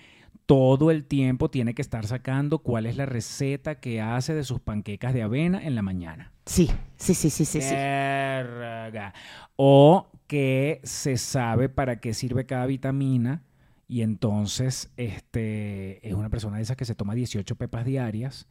todo 0.46 0.90
el 0.90 1.05
tiempo 1.05 1.50
tiene 1.50 1.74
que 1.74 1.83
estar 1.83 2.07
sacando 2.07 2.59
cuál 2.59 2.87
es 2.87 2.96
la 2.96 3.07
receta 3.07 3.81
que 3.81 4.00
hace 4.00 4.35
de 4.35 4.44
sus 4.44 4.61
panquecas 4.61 5.14
de 5.14 5.22
avena 5.22 5.64
en 5.64 5.74
la 5.74 5.83
mañana. 5.83 6.33
Sí, 6.44 6.70
sí, 6.96 7.14
sí, 7.14 7.31
sí, 7.31 7.44
sí. 7.44 7.61
Sí. 7.61 7.74
Verga. 7.74 9.14
O 9.57 10.09
que 10.26 10.81
se 10.83 11.16
sabe 11.16 11.68
para 11.68 12.00
qué 12.00 12.12
sirve 12.12 12.44
cada 12.44 12.66
vitamina 12.66 13.42
y 13.88 14.02
entonces 14.02 14.90
este, 14.96 16.07
es 16.07 16.14
una 16.14 16.28
persona 16.28 16.57
de 16.57 16.62
esas 16.64 16.76
que 16.76 16.85
se 16.85 16.94
toma 16.94 17.14
18 17.14 17.57
pepas 17.57 17.85
diarias 17.85 18.48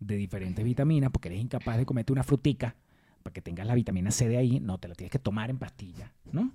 de 0.00 0.16
diferentes 0.16 0.64
vitaminas 0.64 1.10
porque 1.10 1.28
eres 1.28 1.40
incapaz 1.40 1.76
de 1.76 1.86
comerte 1.86 2.12
una 2.12 2.22
frutica 2.22 2.76
para 3.26 3.34
que 3.34 3.42
tengas 3.42 3.66
la 3.66 3.74
vitamina 3.74 4.12
C 4.12 4.28
de 4.28 4.36
ahí. 4.36 4.60
No, 4.60 4.78
te 4.78 4.86
la 4.86 4.94
tienes 4.94 5.10
que 5.10 5.18
tomar 5.18 5.50
en 5.50 5.58
pastilla, 5.58 6.12
¿no? 6.30 6.52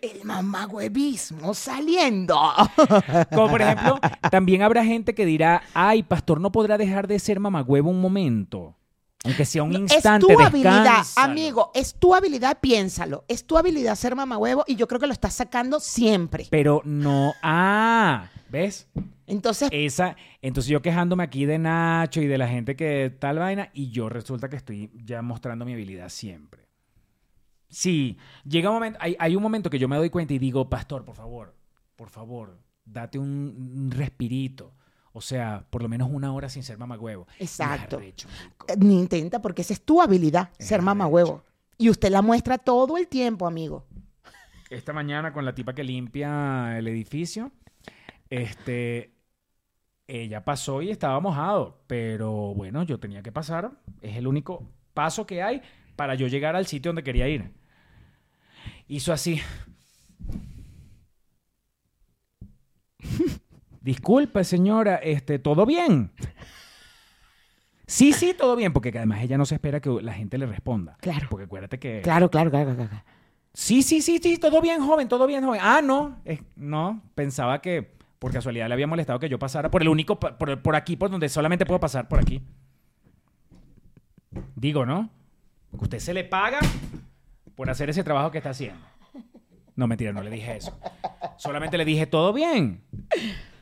El 0.00 0.24
mamagüevismo 0.24 1.52
saliendo. 1.52 2.40
Como 3.34 3.50
por 3.50 3.60
ejemplo, 3.60 3.98
también 4.30 4.62
habrá 4.62 4.84
gente 4.84 5.16
que 5.16 5.26
dirá, 5.26 5.64
ay, 5.74 6.04
pastor, 6.04 6.40
no 6.40 6.52
podrá 6.52 6.78
dejar 6.78 7.08
de 7.08 7.18
ser 7.18 7.40
mamagüevo 7.40 7.90
un 7.90 8.00
momento. 8.00 8.76
Aunque 9.24 9.44
sea 9.44 9.62
un 9.62 9.72
es 9.74 9.92
instante, 9.92 10.26
tu 10.26 10.40
habilidad, 10.40 10.82
descánsalo". 10.82 11.30
amigo. 11.30 11.70
Es 11.74 11.94
tu 11.94 12.14
habilidad, 12.14 12.58
piénsalo. 12.60 13.24
Es 13.28 13.46
tu 13.46 13.56
habilidad 13.56 13.94
ser 13.94 14.16
mamagüevo 14.16 14.64
y 14.66 14.76
yo 14.76 14.88
creo 14.88 15.00
que 15.00 15.06
lo 15.06 15.12
estás 15.12 15.34
sacando 15.34 15.78
siempre. 15.80 16.46
Pero 16.50 16.82
no, 16.84 17.34
ah, 17.42 18.28
¿ves? 18.50 18.88
Entonces, 19.26 19.68
Esa, 19.72 20.16
entonces 20.42 20.70
yo 20.70 20.82
quejándome 20.82 21.22
aquí 21.22 21.46
de 21.46 21.58
Nacho 21.58 22.20
y 22.20 22.26
de 22.26 22.36
la 22.36 22.48
gente 22.48 22.76
que 22.76 23.14
tal 23.18 23.38
vaina, 23.38 23.70
y 23.72 23.90
yo 23.90 24.08
resulta 24.08 24.48
que 24.48 24.56
estoy 24.56 24.90
ya 24.94 25.22
mostrando 25.22 25.64
mi 25.64 25.72
habilidad 25.72 26.08
siempre. 26.08 26.66
Sí, 27.68 28.18
llega 28.44 28.68
un 28.68 28.74
momento, 28.74 28.98
hay, 29.00 29.16
hay 29.18 29.34
un 29.34 29.42
momento 29.42 29.70
que 29.70 29.78
yo 29.78 29.88
me 29.88 29.96
doy 29.96 30.10
cuenta 30.10 30.34
y 30.34 30.38
digo, 30.38 30.68
pastor, 30.68 31.04
por 31.04 31.14
favor, 31.14 31.54
por 31.96 32.10
favor, 32.10 32.58
date 32.84 33.18
un, 33.18 33.28
un 33.28 33.90
respirito. 33.90 34.74
O 35.12 35.20
sea, 35.20 35.64
por 35.68 35.82
lo 35.82 35.88
menos 35.88 36.08
una 36.10 36.32
hora 36.32 36.48
sin 36.48 36.62
ser 36.62 36.78
mamagüevo. 36.78 37.26
Exacto. 37.38 37.96
arrecho, 37.96 38.28
eh, 38.68 38.76
ni 38.78 38.98
intenta 38.98 39.42
porque 39.42 39.62
esa 39.62 39.74
es 39.74 39.82
tu 39.82 40.00
habilidad, 40.00 40.50
Es 40.58 40.68
ser 40.68 40.82
mamagüevo. 40.82 41.42
Y 41.76 41.90
usted 41.90 42.10
la 42.10 42.22
muestra 42.22 42.58
todo 42.58 42.96
el 42.96 43.08
tiempo, 43.08 43.46
amigo. 43.46 43.84
Esta 44.70 44.92
mañana 44.92 45.32
con 45.32 45.44
la 45.44 45.54
tipa 45.54 45.74
que 45.74 45.84
limpia 45.84 46.78
el 46.78 46.88
edificio, 46.88 47.52
este, 48.30 49.12
ella 50.06 50.44
pasó 50.44 50.80
y 50.80 50.90
estaba 50.90 51.20
mojado, 51.20 51.82
pero 51.86 52.54
bueno, 52.54 52.82
yo 52.82 52.98
tenía 52.98 53.22
que 53.22 53.32
pasar. 53.32 53.72
Es 54.00 54.16
el 54.16 54.26
único 54.26 54.66
paso 54.94 55.26
que 55.26 55.42
hay 55.42 55.60
para 55.96 56.14
yo 56.14 56.26
llegar 56.26 56.56
al 56.56 56.66
sitio 56.66 56.88
donde 56.90 57.02
quería 57.02 57.28
ir. 57.28 57.50
Hizo 58.88 59.12
así. 59.12 59.40
disculpe 63.82 64.44
señora, 64.44 64.96
este, 64.96 65.38
¿todo 65.38 65.66
bien? 65.66 66.10
Sí, 67.86 68.12
sí, 68.12 68.34
todo 68.36 68.56
bien, 68.56 68.72
porque 68.72 68.88
además 68.90 69.22
ella 69.22 69.36
no 69.36 69.44
se 69.44 69.56
espera 69.56 69.80
que 69.80 69.90
la 70.00 70.14
gente 70.14 70.38
le 70.38 70.46
responda. 70.46 70.96
Claro. 71.00 71.26
Porque 71.28 71.44
acuérdate 71.44 71.78
que... 71.78 72.00
Claro, 72.02 72.30
claro, 72.30 72.50
claro, 72.50 72.74
claro. 72.74 72.88
claro. 72.88 73.04
Sí, 73.54 73.82
sí, 73.82 74.00
sí, 74.00 74.18
sí, 74.22 74.38
todo 74.38 74.62
bien, 74.62 74.80
joven, 74.80 75.08
todo 75.08 75.26
bien, 75.26 75.44
joven. 75.44 75.60
Ah, 75.62 75.82
no, 75.82 76.16
no, 76.56 77.02
pensaba 77.14 77.60
que 77.60 77.96
por 78.18 78.32
casualidad 78.32 78.68
le 78.68 78.74
había 78.74 78.86
molestado 78.86 79.18
que 79.18 79.28
yo 79.28 79.38
pasara 79.38 79.70
por 79.70 79.82
el 79.82 79.88
único, 79.88 80.18
por 80.18 80.76
aquí, 80.76 80.96
por 80.96 81.10
donde 81.10 81.28
solamente 81.28 81.66
puedo 81.66 81.80
pasar, 81.80 82.08
por 82.08 82.18
aquí. 82.18 82.40
Digo, 84.54 84.86
¿no? 84.86 85.10
Porque 85.70 85.84
usted 85.84 85.98
se 85.98 86.14
le 86.14 86.24
paga 86.24 86.60
por 87.54 87.68
hacer 87.68 87.90
ese 87.90 88.04
trabajo 88.04 88.30
que 88.30 88.38
está 88.38 88.50
haciendo. 88.50 88.80
No, 89.74 89.86
mentira, 89.86 90.12
no 90.12 90.22
le 90.22 90.30
dije 90.30 90.56
eso. 90.56 90.78
Solamente 91.36 91.76
le 91.76 91.84
dije, 91.84 92.06
¿todo 92.06 92.32
bien? 92.32 92.82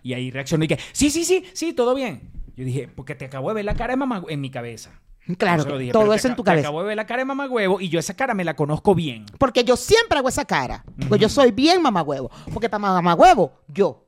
Y 0.02 0.12
ahí 0.14 0.30
reaccionó 0.30 0.64
y 0.64 0.68
que, 0.68 0.78
sí, 0.92 1.10
sí, 1.10 1.24
sí, 1.24 1.44
sí, 1.52 1.72
todo 1.72 1.94
bien. 1.94 2.30
Yo 2.56 2.64
dije, 2.64 2.88
porque 2.88 3.14
te 3.14 3.24
acabo 3.26 3.48
de 3.48 3.54
ver 3.54 3.64
la 3.64 3.74
cara 3.74 3.92
de 3.92 3.96
mamá 3.96 4.22
en 4.28 4.40
mi 4.40 4.50
cabeza. 4.50 5.00
Claro, 5.38 5.64
No 5.64 5.78
dije, 5.78 5.92
todo 5.92 6.12
eso 6.14 6.22
te 6.22 6.28
en 6.28 6.36
tu 6.36 6.42
Te 6.42 6.46
cabeza. 6.50 6.68
acabo 6.68 6.80
de 6.82 6.88
ver 6.88 6.96
la 6.96 7.06
cara 7.06 7.20
de 7.20 7.24
mamá 7.26 7.46
huevo 7.46 7.80
y 7.80 7.88
yo 7.88 8.00
esa 8.00 8.14
cara 8.14 8.34
me 8.34 8.44
la 8.44 8.56
conozco 8.56 8.94
bien. 8.94 9.26
Porque 9.38 9.62
yo 9.64 9.76
siempre 9.76 10.18
hago 10.18 10.28
esa 10.28 10.44
cara. 10.44 10.84
Porque 11.08 11.22
yo 11.22 11.28
soy 11.28 11.52
bien 11.52 11.82
mamagüevo. 11.82 12.30
Porque 12.52 12.68
para 12.68 12.80
mamagüevo, 12.80 13.52
yo. 13.68 14.06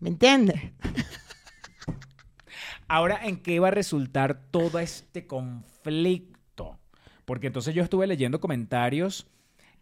¿Me 0.00 0.08
entiendes? 0.08 0.60
Ahora, 2.88 3.20
¿en 3.26 3.36
qué 3.36 3.60
va 3.60 3.68
a 3.68 3.72
resultar 3.72 4.40
todo 4.50 4.78
este 4.78 5.26
conflicto? 5.26 6.78
Porque 7.26 7.46
entonces 7.48 7.74
yo 7.74 7.82
estuve 7.82 8.06
leyendo 8.06 8.40
comentarios 8.40 9.26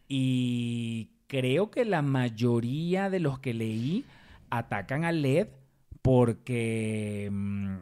y 0.08 1.10
creo 1.28 1.70
que 1.70 1.84
la 1.84 2.02
mayoría 2.02 3.08
de 3.08 3.20
los 3.20 3.38
que 3.38 3.54
leí 3.54 4.04
atacan 4.50 5.04
a 5.04 5.12
LED 5.12 5.48
porque 6.02 7.28
mm, 7.32 7.76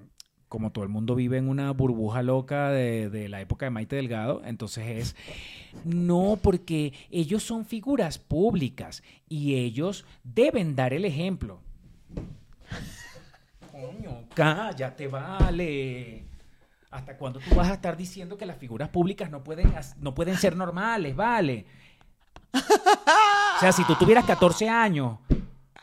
como 0.48 0.70
todo 0.70 0.84
el 0.84 0.90
mundo 0.90 1.14
vive 1.14 1.36
en 1.36 1.48
una 1.48 1.72
burbuja 1.72 2.22
loca 2.22 2.70
de, 2.70 3.10
de 3.10 3.28
la 3.28 3.40
época 3.40 3.66
de 3.66 3.70
Maite 3.70 3.96
Delgado, 3.96 4.40
entonces 4.44 4.84
es, 4.86 5.16
no, 5.84 6.38
porque 6.40 6.92
ellos 7.10 7.42
son 7.42 7.64
figuras 7.64 8.18
públicas 8.18 9.02
y 9.28 9.56
ellos 9.56 10.06
deben 10.22 10.76
dar 10.76 10.92
el 10.92 11.04
ejemplo. 11.04 11.60
Coño, 13.72 14.28
cállate, 14.34 15.08
vale. 15.08 16.24
¿Hasta 16.90 17.16
cuándo 17.16 17.40
tú 17.40 17.56
vas 17.56 17.68
a 17.68 17.74
estar 17.74 17.96
diciendo 17.96 18.38
que 18.38 18.46
las 18.46 18.56
figuras 18.56 18.88
públicas 18.88 19.28
no 19.28 19.42
pueden, 19.42 19.74
no 19.98 20.14
pueden 20.14 20.36
ser 20.36 20.54
normales, 20.54 21.16
vale? 21.16 21.66
O 22.52 23.60
sea, 23.60 23.72
si 23.72 23.84
tú 23.84 23.96
tuvieras 23.96 24.24
14 24.24 24.68
años, 24.68 25.18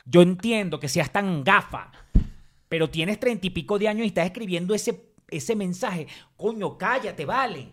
yo 0.05 0.21
entiendo 0.21 0.79
que 0.79 0.87
seas 0.89 1.11
tan 1.11 1.43
gafa, 1.43 1.91
pero 2.69 2.89
tienes 2.89 3.19
treinta 3.19 3.47
y 3.47 3.49
pico 3.49 3.77
de 3.77 3.87
años 3.87 4.05
y 4.05 4.07
estás 4.07 4.25
escribiendo 4.25 4.73
ese, 4.73 5.13
ese 5.29 5.55
mensaje. 5.55 6.07
Coño, 6.37 6.77
cállate, 6.77 7.25
vale. 7.25 7.71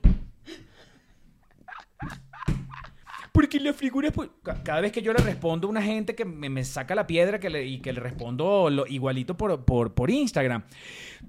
Porque 3.32 3.60
la 3.60 3.72
figura, 3.72 4.10
pues, 4.10 4.30
ca- 4.42 4.60
cada 4.64 4.80
vez 4.80 4.90
que 4.90 5.00
yo 5.00 5.12
le 5.12 5.22
respondo 5.22 5.68
a 5.68 5.70
una 5.70 5.80
gente 5.80 6.16
que 6.16 6.24
me, 6.24 6.48
me 6.48 6.64
saca 6.64 6.96
la 6.96 7.06
piedra 7.06 7.38
que 7.38 7.48
y 7.64 7.80
que 7.80 7.92
le 7.92 8.00
respondo 8.00 8.68
lo, 8.68 8.84
igualito 8.88 9.36
por, 9.36 9.64
por, 9.64 9.94
por 9.94 10.10
Instagram. 10.10 10.64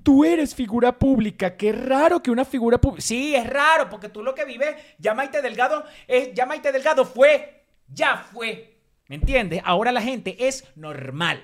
Tú 0.02 0.26
eres 0.26 0.56
figura 0.56 0.98
pública, 0.98 1.56
qué 1.56 1.72
raro 1.72 2.24
que 2.24 2.32
una 2.32 2.46
figura 2.46 2.82
pública... 2.82 3.04
Sí, 3.04 3.36
es 3.36 3.46
raro, 3.46 3.92
porque 3.92 4.10
tú 4.10 4.24
lo 4.24 4.34
que 4.34 4.44
vives, 4.46 4.76
ya 4.98 5.14
Delgado, 5.44 5.84
es, 6.08 6.34
ya 6.34 6.48
Delgado 6.72 7.06
fue, 7.06 7.66
ya 7.88 8.18
fue. 8.18 8.79
¿Me 9.10 9.15
entiendes? 9.15 9.62
Ahora 9.65 9.91
la 9.91 10.02
gente 10.02 10.48
es 10.48 10.63
normal. 10.76 11.43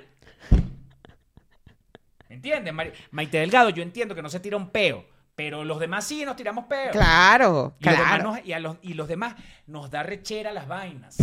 ¿Me 2.30 2.36
entiendes? 2.36 2.73
Maite 3.12 3.39
Delgado, 3.39 3.69
yo 3.69 3.84
entiendo 3.84 4.15
que 4.15 4.21
no 4.21 4.30
se 4.30 4.39
tira 4.39 4.56
un 4.58 4.69
peo, 4.69 5.06
pero 5.36 5.63
los 5.63 5.80
demás 5.80 6.06
sí 6.06 6.23
nos 6.25 6.36
tiramos 6.36 6.65
peo. 6.65 6.91
Claro, 6.91 7.75
Y, 7.80 7.86
los 7.86 7.93
demás 7.97 8.08
claro. 8.15 8.23
nos- 8.32 8.45
y 8.45 8.54
a 8.54 8.60
los, 8.60 8.78
y 8.82 8.93
los 8.93 9.08
demás 9.08 9.36
nos 9.67 9.91
da 9.91 10.04
rechera 10.04 10.54
las 10.54 10.67
vainas. 10.67 11.17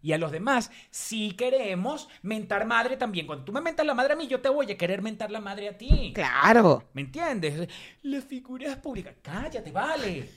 Y 0.00 0.12
a 0.12 0.18
los 0.18 0.30
demás 0.30 0.70
sí 0.90 1.32
queremos 1.32 2.08
mentar 2.22 2.64
madre 2.66 2.96
también. 2.96 3.26
Cuando 3.26 3.44
tú 3.44 3.52
me 3.52 3.60
mentas 3.60 3.84
la 3.84 3.94
madre 3.94 4.12
a 4.12 4.16
mí, 4.16 4.28
yo 4.28 4.40
te 4.40 4.48
voy 4.48 4.70
a 4.70 4.76
querer 4.78 5.02
mentar 5.02 5.30
la 5.32 5.40
madre 5.40 5.68
a 5.68 5.76
ti. 5.76 6.12
Claro. 6.14 6.84
¿Me 6.92 7.00
entiendes? 7.02 7.68
Las 8.02 8.24
figuras 8.24 8.76
públicas. 8.76 9.14
Cállate, 9.20 9.72
vale. 9.72 10.30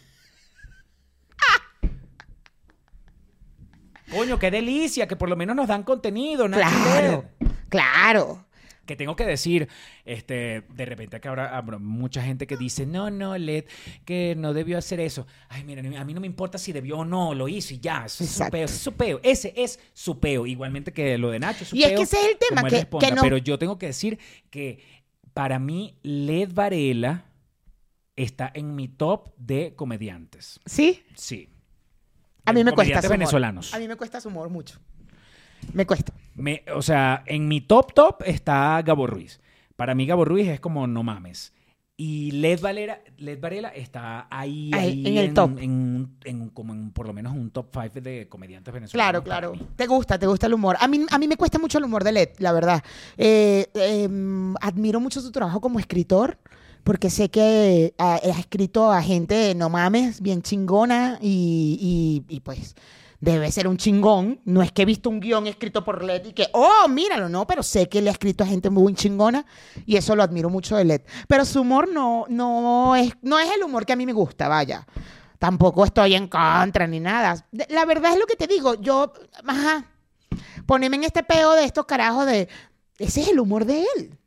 Coño, 4.12 4.38
qué 4.40 4.52
delicia, 4.52 5.08
que 5.08 5.16
por 5.16 5.30
lo 5.30 5.36
menos 5.36 5.56
nos 5.56 5.68
dan 5.68 5.84
contenido, 5.84 6.48
Nachi 6.48 6.64
Claro. 6.64 7.26
Claro. 7.70 8.46
Que 8.86 8.96
tengo 8.98 9.16
que 9.16 9.26
decir, 9.26 9.70
este, 10.04 10.64
de 10.74 10.86
repente 10.86 11.22
que 11.22 11.28
ahora 11.30 11.56
habrá 11.56 11.78
mucha 11.78 12.22
gente 12.22 12.46
que 12.48 12.58
dice, 12.58 12.86
no, 12.86 13.10
no, 13.10 13.38
Led, 13.38 13.66
que 14.04 14.36
no 14.36 14.54
debió 14.54 14.78
hacer 14.78 15.00
eso. 15.00 15.28
Ay, 15.48 15.64
mira, 15.64 15.82
a 16.00 16.04
mí 16.04 16.14
no 16.14 16.20
me 16.20 16.28
importa 16.28 16.58
si 16.58 16.74
debió 16.74 16.98
o 16.98 17.06
no, 17.06 17.34
lo 17.34 17.48
hizo 17.48 17.74
y 17.76 17.80
ya, 17.80 18.06
eso 18.06 18.24
es 18.24 18.32
su 18.32 18.50
peo, 18.50 18.66
ese 18.66 18.74
es 18.76 18.82
su 18.82 18.94
peo, 18.94 19.20
ese 19.24 19.54
es 19.56 19.80
su 19.94 20.20
peo, 20.20 20.46
igualmente 20.46 20.92
que 20.92 21.18
lo 21.18 21.30
de 21.30 21.40
Nacho 21.40 21.64
su 21.64 21.76
Y 21.76 21.84
es 21.84 21.90
que 21.92 22.02
ese 22.02 22.18
es 22.18 22.26
el 22.32 22.38
tema, 22.38 22.64
que- 22.64 22.70
responda. 22.78 23.08
que 23.08 23.16
no- 23.16 23.22
Pero 23.22 23.38
yo 23.38 23.58
tengo 23.60 23.78
que 23.78 23.86
decir 23.86 24.20
que 24.50 24.80
para 25.34 25.58
mí 25.60 25.98
Led 26.02 26.52
Varela 26.54 27.26
está 28.18 28.52
en 28.54 28.76
mi 28.76 28.90
top 28.90 29.30
de 29.38 29.74
comediantes. 29.76 30.60
¿Sí? 30.66 31.02
Sí. 31.16 31.48
A 32.46 32.54
mí 32.54 32.64
me 32.64 32.72
cuesta 32.72 33.02
su 33.02 33.08
humor. 33.08 33.18
venezolanos. 33.20 33.74
A 33.74 33.80
mí 33.80 33.88
me 33.88 33.96
cuesta 33.96 34.22
su 34.22 34.30
humor 34.30 34.50
mucho. 34.50 34.80
Me 35.74 35.86
cuesta. 35.86 36.12
Me- 36.36 36.64
o 36.74 36.82
sea, 36.82 37.24
en 37.28 37.48
mi 37.48 37.62
top 37.62 37.94
top 37.94 38.24
está 38.26 38.82
Gabo 38.82 39.06
Ruiz. 39.08 39.40
Para 39.76 39.94
mí 39.96 40.06
Gabo 40.06 40.26
Ruiz 40.26 40.48
es 40.48 40.60
como 40.60 40.88
no 40.88 41.04
mames. 41.04 41.54
Y 41.98 42.32
Led 42.32 42.60
Valera, 42.62 43.00
Led 43.18 43.40
Varela 43.40 43.70
está 43.70 44.26
ahí, 44.32 44.72
Ahí, 44.74 45.04
ahí 45.06 45.08
en 45.08 45.18
el 45.18 45.34
top. 45.36 45.60
En, 45.60 46.16
en 46.24 46.50
como 46.50 46.74
en 46.74 46.92
por 46.92 47.06
lo 47.06 47.14
menos 47.14 47.34
un 47.34 47.52
top 47.52 47.68
5 47.72 48.02
de 48.02 48.28
comediantes 48.28 48.74
venezolanos. 48.74 49.22
Claro, 49.24 49.54
claro. 49.54 49.68
Te 49.76 49.86
gusta, 49.86 50.18
te 50.18 50.26
gusta 50.26 50.48
el 50.48 50.56
humor. 50.56 50.78
A 50.80 50.88
mí, 50.88 51.06
a 51.12 51.20
mí 51.20 51.28
me 51.28 51.38
cuesta 51.38 51.60
mucho 51.60 51.78
el 51.78 51.84
humor 51.84 52.04
de 52.04 52.12
Led, 52.12 52.30
la 52.40 52.54
verdad. 52.54 52.84
Eh, 53.18 53.68
em, 53.76 54.56
admiro 54.62 55.00
mucho 55.00 55.22
su 55.22 55.32
trabajo 55.32 55.62
como 55.62 55.78
escritor, 55.80 56.40
porque 56.84 57.10
sé 57.10 57.30
que 57.30 57.94
ha, 57.98 58.16
ha 58.16 58.40
escrito 58.40 58.92
a 58.92 59.02
gente, 59.02 59.54
no 59.56 59.70
mames, 59.70 60.22
bien 60.22 60.42
chingona 60.42 61.18
y, 61.22 62.24
y- 62.28 62.40
pues 62.42 62.76
debe 63.20 63.52
ser 63.52 63.68
un 63.68 63.78
chingón. 63.78 64.42
No 64.46 64.64
es 64.64 64.72
que 64.72 64.82
he 64.82 64.86
visto 64.86 65.10
un 65.10 65.20
guion 65.20 65.46
escrito 65.46 65.84
por 65.84 66.04
Led 66.04 66.26
y 66.26 66.34
que, 66.34 66.48
oh, 66.54 66.88
míralo, 66.90 67.30
no, 67.30 67.46
pero 67.46 67.62
sé 67.62 67.88
que 67.88 68.02
le 68.02 68.10
ha 68.10 68.14
escrito 68.14 68.44
a 68.44 68.48
gente 68.48 68.70
muy 68.72 68.96
chingona 68.96 69.46
y 69.86 69.96
eso 69.98 70.16
lo 70.16 70.24
admiro 70.24 70.50
mucho 70.50 70.76
de 70.76 70.86
Led. 70.86 71.02
Pero 71.28 71.46
su 71.46 71.62
humor 71.62 71.88
no, 71.92 72.26
no, 72.30 72.96
es, 72.96 73.14
no 73.22 73.38
es 73.38 73.52
el 73.56 73.64
humor 73.64 73.86
que 73.86 73.94
a 73.94 73.96
mí 73.96 74.06
me 74.08 74.14
gusta, 74.14 74.48
vaya. 74.48 74.88
Tampoco 75.38 75.86
estoy 75.86 76.14
en 76.16 76.28
contra 76.28 76.86
ni 76.88 77.00
nada. 77.00 77.48
La 77.70 77.86
verdad 77.86 78.14
es 78.14 78.20
lo 78.20 78.26
que 78.28 78.36
te 78.36 78.48
digo. 78.48 78.76
Yo, 78.76 79.12
ajá, 79.48 79.86
poneme 80.66 80.98
en 80.98 81.04
este 81.04 81.24
peo 81.24 81.54
de 81.54 81.66
estos 81.66 81.86
carajos 81.86 82.26
de. 82.28 82.48
Ese 83.00 83.22
es 83.22 83.28
el 83.30 83.40
humor 83.40 83.66
de 83.66 83.84
él. 83.98 84.18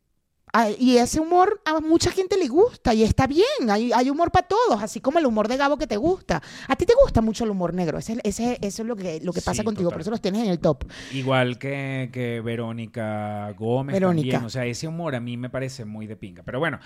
Ah, 0.57 0.69
Y 0.79 0.97
ese 0.97 1.19
humor 1.19 1.59
a 1.65 1.81
mucha 1.81 2.11
gente 2.11 2.37
le 2.37 2.47
gusta 2.47 2.93
y 2.93 3.03
está 3.03 3.27
bien. 3.27 3.43
Hay, 3.69 3.91
hay 3.91 4.09
humor 4.09 4.31
para 4.31 4.47
todos, 4.47 4.81
así 4.81 5.01
como 5.01 5.19
el 5.19 5.25
humor 5.25 5.49
de 5.49 5.57
Gabo 5.57 5.77
que 5.77 5.85
te 5.85 5.97
gusta. 5.97 6.41
A 6.69 6.75
ti 6.77 6.85
te 6.85 6.93
gusta 7.01 7.21
mucho 7.21 7.43
el 7.43 7.49
humor 7.49 7.73
negro. 7.73 7.97
Ese, 7.97 8.17
ese- 8.23 8.57
eso 8.61 8.81
es 8.83 8.87
lo 8.87 8.95
que, 8.95 9.19
lo 9.21 9.33
que 9.33 9.41
pasa 9.41 9.61
Sí, 9.61 9.65
contigo. 9.65 9.89
total. 9.89 9.95
Por 9.95 10.01
eso 10.01 10.11
los 10.11 10.21
tienes 10.21 10.43
en 10.43 10.49
el 10.49 10.59
top. 10.59 10.85
Igual 11.13 11.57
que, 11.59 12.09
que 12.13 12.39
Verónica 12.41 13.51
Gómez 13.57 13.95
Verónica. 13.95 14.31
también. 14.31 14.45
O 14.45 14.49
sea, 14.49 14.65
ese 14.65 14.87
humor 14.87 15.15
a 15.15 15.19
mí 15.19 15.35
me 15.35 15.49
parece 15.49 15.83
muy 15.83 16.07
de 16.07 16.15
pinga. 16.15 16.43
Pero 16.43 16.59
bueno, 16.59 16.79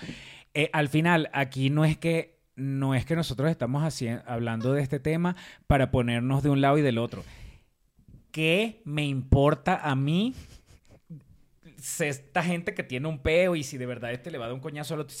eh, 0.52 0.68
al 0.72 0.88
final, 0.88 1.30
aquí 1.32 1.70
no 1.70 1.84
es 1.84 1.96
que 1.96 2.40
no 2.56 2.94
es 2.96 3.06
que 3.06 3.14
nosotros 3.16 3.50
estamos 3.50 3.82
haci- 3.84 4.20
hablando 4.26 4.72
de 4.72 4.82
este 4.82 4.98
tema 4.98 5.36
para 5.68 5.90
ponernos 5.92 6.42
de 6.42 6.50
un 6.50 6.60
lado 6.60 6.76
y 6.76 6.82
del 6.82 6.98
otro. 6.98 7.22
¿Qué 8.32 8.82
me 8.84 9.04
importa 9.06 9.76
a 9.76 9.94
mí 9.94 10.34
esta 12.00 12.42
gente 12.42 12.74
que 12.74 12.82
tiene 12.82 13.08
un 13.08 13.22
peo 13.22 13.56
y 13.56 13.64
si 13.64 13.78
de 13.78 13.86
verdad 13.86 14.12
este 14.12 14.30
le 14.30 14.38
va 14.38 14.44
a 14.44 14.48
dar 14.48 14.54
un 14.54 14.60
coñazo 14.60 14.94
al 14.94 15.00
otro? 15.00 15.16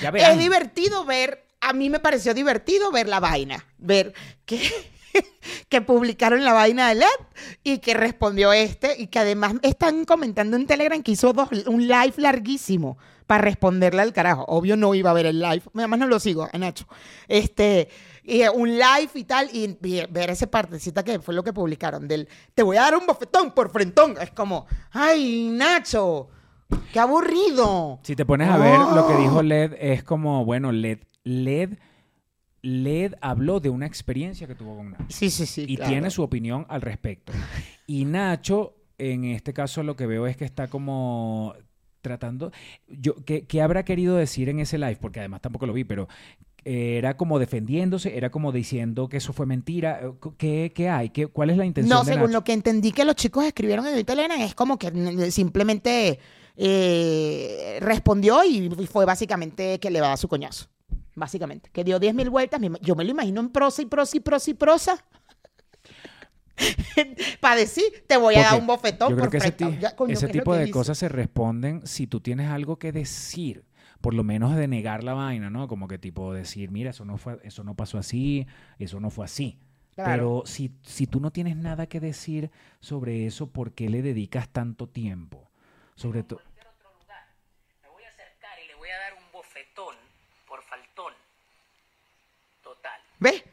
Ya 0.00 0.10
verán. 0.10 0.32
Es 0.32 0.38
divertido 0.38 1.04
ver, 1.04 1.44
a 1.60 1.72
mí 1.72 1.90
me 1.90 2.00
pareció 2.00 2.34
divertido 2.34 2.90
ver 2.90 3.08
la 3.08 3.20
vaina, 3.20 3.66
ver 3.78 4.14
que, 4.44 4.60
que 5.68 5.80
publicaron 5.80 6.44
la 6.44 6.52
vaina 6.52 6.88
de 6.88 6.96
LED 6.96 7.06
y 7.64 7.78
que 7.78 7.94
respondió 7.94 8.52
este 8.52 9.00
y 9.00 9.06
que 9.08 9.18
además 9.18 9.54
están 9.62 10.04
comentando 10.04 10.56
en 10.56 10.66
Telegram 10.66 11.02
que 11.02 11.12
hizo 11.12 11.32
dos, 11.32 11.48
un 11.66 11.86
live 11.86 12.14
larguísimo 12.16 12.98
para 13.26 13.42
responderle 13.42 14.02
al 14.02 14.12
carajo. 14.12 14.44
Obvio 14.48 14.76
no 14.76 14.94
iba 14.94 15.10
a 15.10 15.14
ver 15.14 15.26
el 15.26 15.40
live, 15.40 15.62
además 15.74 15.98
no 15.98 16.06
lo 16.06 16.20
sigo 16.20 16.48
a 16.52 16.58
Nacho. 16.58 16.86
Este, 17.28 17.88
y 18.24 18.42
eh, 18.42 18.50
un 18.50 18.68
live 18.70 19.10
y 19.14 19.24
tal, 19.24 19.48
y, 19.52 19.76
y 19.82 20.02
ver 20.10 20.30
esa 20.30 20.46
partecita 20.46 21.02
que 21.02 21.18
fue 21.20 21.34
lo 21.34 21.42
que 21.42 21.52
publicaron 21.52 22.06
del 22.08 22.28
te 22.54 22.62
voy 22.62 22.76
a 22.76 22.82
dar 22.82 22.96
un 22.96 23.06
bofetón 23.06 23.52
por 23.52 23.70
frentón. 23.70 24.14
Es 24.20 24.30
como, 24.30 24.66
ay, 24.92 25.48
Nacho, 25.52 26.28
qué 26.92 27.00
aburrido. 27.00 28.00
Si 28.02 28.14
te 28.16 28.24
pones 28.24 28.48
a 28.48 28.58
ver 28.58 28.78
lo 28.78 29.06
que 29.06 29.14
Oh. 29.14 29.20
dijo 29.20 29.42
Led, 29.42 29.74
es 29.78 30.04
como, 30.04 30.44
bueno, 30.44 30.70
Led, 30.72 31.00
Led, 31.24 31.78
Led 32.62 33.14
habló 33.20 33.58
de 33.58 33.70
una 33.70 33.86
experiencia 33.86 34.46
que 34.46 34.54
tuvo 34.54 34.76
con 34.76 34.90
Nacho. 34.92 35.04
Sí, 35.08 35.30
sí, 35.30 35.46
sí. 35.46 35.64
y 35.68 35.76
claro. 35.76 35.90
tiene 35.90 36.10
su 36.10 36.22
opinión 36.22 36.64
al 36.68 36.80
respecto. 36.80 37.32
Y 37.86 38.04
Nacho 38.04 38.76
en 38.98 39.24
este 39.24 39.52
caso 39.52 39.82
lo 39.82 39.96
que 39.96 40.06
veo 40.06 40.28
es 40.28 40.36
que 40.36 40.44
está 40.44 40.68
como 40.68 41.54
tratando. 42.02 42.52
Yo, 42.86 43.16
¿qué, 43.24 43.46
qué 43.46 43.62
habrá 43.62 43.84
querido 43.84 44.14
decir 44.16 44.48
en 44.48 44.60
ese 44.60 44.78
live? 44.78 44.98
Porque 45.00 45.18
además 45.18 45.40
tampoco 45.40 45.66
lo 45.66 45.72
vi, 45.72 45.82
pero 45.82 46.08
era 46.64 47.16
como 47.16 47.38
defendiéndose, 47.38 48.16
era 48.16 48.30
como 48.30 48.52
diciendo 48.52 49.08
que 49.08 49.16
eso 49.16 49.32
fue 49.32 49.46
mentira. 49.46 50.00
Eh, 50.02 50.12
¿Qué, 50.38 50.72
qué 50.74 50.88
hay? 50.88 51.10
¿Qué, 51.10 51.26
¿Cuál 51.26 51.50
es 51.50 51.56
la 51.56 51.64
intención? 51.66 51.96
No, 51.98 52.04
de 52.04 52.12
según 52.12 52.26
Nacho? 52.30 52.32
lo 52.38 52.44
que 52.44 52.52
entendí 52.52 52.92
que 52.92 53.04
los 53.04 53.16
chicos 53.16 53.44
escribieron 53.44 53.86
en 53.86 53.98
italiana, 53.98 54.42
es 54.44 54.54
como 54.54 54.78
que 54.78 55.30
simplemente 55.30 56.18
eh, 56.56 57.78
respondió 57.80 58.44
y 58.44 58.68
fue 58.86 59.04
básicamente 59.04 59.78
que 59.80 59.90
le 59.90 60.00
va 60.00 60.12
a 60.12 60.16
su 60.16 60.28
coñazo. 60.28 60.66
Básicamente. 61.14 61.68
Que 61.72 61.84
dio 61.84 61.98
10.000 62.00 62.30
vueltas. 62.30 62.60
Yo 62.80 62.94
me 62.94 63.04
lo 63.04 63.10
imagino 63.10 63.40
en 63.40 63.50
prosa 63.50 63.82
y 63.82 63.86
prosa 63.86 64.16
y 64.16 64.20
prosa 64.20 64.50
y 64.50 64.54
prosa. 64.54 65.04
Para 67.40 67.56
decir, 67.56 67.84
te 68.06 68.16
voy 68.16 68.34
a 68.36 68.42
dar 68.42 68.60
un 68.60 68.66
bofetón 68.66 69.10
Yo 69.10 69.16
creo 69.16 69.24
por 69.24 69.30
que 69.30 69.38
ese, 69.38 69.52
frente. 69.52 69.76
ti- 69.76 69.82
Ya, 69.82 69.96
coño, 69.96 70.12
ese 70.12 70.26
¿qué 70.26 70.32
es 70.32 70.36
lo 70.36 70.40
tipo 70.42 70.54
de 70.54 70.70
cosas 70.70 70.98
se 70.98 71.08
responden 71.08 71.86
si 71.86 72.06
tú 72.06 72.20
tienes 72.20 72.50
algo 72.50 72.78
que 72.78 72.92
decir, 72.92 73.64
por 74.02 74.14
lo 74.14 74.24
menos 74.24 74.54
de 74.56 74.68
negar 74.68 75.04
la 75.04 75.14
vaina, 75.14 75.48
¿no? 75.48 75.68
Como 75.68 75.88
que 75.88 75.96
tipo 75.96 76.34
decir, 76.34 76.70
mira, 76.70 76.90
eso 76.90 77.04
no 77.04 77.16
fue, 77.16 77.38
eso 77.44 77.64
no 77.64 77.74
pasó 77.74 77.96
así, 77.98 78.46
eso 78.78 79.00
no 79.00 79.08
fue 79.08 79.24
así. 79.24 79.58
Claro. 79.94 80.10
Pero 80.10 80.42
si, 80.44 80.72
si 80.82 81.06
tú 81.06 81.20
no 81.20 81.30
tienes 81.30 81.56
nada 81.56 81.86
que 81.86 82.00
decir 82.00 82.50
sobre 82.80 83.26
eso, 83.26 83.46
¿por 83.46 83.72
qué 83.72 83.88
le 83.88 84.02
dedicas 84.02 84.48
tanto 84.48 84.88
tiempo? 84.88 85.48
Sobre 85.94 86.22
todo. 86.24 86.40
Me 87.82 87.88
voy 87.88 88.02
a 88.02 88.08
acercar 88.08 88.58
y 88.62 88.68
le 88.68 88.74
voy 88.74 88.88
a 88.88 88.98
dar 88.98 89.14
un 89.14 89.32
bofetón 89.32 89.94
por 90.48 90.62
faltón. 90.62 91.12
Total. 92.62 93.00
¿Ves? 93.20 93.44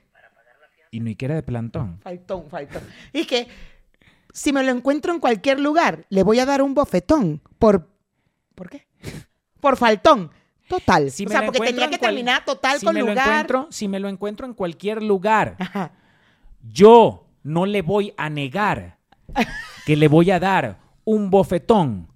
Y 0.91 1.01
ni 1.01 1.15
que 1.15 1.25
era 1.25 1.35
de 1.35 1.43
plantón. 1.43 1.99
Faltón, 2.01 2.49
faltón. 2.49 2.83
Y 3.13 3.25
que 3.25 3.47
si 4.33 4.51
me 4.51 4.63
lo 4.63 4.71
encuentro 4.71 5.13
en 5.13 5.19
cualquier 5.19 5.59
lugar, 5.59 6.05
le 6.09 6.23
voy 6.23 6.39
a 6.39 6.45
dar 6.45 6.61
un 6.61 6.73
bofetón 6.73 7.41
por... 7.59 7.87
¿Por 8.55 8.69
qué? 8.69 8.87
Por 9.59 9.77
faltón. 9.77 10.31
Total. 10.69 11.11
Si 11.11 11.25
o 11.25 11.29
sea, 11.29 11.41
lo 11.41 11.47
porque 11.47 11.67
tenía 11.67 11.85
en 11.85 11.91
que 11.91 11.97
terminar 11.97 12.45
total 12.45 12.79
si 12.79 12.85
con 12.85 12.93
me 12.93 13.01
lo 13.01 13.07
lugar. 13.07 13.27
encuentro- 13.27 13.67
si 13.71 13.87
me 13.89 13.99
lo 13.99 14.07
encuentro 14.07 14.45
en 14.45 14.53
cualquier 14.53 15.03
lugar, 15.03 15.55
Ajá. 15.59 15.91
yo 16.61 17.25
no 17.43 17.65
le 17.65 17.81
voy 17.81 18.13
a 18.15 18.29
negar 18.29 18.97
que 19.85 19.95
le 19.95 20.07
voy 20.07 20.31
a 20.31 20.39
dar 20.39 20.77
un 21.05 21.29
bofetón 21.29 22.07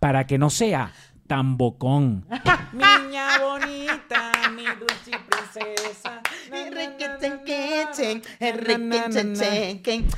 para 0.00 0.26
que 0.26 0.36
no 0.38 0.50
sea 0.50 0.92
tan 1.26 1.56
bocón. 1.56 2.26
Niña 2.72 3.38
bonita, 3.40 4.32
mi 4.54 4.64
dulce 4.64 5.12
princesa. 5.30 6.20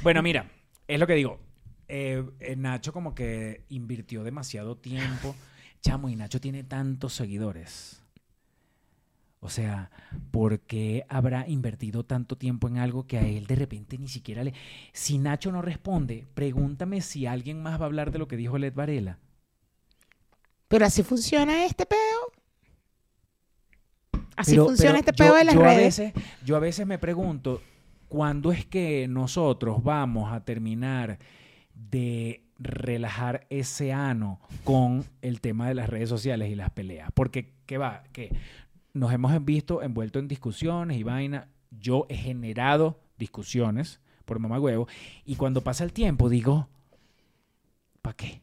Bueno, 0.03 0.23
mira, 0.23 0.47
es 0.89 0.99
lo 0.99 1.07
que 1.07 1.15
digo. 1.15 1.39
Eh, 1.89 2.25
eh, 2.41 2.57
Nacho 2.57 2.93
como 2.93 3.15
que 3.15 3.65
invirtió 3.69 4.25
demasiado 4.25 4.77
tiempo. 4.77 5.37
Chamo, 5.87 6.09
y 6.09 6.16
Nacho 6.16 6.40
tiene 6.40 6.64
tantos 6.64 7.14
seguidores. 7.14 8.03
O 9.38 9.49
sea, 9.49 9.90
¿por 10.33 10.59
qué 10.61 11.05
habrá 11.09 11.46
invertido 11.49 12.05
tanto 12.05 12.37
tiempo 12.37 12.66
en 12.66 12.79
algo 12.79 13.07
que 13.07 13.18
a 13.18 13.27
él 13.27 13.46
de 13.46 13.55
repente 13.55 13.96
ni 13.96 14.09
siquiera 14.09 14.42
le... 14.42 14.53
Si 14.92 15.18
Nacho 15.18 15.53
no 15.53 15.62
responde, 15.62 16.27
pregúntame 16.35 17.01
si 17.03 17.27
alguien 17.27 17.62
más 17.62 17.79
va 17.79 17.85
a 17.85 17.87
hablar 17.87 18.11
de 18.11 18.18
lo 18.18 18.27
que 18.27 18.37
dijo 18.37 18.59
Led 18.59 18.75
Varela. 18.75 19.18
Pero 20.66 20.87
así 20.87 21.05
funciona 21.05 21.64
este 21.64 21.87
peo. 21.87 22.33
Así 24.37 24.53
Pero- 24.53 24.64
funciona 24.66 24.90
pero 24.94 24.99
este 25.01 25.12
peo 25.12 25.29
yo- 25.29 25.35
de 25.37 25.44
las 25.44 25.55
yo 25.55 25.61
A 25.61 25.64
redes. 25.64 25.99
veces, 25.99 26.12
yo 26.44 26.57
a 26.57 26.61
veces 26.61 26.85
me 26.87 26.99
pregunto, 26.99 27.62
¿cuándo 28.09 28.51
es 28.51 28.66
que 28.66 29.07
nosotros 29.09 29.85
vamos 29.85 30.33
a 30.33 30.40
terminar 30.44 31.18
de 31.75 32.42
relajar 32.59 33.47
ese 33.51 33.92
ano 33.92 34.40
con 34.64 35.05
el 35.23 35.40
tema 35.40 35.69
de 35.69 35.75
las 35.75 35.88
redes 35.88 36.09
sociales 36.09 36.51
y 36.51 36.55
las 36.55 36.71
peleas? 36.71 37.11
Porque, 37.12 37.55
¿qué 37.66 37.79
va? 37.79 38.05
Que 38.12 38.35
nos 38.92 39.12
hemos 39.12 39.45
visto 39.45 39.83
envueltos 39.83 40.21
en 40.21 40.29
discusiones 40.29 40.99
y 40.99 41.03
vaina. 41.03 41.49
Yo 41.71 42.07
he 42.09 42.16
generado 42.16 43.01
discusiones 43.19 44.01
por 44.25 44.38
mamá 44.38 44.59
huevo 44.59 44.88
y 45.25 45.37
cuando 45.37 45.62
pasa 45.62 45.85
el 45.85 45.92
tiempo 45.92 46.29
digo, 46.29 46.69
¿para 48.03 48.16
qué? 48.16 48.42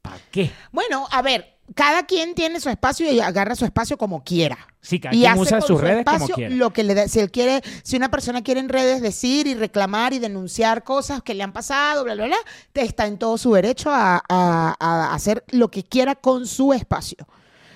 ¿Para 0.00 0.18
qué? 0.30 0.50
Bueno, 0.72 1.06
a 1.10 1.22
ver, 1.22 1.51
cada 1.74 2.04
quien 2.04 2.34
tiene 2.34 2.60
su 2.60 2.68
espacio 2.68 3.10
y 3.10 3.20
agarra 3.20 3.54
su 3.54 3.64
espacio 3.64 3.96
como 3.96 4.22
quiera. 4.24 4.58
Sí, 4.80 5.00
cada 5.00 5.14
y 5.14 5.20
quien 5.20 5.32
hace 5.32 5.40
usa 5.40 5.58
con 5.58 5.68
sus 5.68 5.78
su 5.78 5.82
redes 5.84 6.04
como 6.04 6.28
quiera. 6.28 6.54
lo 6.54 6.70
que 6.72 6.82
le 6.82 6.94
da, 6.94 7.08
si 7.08 7.20
él 7.20 7.30
quiere, 7.30 7.62
si 7.82 7.96
una 7.96 8.10
persona 8.10 8.42
quiere 8.42 8.60
en 8.60 8.68
redes 8.68 9.00
decir 9.00 9.46
y 9.46 9.54
reclamar 9.54 10.12
y 10.12 10.18
denunciar 10.18 10.82
cosas 10.84 11.22
que 11.22 11.34
le 11.34 11.42
han 11.42 11.52
pasado, 11.52 12.04
bla, 12.04 12.14
bla, 12.14 12.26
bla, 12.26 12.36
te 12.72 12.82
está 12.82 13.06
en 13.06 13.16
todo 13.18 13.38
su 13.38 13.52
derecho 13.54 13.90
a, 13.90 14.22
a- 14.28 14.76
a 14.78 15.14
hacer 15.14 15.44
lo 15.50 15.70
que 15.70 15.84
quiera 15.84 16.14
con 16.16 16.46
su 16.46 16.72
espacio. 16.72 17.26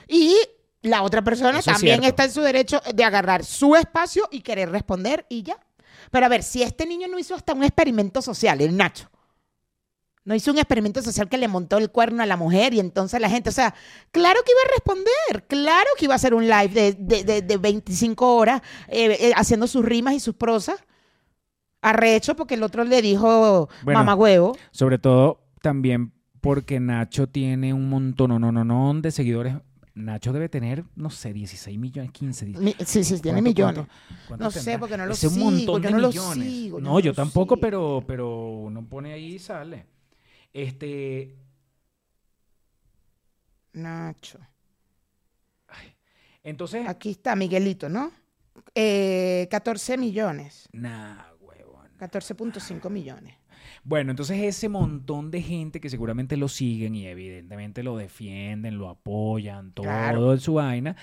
Y 0.09 0.37
la 0.83 1.03
otra 1.03 1.23
persona 1.23 1.59
Eso 1.61 1.71
también 1.73 2.05
está 2.05 2.25
en 2.25 2.33
su 2.33 2.43
derecho 2.43 2.81
de 2.95 3.05
agarrar 3.05 3.45
su 3.45 3.75
espacio 3.77 4.29
y 4.31 4.41
querer 4.43 4.71
responder 4.71 5.27
y 5.29 5.43
ya. 5.43 5.57
Pero 6.11 6.27
a 6.27 6.29
ver, 6.29 6.43
si 6.43 6.63
este 6.63 6.87
niño 6.87 7.09
no 7.09 7.19
hizo 7.19 7.35
hasta 7.35 7.53
un 7.55 7.65
experimento 7.65 8.21
social, 8.23 8.61
el 8.61 8.77
Nacho, 8.77 9.09
no 10.27 10.35
hizo 10.35 10.51
un 10.51 10.59
experimento 10.59 11.01
social 11.01 11.29
que 11.31 11.39
le 11.39 11.49
montó 11.49 11.79
el 11.79 11.91
cuerno 11.91 12.23
a 12.23 12.27
la 12.27 12.37
mujer 12.37 12.75
y 12.75 12.81
entonces 12.81 13.19
la 13.21 13.31
gente, 13.31 13.49
o 13.49 13.53
sea, 13.53 13.75
claro 14.11 14.41
que 14.45 14.53
iba 14.53 14.61
a 14.61 14.75
responder, 14.75 15.47
claro 15.49 15.89
que 15.99 16.05
iba 16.05 16.15
a 16.15 16.17
hacer 16.17 16.35
un 16.35 16.47
live 16.47 16.69
de, 16.69 16.93
de, 16.99 17.25
de- 17.25 17.43
de 17.43 17.57
25 17.57 18.37
horas 18.37 18.61
eh, 18.89 19.17
eh, 19.21 19.33
haciendo 19.35 19.67
sus 19.67 19.85
rimas 19.85 20.13
y 20.15 20.21
sus 20.21 20.35
prosas. 20.35 20.77
Arrecho 21.83 22.35
porque 22.35 22.55
el 22.55 22.63
otro 22.63 22.85
le 22.85 23.01
dijo 23.03 23.69
Bueno. 23.85 24.01
mamá 24.01 24.15
huevo. 24.15 24.57
Sobre 24.73 24.99
todo 24.99 25.45
también 25.63 26.13
porque 26.41 26.81
Nacho 26.81 27.29
tiene 27.29 27.73
un 27.73 27.89
montón, 27.89 28.31
no, 28.31 28.39
no, 28.39 28.51
no, 28.53 28.65
no, 28.65 29.01
de 29.01 29.11
seguidores. 29.11 29.55
Nacho 29.95 30.33
debe 30.33 30.49
tener, 30.51 30.85
no 30.95 31.09
sé, 31.09 31.33
16 31.33 31.79
millones, 31.79 32.11
15. 32.13 32.45
10. 32.47 32.61
Mi- 32.61 32.75
sí, 32.85 33.03
sí, 33.05 33.19
tiene 33.21 33.41
¿Cuánto- 33.41 33.43
millones. 33.43 33.75
cuánto- 33.87 33.93
cuánto 34.29 34.45
No 34.45 34.51
sé, 34.51 34.79
porque 34.79 34.97
no 34.99 35.07
lo 35.07 35.13
Ese 35.15 35.29
es 35.29 35.33
un 35.33 35.39
sigo, 35.39 35.51
montón 35.51 35.83
yo 35.83 35.89
de 35.89 35.91
no 35.95 35.99
lo 36.01 36.13
sigo, 36.13 36.79
yo 36.79 36.85
no, 36.85 36.91
no 36.93 37.01
yo 37.01 37.15
tampoco, 37.15 37.55
sigo. 37.55 37.61
pero, 37.63 38.05
pero 38.07 38.49
uno 38.59 38.85
pone 38.87 39.13
ahí 39.15 39.37
y 39.37 39.39
sale. 39.39 39.87
Este, 40.57 41.37
Nacho. 43.75 44.39
entonces, 46.43 46.89
Aquí 46.89 47.11
está 47.11 47.37
Miguelito, 47.37 47.91
¿no? 47.91 48.11
Eh, 48.75 49.49
14 49.51 49.99
millones. 49.99 50.67
nah, 50.73 51.25
huevón. 51.41 51.89
14.5 51.99 52.89
millones. 52.89 53.35
Bueno, 53.85 54.11
entonces 54.13 54.39
ese 54.43 54.69
montón 54.69 55.31
de 55.31 55.43
gente 55.43 55.81
que 55.81 55.91
seguramente 55.91 56.37
lo 56.37 56.49
siguen 56.49 56.95
y 56.95 57.07
evidentemente 57.07 57.83
lo 57.83 57.97
defienden, 57.97 58.79
lo 58.79 58.89
apoyan, 58.89 59.73
todo 59.73 59.85
Claro. 59.85 60.33
en 60.33 60.41
su 60.41 60.55
vaina, 60.55 60.97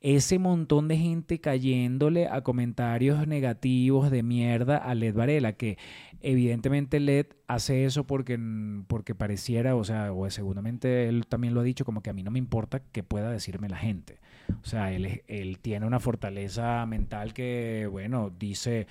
ese 0.00 0.38
montón 0.38 0.88
de 0.88 0.96
gente 0.96 1.40
cayéndole 1.40 2.28
a 2.28 2.42
comentarios 2.42 3.26
negativos 3.26 4.10
de 4.10 4.22
mierda 4.22 4.76
a 4.78 4.94
Led 4.94 5.14
Varela, 5.14 5.54
que 5.54 5.76
evidentemente 6.22 7.00
Led 7.00 7.26
hace 7.48 7.84
eso 7.84 8.06
porque, 8.06 8.38
porque 8.86 9.14
pareciera, 9.14 9.74
o 9.76 9.84
sea, 9.84 10.12
o 10.12 10.28
seguramente 10.30 11.08
él 11.08 11.26
también 11.26 11.54
lo 11.54 11.60
ha 11.60 11.64
dicho, 11.64 11.84
como 11.84 12.02
que 12.02 12.10
a 12.10 12.12
mí 12.12 12.22
no 12.22 12.30
me 12.30 12.38
importa 12.38 12.80
que 12.80 13.02
pueda 13.02 13.30
decirme 13.30 13.68
la 13.68 13.76
gente. 13.76 14.18
O 14.62 14.66
sea, 14.66 14.92
él, 14.92 15.22
él 15.26 15.58
tiene 15.60 15.86
una 15.86 16.00
fortaleza 16.00 16.84
mental 16.86 17.32
que, 17.34 17.88
bueno, 17.90 18.30
dice, 18.30 18.86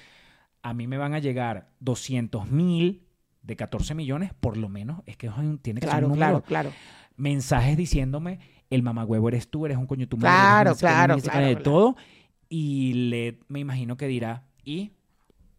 a 0.61 0.73
mí 0.73 0.87
me 0.87 0.97
van 0.97 1.13
a 1.13 1.19
llegar 1.19 1.69
200 1.79 2.49
mil 2.51 3.03
de 3.43 3.55
14 3.55 3.95
millones, 3.95 4.33
por 4.39 4.57
lo 4.57 4.69
menos, 4.69 5.01
es 5.05 5.17
que 5.17 5.29
tiene 5.61 5.79
que 5.81 5.87
ser 5.87 5.91
Claro, 5.93 6.07
un 6.07 6.13
número. 6.13 6.41
claro, 6.43 6.69
claro. 6.69 6.71
Mensajes 7.17 7.75
diciéndome, 7.77 8.39
el 8.69 8.83
mamagüevo 8.83 9.27
eres 9.29 9.47
tú, 9.49 9.65
eres 9.65 9.77
un 9.77 9.87
coño 9.87 10.07
tu 10.07 10.17
madre, 10.17 10.31
Claro, 10.31 10.75
claro, 10.75 11.17
claro, 11.21 11.45
de 11.47 11.51
claro. 11.55 11.63
todo. 11.63 11.95
Y 12.49 12.93
le, 13.09 13.39
me 13.47 13.59
imagino 13.59 13.97
que 13.97 14.07
dirá, 14.07 14.43
y, 14.63 14.91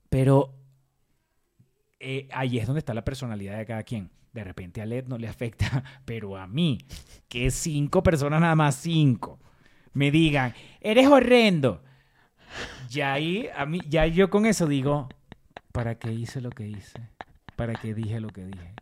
pero 0.09 0.55
eh, 2.03 2.29
ahí 2.33 2.59
es 2.59 2.67
donde 2.67 2.81
está 2.81 2.93
la 2.95 3.05
personalidad 3.05 3.57
de 3.57 3.65
cada 3.65 3.85
quien. 3.85 4.11
De 4.33 4.43
repente 4.43 4.83
a 4.83 4.87
Led 4.87 5.07
no 5.07 5.19
le 5.19 5.29
afecta, 5.29 5.85
pero 6.05 6.37
a 6.37 6.47
mí, 6.47 6.79
que 7.29 7.51
cinco 7.51 8.03
personas 8.03 8.41
nada 8.41 8.57
más, 8.57 8.75
cinco, 8.75 9.39
me 9.93 10.11
digan, 10.11 10.53
eres 10.81 11.07
horrendo. 11.07 11.83
Ya 12.91 13.13
ahí, 13.13 13.49
a 13.55 13.65
mí, 13.67 13.81
ya 13.89 14.07
yo 14.07 14.31
con 14.31 14.47
eso 14.47 14.67
digo, 14.67 15.09
¿para 15.71 15.95
qué 15.95 16.13
hice 16.13 16.41
lo 16.41 16.51
que 16.51 16.67
hice? 16.67 16.99
¿Para 17.57 17.75
qué 17.75 17.95
dije 17.95 18.21
lo 18.21 18.29
que 18.29 18.45
dije? 18.45 18.75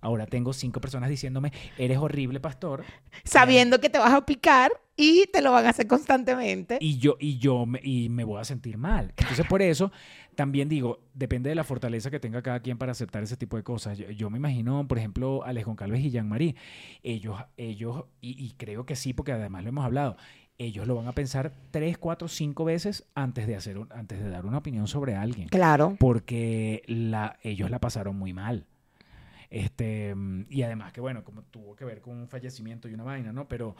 Ahora 0.00 0.26
tengo 0.26 0.52
cinco 0.52 0.80
personas 0.80 1.10
diciéndome, 1.10 1.52
eres 1.78 1.98
horrible, 1.98 2.40
pastor. 2.40 2.84
Sabiendo 3.24 3.80
que 3.80 3.90
te 3.90 3.98
vas 3.98 4.12
a 4.12 4.24
picar 4.24 4.72
y 4.96 5.26
te 5.32 5.42
lo 5.42 5.52
van 5.52 5.66
a 5.66 5.70
hacer 5.70 5.86
constantemente. 5.86 6.78
Y 6.80 6.98
yo, 6.98 7.16
y 7.18 7.38
yo 7.38 7.66
me, 7.66 7.80
y 7.82 8.08
me 8.08 8.24
voy 8.24 8.40
a 8.40 8.44
sentir 8.44 8.76
mal. 8.78 9.12
Entonces, 9.16 9.46
por 9.46 9.62
eso, 9.62 9.92
también 10.34 10.68
digo, 10.68 11.00
depende 11.14 11.48
de 11.50 11.54
la 11.54 11.64
fortaleza 11.64 12.10
que 12.10 12.20
tenga 12.20 12.42
cada 12.42 12.60
quien 12.60 12.78
para 12.78 12.92
aceptar 12.92 13.22
ese 13.22 13.36
tipo 13.36 13.56
de 13.56 13.62
cosas. 13.62 13.98
Yo, 13.98 14.10
yo 14.10 14.30
me 14.30 14.38
imagino, 14.38 14.86
por 14.88 14.98
ejemplo, 14.98 15.42
Alex 15.44 15.66
Goncalves 15.66 16.00
y 16.04 16.10
Jean-Marie. 16.10 16.54
Ellos, 17.02 17.36
ellos, 17.56 18.04
y, 18.20 18.42
y 18.44 18.52
creo 18.52 18.84
que 18.86 18.96
sí, 18.96 19.12
porque 19.12 19.32
además 19.32 19.62
lo 19.64 19.68
hemos 19.70 19.84
hablado, 19.84 20.16
ellos 20.58 20.86
lo 20.86 20.94
van 20.96 21.08
a 21.08 21.12
pensar 21.12 21.54
tres, 21.70 21.96
cuatro, 21.96 22.28
cinco 22.28 22.64
veces 22.64 23.06
antes 23.14 23.46
de, 23.46 23.56
hacer 23.56 23.78
un- 23.78 23.88
antes 23.92 24.22
de 24.22 24.28
dar 24.28 24.44
una 24.44 24.58
opinión 24.58 24.86
sobre 24.86 25.14
alguien. 25.14 25.48
Claro. 25.48 25.96
Porque 25.98 26.82
la, 26.86 27.38
ellos 27.42 27.70
la 27.70 27.78
pasaron 27.78 28.16
muy 28.16 28.34
mal. 28.34 28.66
Este, 29.50 30.14
y 30.48 30.62
además 30.62 30.92
que, 30.92 31.00
bueno, 31.00 31.24
como 31.24 31.42
tuvo 31.42 31.74
que 31.74 31.84
ver 31.84 32.00
con 32.00 32.16
un 32.16 32.28
fallecimiento 32.28 32.88
y 32.88 32.94
una 32.94 33.02
vaina, 33.04 33.32
¿no? 33.32 33.48
Pero, 33.48 33.74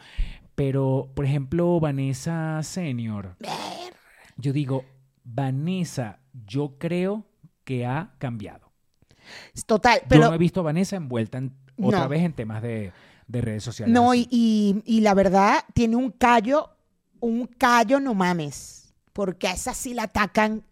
pero 0.53 1.09
por 1.15 1.23
ejemplo, 1.25 1.79
Vanessa 1.79 2.59
Senior. 2.61 3.37
Yo 4.37 4.51
digo, 4.51 4.83
Vanessa, 5.23 6.19
yo 6.45 6.75
creo 6.77 7.25
que 7.63 7.85
ha 7.85 8.13
cambiado. 8.17 8.69
Total, 9.65 9.99
yo 10.01 10.05
pero 10.09 10.27
no 10.29 10.33
he 10.33 10.37
visto 10.37 10.59
a 10.59 10.63
Vanessa 10.63 10.95
envuelta 10.97 11.37
en- 11.37 11.55
otra 11.81 12.01
No. 12.01 12.09
vez 12.09 12.21
en 12.23 12.33
temas 12.33 12.61
de, 12.61 12.91
de 13.27 13.41
redes 13.41 13.63
sociales. 13.63 13.93
no, 13.93 14.13
y, 14.13 14.27
y- 14.29 14.83
y 14.85 14.99
la 15.01 15.13
verdad 15.13 15.63
tiene 15.73 15.95
un 15.95 16.11
callo, 16.11 16.69
un 17.21 17.45
callo 17.47 17.99
no 18.01 18.13
mames, 18.13 18.93
porque 19.13 19.47
a 19.47 19.53
esa 19.53 19.73
sí 19.73 19.93
la 19.93 20.03
atacan 20.03 20.63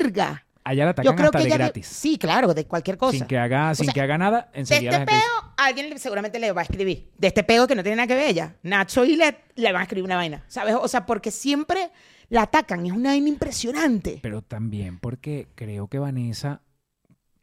irga. 0.00 0.45
Allá 0.68 0.84
la 0.84 0.90
Yo 0.90 0.90
atacan 0.90 1.14
creo 1.16 1.26
hasta 1.26 1.38
que 1.38 1.44
de 1.44 1.50
gratis. 1.50 1.86
sí, 1.86 2.18
claro, 2.18 2.52
de 2.52 2.66
cualquier 2.66 2.96
cosa. 2.98 3.16
Sin 3.18 3.26
que 3.26 3.38
haga, 3.38 3.72
sin 3.74 3.84
sea, 3.86 3.94
que 3.94 4.00
haga 4.00 4.18
nada, 4.18 4.50
De 4.52 4.60
enseguida 4.60 4.90
este 4.90 5.04
la 5.06 5.12
gente 5.12 5.12
peo, 5.12 5.52
alguien 5.58 5.90
le- 5.90 5.98
seguramente 5.98 6.38
le 6.40 6.50
va 6.52 6.62
a 6.62 6.64
escribir. 6.64 7.12
De 7.16 7.28
este 7.28 7.44
peo 7.44 7.66
que 7.68 7.74
no 7.76 7.82
tiene 7.84 7.96
nada 7.96 8.08
que 8.08 8.14
ver 8.16 8.28
ella. 8.30 8.56
Nacho 8.64 9.04
y 9.04 9.14
le, 9.16 9.36
le 9.54 9.72
van 9.72 9.80
a 9.80 9.84
escribir 9.84 10.04
una 10.04 10.16
vaina. 10.16 10.44
¿Sabes? 10.48 10.74
O 10.74 10.88
sea, 10.88 11.06
porque 11.06 11.30
siempre 11.30 11.90
la 12.30 12.42
atacan. 12.42 12.84
Es 12.84 12.92
una 12.92 13.10
vaina 13.10 13.28
impresionante. 13.28 14.18
Pero 14.22 14.42
también 14.42 14.98
porque 14.98 15.46
creo 15.54 15.86
que 15.86 16.00
Vanessa, 16.00 16.62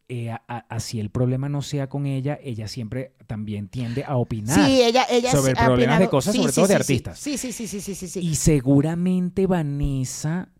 eh, 0.08 0.30
a- 0.30 0.42
a- 0.46 0.66
así 0.68 1.00
el 1.00 1.08
problema 1.08 1.48
no 1.48 1.62
sea 1.62 1.88
con 1.88 2.04
ella, 2.04 2.38
ella 2.42 2.68
siempre 2.68 3.14
también 3.26 3.68
tiende 3.68 4.04
a 4.04 4.16
opinar. 4.16 4.66
Sí, 4.66 4.82
ella, 4.82 5.06
ella 5.08 5.32
sobre 5.32 5.52
ha 5.52 5.64
problemas 5.64 5.98
de 5.98 6.08
cosas, 6.10 6.36
sobre 6.36 6.52
todo 6.52 6.66
de 6.66 6.74
sí. 6.74 6.80
artistas. 6.80 7.18
Sí, 7.18 7.38
sí, 7.38 7.52
sí, 7.52 7.66
sí, 7.68 7.80
sí, 7.80 7.94
sí, 7.94 8.06
sí. 8.08 8.20
Y 8.20 8.34
seguramente 8.34 9.46
Vanessa, 9.46 10.50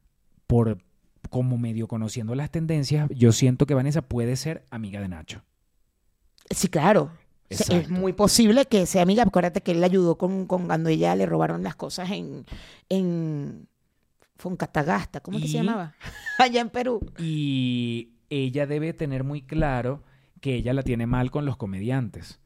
por 0.47 0.79
como 1.31 1.59
medio 1.59 1.89
conociendo 1.89 2.35
las 2.35 2.51
tendencias, 2.51 3.09
yo 3.11 3.33
siento 3.33 3.67
que 3.67 3.75
Vanessa 3.75 4.03
puede 4.03 4.37
ser 4.37 4.65
amiga 4.71 5.01
de 5.01 5.09
Nacho. 5.09 5.43
Sí, 6.51 6.69
claro. 6.69 7.11
Es 7.49 7.91
muy 7.91 8.13
posible 8.13 8.67
que 8.67 8.87
sea 8.87 9.03
amiga. 9.03 9.23
Acuérdate 9.23 9.63
que 9.63 9.73
él 9.73 9.81
le 9.81 9.87
ayudó 9.87 10.17
con, 10.17 10.47
con 10.47 10.67
cuando 10.67 10.89
ella 10.89 11.15
le 11.15 11.27
robaron 11.27 11.63
las 11.63 11.77
cosas 11.77 12.11
en, 12.11 12.47
en 12.89 13.69
Foncatagasta. 14.37 15.21
¿Cómo 15.21 15.39
que 15.39 15.47
se 15.47 15.55
llamaba? 15.55 15.95
Allá 16.39 16.61
en 16.61 16.71
Perú. 16.71 17.01
Y 17.19 18.15
ella 18.31 18.67
debe 18.67 18.93
tener 18.93 19.25
muy 19.25 19.43
claro 19.43 20.03
que 20.41 20.55
ella 20.55 20.73
la 20.75 20.83
tiene 20.83 21.07
mal 21.07 21.31
con 21.31 21.47
los 21.47 21.57
comediantes. 21.57 22.41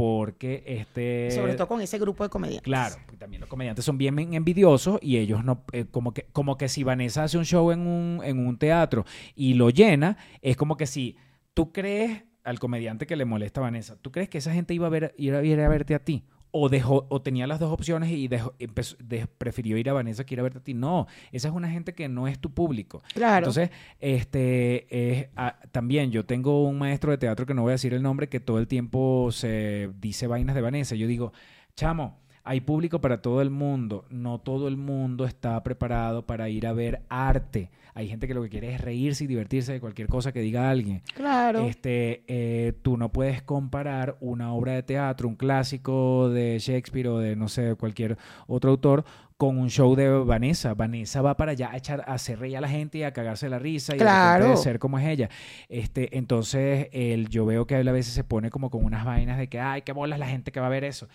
Porque 0.00 0.62
este. 0.66 1.30
Sobre 1.30 1.56
todo 1.56 1.68
con 1.68 1.82
ese 1.82 1.98
grupo 1.98 2.24
de 2.24 2.30
comediantes. 2.30 2.62
Claro, 2.62 2.96
también 3.18 3.42
los 3.42 3.50
comediantes 3.50 3.84
son 3.84 3.98
bien 3.98 4.32
envidiosos 4.32 4.98
y 5.02 5.18
ellos 5.18 5.44
no, 5.44 5.62
eh, 5.72 5.84
como 5.90 6.14
que, 6.14 6.24
como 6.32 6.56
que 6.56 6.70
si 6.70 6.84
Vanessa 6.84 7.24
hace 7.24 7.36
un 7.36 7.44
show 7.44 7.70
en 7.70 7.80
un, 7.80 8.22
en 8.24 8.38
un 8.46 8.56
teatro 8.56 9.04
y 9.34 9.52
lo 9.52 9.68
llena, 9.68 10.16
es 10.40 10.56
como 10.56 10.78
que 10.78 10.86
si 10.86 11.18
tú 11.52 11.70
crees 11.70 12.24
al 12.44 12.58
comediante 12.58 13.06
que 13.06 13.14
le 13.14 13.26
molesta 13.26 13.60
a 13.60 13.64
Vanessa, 13.64 13.96
¿tú 14.00 14.10
crees 14.10 14.30
que 14.30 14.38
esa 14.38 14.54
gente 14.54 14.72
iba 14.72 14.86
a 14.86 14.90
ver, 14.90 15.14
ir 15.18 15.34
a, 15.34 15.44
ir 15.44 15.60
a 15.60 15.68
verte 15.68 15.94
a 15.94 15.98
ti? 15.98 16.24
O 16.52 16.68
dejó, 16.68 17.06
o 17.10 17.22
tenía 17.22 17.46
las 17.46 17.60
dos 17.60 17.70
opciones 17.72 18.10
y 18.10 18.26
dejó- 18.26 18.54
empezó- 18.58 18.96
de- 18.98 19.26
prefirió 19.26 19.76
ir 19.78 19.88
a 19.88 19.92
Vanessa 19.92 20.24
que 20.24 20.34
ir 20.34 20.40
a 20.40 20.42
verte 20.42 20.58
a 20.58 20.62
ti. 20.64 20.74
No, 20.74 21.06
esa 21.30 21.46
es 21.48 21.54
una 21.54 21.70
gente 21.70 21.94
que 21.94 22.08
no 22.08 22.26
es 22.26 22.38
tu 22.40 22.50
público. 22.50 23.02
Claro. 23.14 23.38
Entonces, 23.46 23.70
este, 24.00 24.86
es, 25.20 25.28
ah, 25.36 25.56
también 25.72 26.10
yo 26.10 26.24
tengo 26.24 26.64
un 26.64 26.78
maestro 26.78 27.10
de 27.12 27.18
teatro 27.18 27.46
que 27.46 27.54
no 27.54 27.62
voy 27.62 27.70
a 27.70 27.72
decir 27.72 27.94
el 27.94 28.02
nombre, 28.02 28.28
que 28.28 28.40
todo 28.40 28.58
el 28.58 28.66
tiempo 28.66 29.30
se 29.32 29.90
dice 30.00 30.26
vainas 30.26 30.54
de 30.54 30.60
Vanessa. 30.60 30.94
Yo 30.96 31.06
digo, 31.06 31.32
chamo, 31.76 32.18
hay 32.42 32.60
público 32.60 33.00
para 33.00 33.22
todo 33.22 33.42
el 33.42 33.50
mundo. 33.50 34.04
No 34.10 34.38
todo 34.40 34.66
el 34.66 34.76
mundo 34.76 35.26
está 35.26 35.62
preparado 35.62 36.26
para 36.26 36.48
ir 36.48 36.66
a 36.66 36.72
ver 36.72 37.02
arte. 37.08 37.70
Hay 37.94 38.08
gente 38.08 38.26
que 38.28 38.34
lo 38.34 38.42
que 38.42 38.48
quiere 38.48 38.74
es 38.74 38.80
reírse 38.80 39.24
y 39.24 39.26
divertirse 39.26 39.72
de 39.72 39.80
cualquier 39.80 40.08
cosa 40.08 40.32
que 40.32 40.40
diga 40.40 40.70
alguien. 40.70 41.02
Claro. 41.14 41.66
Este, 41.66 42.22
eh, 42.28 42.72
tú 42.82 42.96
no 42.96 43.10
puedes 43.12 43.42
comparar 43.42 44.16
una 44.20 44.52
obra 44.52 44.72
de 44.72 44.82
teatro, 44.82 45.28
un 45.28 45.36
clásico 45.36 46.28
de 46.30 46.58
Shakespeare 46.58 47.08
o 47.08 47.18
de, 47.18 47.36
no 47.36 47.48
sé, 47.48 47.74
cualquier 47.74 48.16
otro 48.46 48.70
autor, 48.70 49.04
con 49.36 49.56
un 49.58 49.70
show 49.70 49.94
de 49.96 50.08
Vanessa. 50.08 50.74
Vanessa 50.74 51.22
va 51.22 51.36
para 51.36 51.52
allá 51.52 51.70
a, 51.72 51.76
echar, 51.78 52.02
a 52.06 52.12
hacer 52.14 52.38
reír 52.38 52.58
a 52.58 52.60
la 52.60 52.68
gente 52.68 52.98
y 52.98 53.02
a 53.04 53.12
cagarse 53.12 53.48
la 53.48 53.58
risa 53.58 53.94
y 53.94 53.98
de 53.98 54.04
Claro. 54.04 54.42
repente 54.44 54.62
ser 54.62 54.78
como 54.78 54.98
es 54.98 55.06
ella. 55.08 55.30
Este, 55.68 56.16
entonces, 56.18 56.88
él, 56.92 57.28
yo 57.28 57.46
veo 57.46 57.66
que 57.66 57.80
él 57.80 57.88
a 57.88 57.92
veces 57.92 58.12
se 58.12 58.22
pone 58.22 58.50
como 58.50 58.68
con 58.70 58.84
unas 58.84 59.04
vainas 59.04 59.38
de 59.38 59.48
que, 59.48 59.58
ay, 59.58 59.80
qué 59.82 59.92
bolas 59.92 60.18
la 60.18 60.28
gente 60.28 60.52
que 60.52 60.60
va 60.60 60.66
a 60.66 60.70
ver 60.70 60.84
eso. 60.84 61.08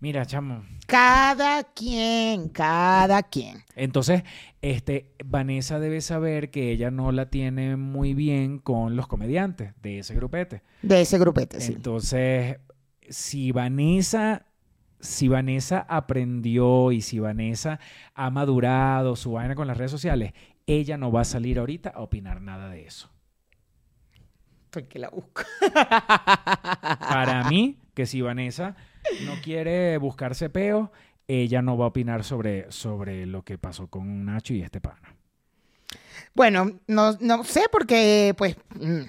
Mira, 0.00 0.26
chamo. 0.26 0.64
Cada 0.86 1.64
quien, 1.64 2.48
cada 2.48 3.22
quien. 3.22 3.62
Entonces, 3.74 4.22
este, 4.60 5.14
Vanessa 5.24 5.78
debe 5.78 6.00
saber 6.00 6.50
que 6.50 6.70
ella 6.70 6.90
no 6.90 7.12
la 7.12 7.30
tiene 7.30 7.76
muy 7.76 8.14
bien 8.14 8.58
con 8.58 8.96
los 8.96 9.06
comediantes 9.06 9.72
de 9.82 10.00
ese 10.00 10.14
grupete. 10.14 10.62
De 10.82 11.00
ese 11.00 11.18
grupete, 11.18 11.60
sí. 11.60 11.72
Entonces, 11.72 12.58
si 13.08 13.52
Vanessa, 13.52 14.46
si 15.00 15.28
Vanessa 15.28 15.86
aprendió 15.88 16.92
y 16.92 17.00
si 17.00 17.18
Vanessa 17.18 17.80
ha 18.14 18.30
madurado 18.30 19.16
su 19.16 19.32
vaina 19.32 19.54
con 19.54 19.66
las 19.66 19.76
redes 19.76 19.90
sociales, 19.90 20.32
ella 20.66 20.96
no 20.96 21.12
va 21.12 21.22
a 21.22 21.24
salir 21.24 21.58
ahorita 21.58 21.90
a 21.90 22.00
opinar 22.00 22.40
nada 22.40 22.68
de 22.68 22.86
eso. 22.86 23.10
Porque 24.70 24.98
la 24.98 25.08
busco. 25.08 25.42
Para 27.00 27.48
mí, 27.48 27.78
que 27.94 28.06
si 28.06 28.20
Vanessa 28.22 28.74
no 29.24 29.34
quiere 29.42 29.98
buscarse 29.98 30.50
peo, 30.50 30.92
ella 31.26 31.62
no 31.62 31.76
va 31.76 31.86
a 31.86 31.88
opinar 31.88 32.24
sobre, 32.24 32.70
sobre 32.70 33.26
lo 33.26 33.42
que 33.42 33.58
pasó 33.58 33.88
con 33.88 34.24
Nacho 34.24 34.54
y 34.54 34.62
este 34.62 34.80
pana. 34.80 35.14
Bueno, 36.34 36.80
no, 36.86 37.16
no 37.20 37.44
sé 37.44 37.62
porque, 37.70 38.34
pues, 38.36 38.56
mm, 38.74 39.02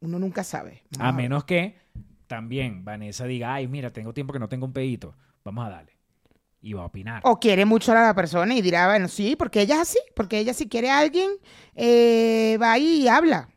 uno 0.00 0.18
nunca 0.18 0.44
sabe. 0.44 0.82
Vamos 0.96 1.14
A 1.14 1.16
menos 1.16 1.44
que 1.44 1.76
también 2.26 2.84
Vanessa 2.84 3.24
diga, 3.24 3.54
ay, 3.54 3.66
mira, 3.66 3.92
tengo 3.92 4.14
tiempo 4.14 4.32
que 4.32 4.38
no 4.38 4.48
tengo 4.48 4.66
un 4.66 4.72
pedito, 4.72 5.14
vamos 5.44 5.66
a 5.66 5.70
darle. 5.70 5.96
Y 6.60 6.72
va 6.72 6.82
a 6.82 6.86
opinar. 6.86 7.22
O 7.24 7.38
quiere 7.38 7.64
mucho 7.64 7.92
a 7.92 7.94
la 7.94 8.14
persona 8.14 8.54
y 8.54 8.62
dirá, 8.62 8.86
bueno, 8.88 9.08
sí, 9.08 9.36
porque 9.36 9.60
ella 9.62 9.76
es 9.76 9.80
así, 9.82 9.98
porque 10.14 10.38
ella 10.38 10.54
si 10.54 10.68
quiere 10.68 10.90
a 10.90 10.98
alguien, 10.98 11.30
eh, 11.74 12.58
va 12.60 12.72
ahí 12.72 13.02
y 13.02 13.08
habla. 13.08 13.48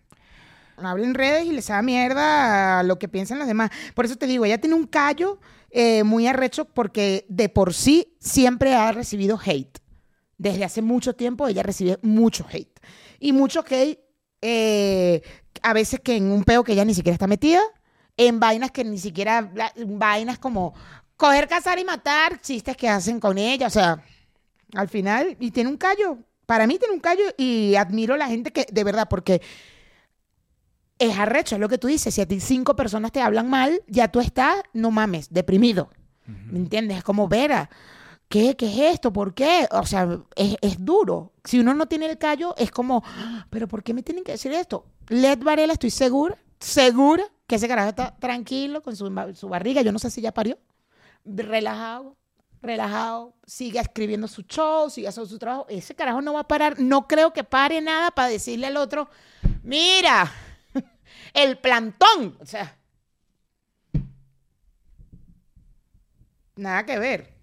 Habla 0.85 1.05
en 1.05 1.13
redes 1.13 1.45
y 1.45 1.51
le 1.51 1.61
sabe 1.61 1.83
mierda 1.83 2.79
a 2.79 2.83
lo 2.83 2.99
que 2.99 3.07
piensan 3.07 3.39
los 3.39 3.47
demás. 3.47 3.71
Por 3.93 4.05
eso 4.05 4.15
te 4.15 4.27
digo, 4.27 4.45
ella 4.45 4.59
tiene 4.59 4.75
un 4.75 4.87
callo 4.87 5.39
eh, 5.69 6.03
muy 6.03 6.27
arrecho 6.27 6.65
porque 6.65 7.25
de 7.29 7.49
por 7.49 7.73
sí 7.73 8.15
siempre 8.19 8.73
ha 8.73 8.91
recibido 8.91 9.39
hate. 9.43 9.79
Desde 10.37 10.63
hace 10.63 10.81
mucho 10.81 11.13
tiempo 11.13 11.47
ella 11.47 11.63
recibe 11.63 11.99
mucho 12.01 12.45
hate. 12.51 12.79
Y 13.19 13.33
mucho 13.33 13.63
hate, 13.69 13.99
eh, 14.41 15.21
a 15.61 15.73
veces 15.73 15.99
que 15.99 16.15
en 16.15 16.31
un 16.31 16.43
peo 16.43 16.63
que 16.63 16.73
ella 16.73 16.85
ni 16.85 16.93
siquiera 16.93 17.13
está 17.13 17.27
metida, 17.27 17.61
en 18.17 18.39
vainas 18.39 18.71
que 18.71 18.83
ni 18.83 18.97
siquiera, 18.97 19.51
vainas 19.85 20.39
como 20.39 20.73
coger, 21.15 21.47
cazar 21.47 21.77
y 21.79 21.85
matar, 21.85 22.41
chistes 22.41 22.75
que 22.75 22.89
hacen 22.89 23.19
con 23.19 23.37
ella, 23.37 23.67
o 23.67 23.69
sea, 23.69 24.03
al 24.73 24.89
final, 24.89 25.37
y 25.39 25.51
tiene 25.51 25.69
un 25.69 25.77
callo, 25.77 26.17
para 26.45 26.67
mí 26.67 26.77
tiene 26.79 26.93
un 26.93 26.99
callo 26.99 27.23
y 27.37 27.75
admiro 27.75 28.15
a 28.15 28.17
la 28.17 28.27
gente 28.27 28.51
que, 28.51 28.65
de 28.71 28.83
verdad, 28.83 29.07
porque 29.09 29.41
es 31.01 31.17
arrecho, 31.17 31.55
es 31.55 31.61
lo 31.61 31.69
que 31.69 31.77
tú 31.77 31.87
dices, 31.87 32.13
si 32.13 32.21
a 32.21 32.27
ti 32.27 32.39
cinco 32.39 32.75
personas 32.75 33.11
te 33.11 33.21
hablan 33.21 33.49
mal, 33.49 33.81
ya 33.87 34.07
tú 34.09 34.19
estás, 34.19 34.57
no 34.73 34.91
mames, 34.91 35.29
deprimido, 35.33 35.89
¿me 36.25 36.59
entiendes? 36.59 36.97
Es 36.99 37.03
como, 37.03 37.27
Vera, 37.27 37.69
¿qué, 38.29 38.55
qué 38.55 38.67
es 38.67 38.93
esto? 38.95 39.11
¿Por 39.11 39.33
qué? 39.33 39.67
O 39.71 39.85
sea, 39.85 40.19
es, 40.35 40.55
es 40.61 40.83
duro. 40.83 41.33
Si 41.43 41.59
uno 41.59 41.73
no 41.73 41.87
tiene 41.87 42.05
el 42.05 42.17
callo, 42.17 42.55
es 42.57 42.71
como, 42.71 43.03
"Ah, 43.05 43.45
¿pero 43.49 43.67
por 43.67 43.83
qué 43.83 43.93
me 43.93 44.03
tienen 44.03 44.23
que 44.23 44.33
decir 44.33 44.51
esto? 44.53 44.85
Led 45.09 45.39
Varela, 45.39 45.73
estoy 45.73 45.89
segura, 45.89 46.37
segura 46.59 47.23
que 47.47 47.55
ese 47.55 47.67
carajo 47.67 47.89
está 47.89 48.15
tranquilo 48.17 48.81
con 48.81 48.95
su, 48.95 49.11
su 49.35 49.49
barriga, 49.49 49.81
yo 49.81 49.91
no 49.91 49.99
sé 49.99 50.09
si 50.09 50.21
ya 50.21 50.33
parió, 50.33 50.57
relajado, 51.25 52.15
relajado, 52.61 53.33
sigue 53.45 53.79
escribiendo 53.79 54.27
su 54.27 54.43
show, 54.43 54.89
sigue 54.89 55.07
haciendo 55.07 55.29
su 55.29 55.39
trabajo. 55.39 55.65
Ese 55.69 55.95
carajo 55.95 56.21
no 56.21 56.33
va 56.33 56.41
a 56.41 56.47
parar, 56.47 56.79
no 56.79 57.07
creo 57.07 57.33
que 57.33 57.43
pare 57.43 57.81
nada 57.81 58.11
para 58.11 58.27
decirle 58.29 58.67
al 58.67 58.77
otro, 58.77 59.09
mira, 59.63 60.31
el 61.33 61.57
plantón. 61.57 62.37
O 62.39 62.45
sea, 62.45 62.77
nada 66.55 66.85
que 66.85 66.99
ver. 66.99 67.33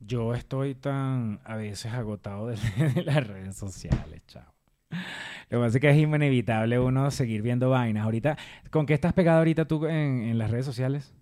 Yo 0.00 0.34
estoy 0.34 0.74
tan 0.74 1.40
a 1.44 1.56
veces 1.56 1.92
agotado 1.92 2.48
de, 2.48 2.56
de 2.94 3.02
las 3.02 3.26
redes 3.26 3.56
sociales, 3.56 4.22
chao. 4.26 4.52
Lo 5.50 5.58
que 5.58 5.64
pasa 5.64 5.78
es 5.78 5.80
que 5.80 5.90
es 5.90 5.96
inevitable 5.96 6.78
uno 6.78 7.10
seguir 7.10 7.42
viendo 7.42 7.70
vainas. 7.70 8.04
Ahorita, 8.04 8.36
¿con 8.70 8.86
qué 8.86 8.94
estás 8.94 9.12
pegado 9.12 9.38
ahorita 9.38 9.66
tú 9.66 9.86
en, 9.86 10.22
en 10.22 10.38
las 10.38 10.50
redes 10.50 10.66
sociales? 10.66 11.12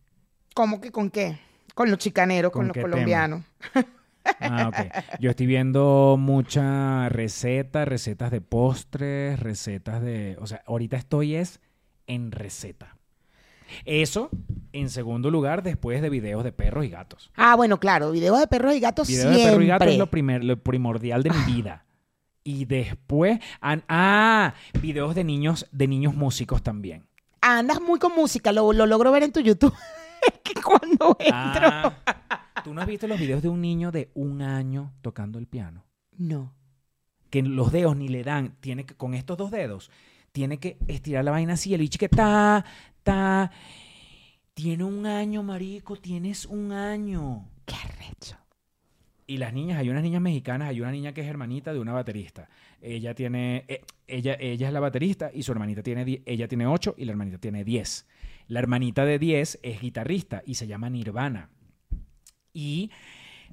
¿Cómo 0.55 0.81
que 0.81 0.91
con 0.91 1.11
qué? 1.11 1.39
Con 1.75 1.91
los 1.91 1.99
chicaneros, 1.99 2.53
con, 2.53 2.69
¿Con 2.69 2.69
los 2.69 2.77
colombianos. 2.77 3.43
Ah, 4.41 4.69
ok. 4.69 5.19
Yo 5.21 5.31
estoy 5.31 5.47
viendo 5.47 6.17
muchas 6.19 7.11
recetas, 7.13 7.87
recetas 7.89 8.31
de 8.31 8.41
postres, 8.41 9.39
recetas 9.41 10.01
de... 10.03 10.37
O 10.41 10.47
sea, 10.47 10.63
ahorita 10.67 10.97
estoy 10.97 11.35
es 11.37 11.61
en 12.07 12.33
receta. 12.33 12.97
Eso, 13.85 14.29
en 14.73 14.91
segundo 14.91 15.31
lugar, 15.31 15.63
después 15.63 16.03
de 16.03 16.11
videos 16.11 16.45
de 16.45 16.53
perros 16.53 16.85
y 16.85 16.89
gatos. 16.91 17.31
Ah, 17.37 17.55
bueno, 17.57 17.81
claro, 17.81 18.11
videos 18.11 18.39
de 18.39 18.47
perros 18.47 18.75
y 18.75 18.81
gatos 18.81 19.09
Videos 19.09 19.23
siempre. 19.35 19.41
de 19.45 19.49
perros 19.51 19.65
y 19.65 19.69
gatos 19.69 19.89
es 19.89 19.99
lo, 19.99 20.07
primer, 20.09 20.45
lo 20.45 20.57
primordial 20.59 21.23
de 21.23 21.31
mi 21.31 21.53
vida. 21.55 21.85
Y 22.45 22.65
después, 22.67 23.39
an- 23.61 23.85
ah, 23.89 24.55
videos 24.81 25.15
de 25.15 25.25
niños, 25.25 25.67
de 25.73 25.87
niños 25.89 26.15
músicos 26.15 26.63
también. 26.63 27.07
Andas 27.41 27.81
muy 27.81 27.99
con 27.99 28.15
música, 28.15 28.53
lo, 28.53 28.73
lo 28.73 28.87
logro 28.87 29.11
ver 29.13 29.23
en 29.23 29.33
tu 29.33 29.41
YouTube. 29.41 29.75
Es 30.25 30.39
que 30.45 30.55
cuando 30.63 31.17
entro. 31.19 31.33
Ah, 31.33 31.93
¿Tú 32.65 32.73
no 32.73 32.81
has 32.81 32.87
visto 32.87 33.07
los 33.09 33.19
videos 33.19 33.43
de 33.43 33.49
un 33.49 33.61
niño 33.61 33.91
de 33.91 34.11
un 34.15 34.43
año 34.43 34.93
tocando 35.03 35.39
el 35.39 35.47
piano? 35.47 35.85
No. 36.17 36.55
Que 37.31 37.43
los 37.43 37.73
dedos 37.73 37.97
ni 37.97 38.09
le 38.09 38.23
dan, 38.23 38.57
tiene 38.61 38.85
que, 38.85 38.95
con 38.95 39.15
estos 39.15 39.37
dos 39.37 39.51
dedos, 39.51 39.91
tiene 40.33 40.59
que 40.59 40.77
estirar 40.87 41.25
la 41.25 41.31
vaina 41.31 41.55
así, 41.55 41.75
el 41.75 41.81
bicho 41.81 41.99
que 41.99 42.09
ta, 42.09 42.65
ta. 43.03 43.51
Tiene 44.55 44.85
un 44.85 45.07
año, 45.07 45.43
marico, 45.43 45.97
tienes 45.97 46.47
un 46.47 46.73
año. 46.73 47.49
Qué 47.65 47.75
arrecho. 47.75 48.37
Y 49.27 49.39
las 49.39 49.53
niñas, 49.53 49.79
hay 49.79 49.89
unas 49.89 50.03
niñas 50.03 50.21
mexicanas, 50.21 50.69
hay 50.69 50.81
una 50.81 50.93
niña 50.93 51.13
que 51.13 51.23
es 51.23 51.27
hermanita 51.27 51.73
de 51.73 51.81
una 51.81 51.93
baterista. 51.93 52.49
Ella 52.81 53.15
tiene, 53.15 53.65
eh, 53.67 53.83
ella, 54.07 54.37
ella 54.39 54.67
es 54.67 54.73
la 54.73 54.81
baterista 54.81 55.31
y 55.33 55.43
su 55.43 55.53
hermanita 55.53 55.83
tiene, 55.83 56.23
ella 56.27 56.49
tiene 56.49 56.67
8 56.67 56.97
y 56.99 57.07
la 57.07 57.13
hermanita 57.13 57.39
tiene 57.39 57.65
10. 57.65 58.07
La 58.49 58.59
hermanita 58.61 59.05
de 59.05 59.19
10 59.19 59.61
es 59.63 59.81
guitarrista 59.81 60.43
y 60.45 60.55
se 60.55 60.67
llama 60.67 60.91
Nirvana. 60.91 61.49
Y 62.53 62.91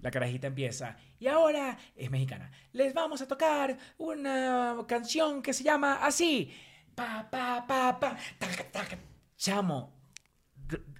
la 0.01 0.11
carajita 0.11 0.47
empieza, 0.47 0.97
y 1.19 1.27
ahora 1.27 1.77
es 1.95 2.09
mexicana, 2.09 2.51
les 2.71 2.93
vamos 2.93 3.21
a 3.21 3.27
tocar 3.27 3.77
una 3.97 4.75
canción 4.87 5.41
que 5.41 5.53
se 5.53 5.63
llama 5.63 5.99
así. 6.01 6.51
Pa, 6.95 7.27
pa, 7.29 7.65
pa, 7.67 7.99
pa, 7.99 8.17
taca, 8.37 8.63
taca. 8.71 8.97
Chamo, 9.37 9.93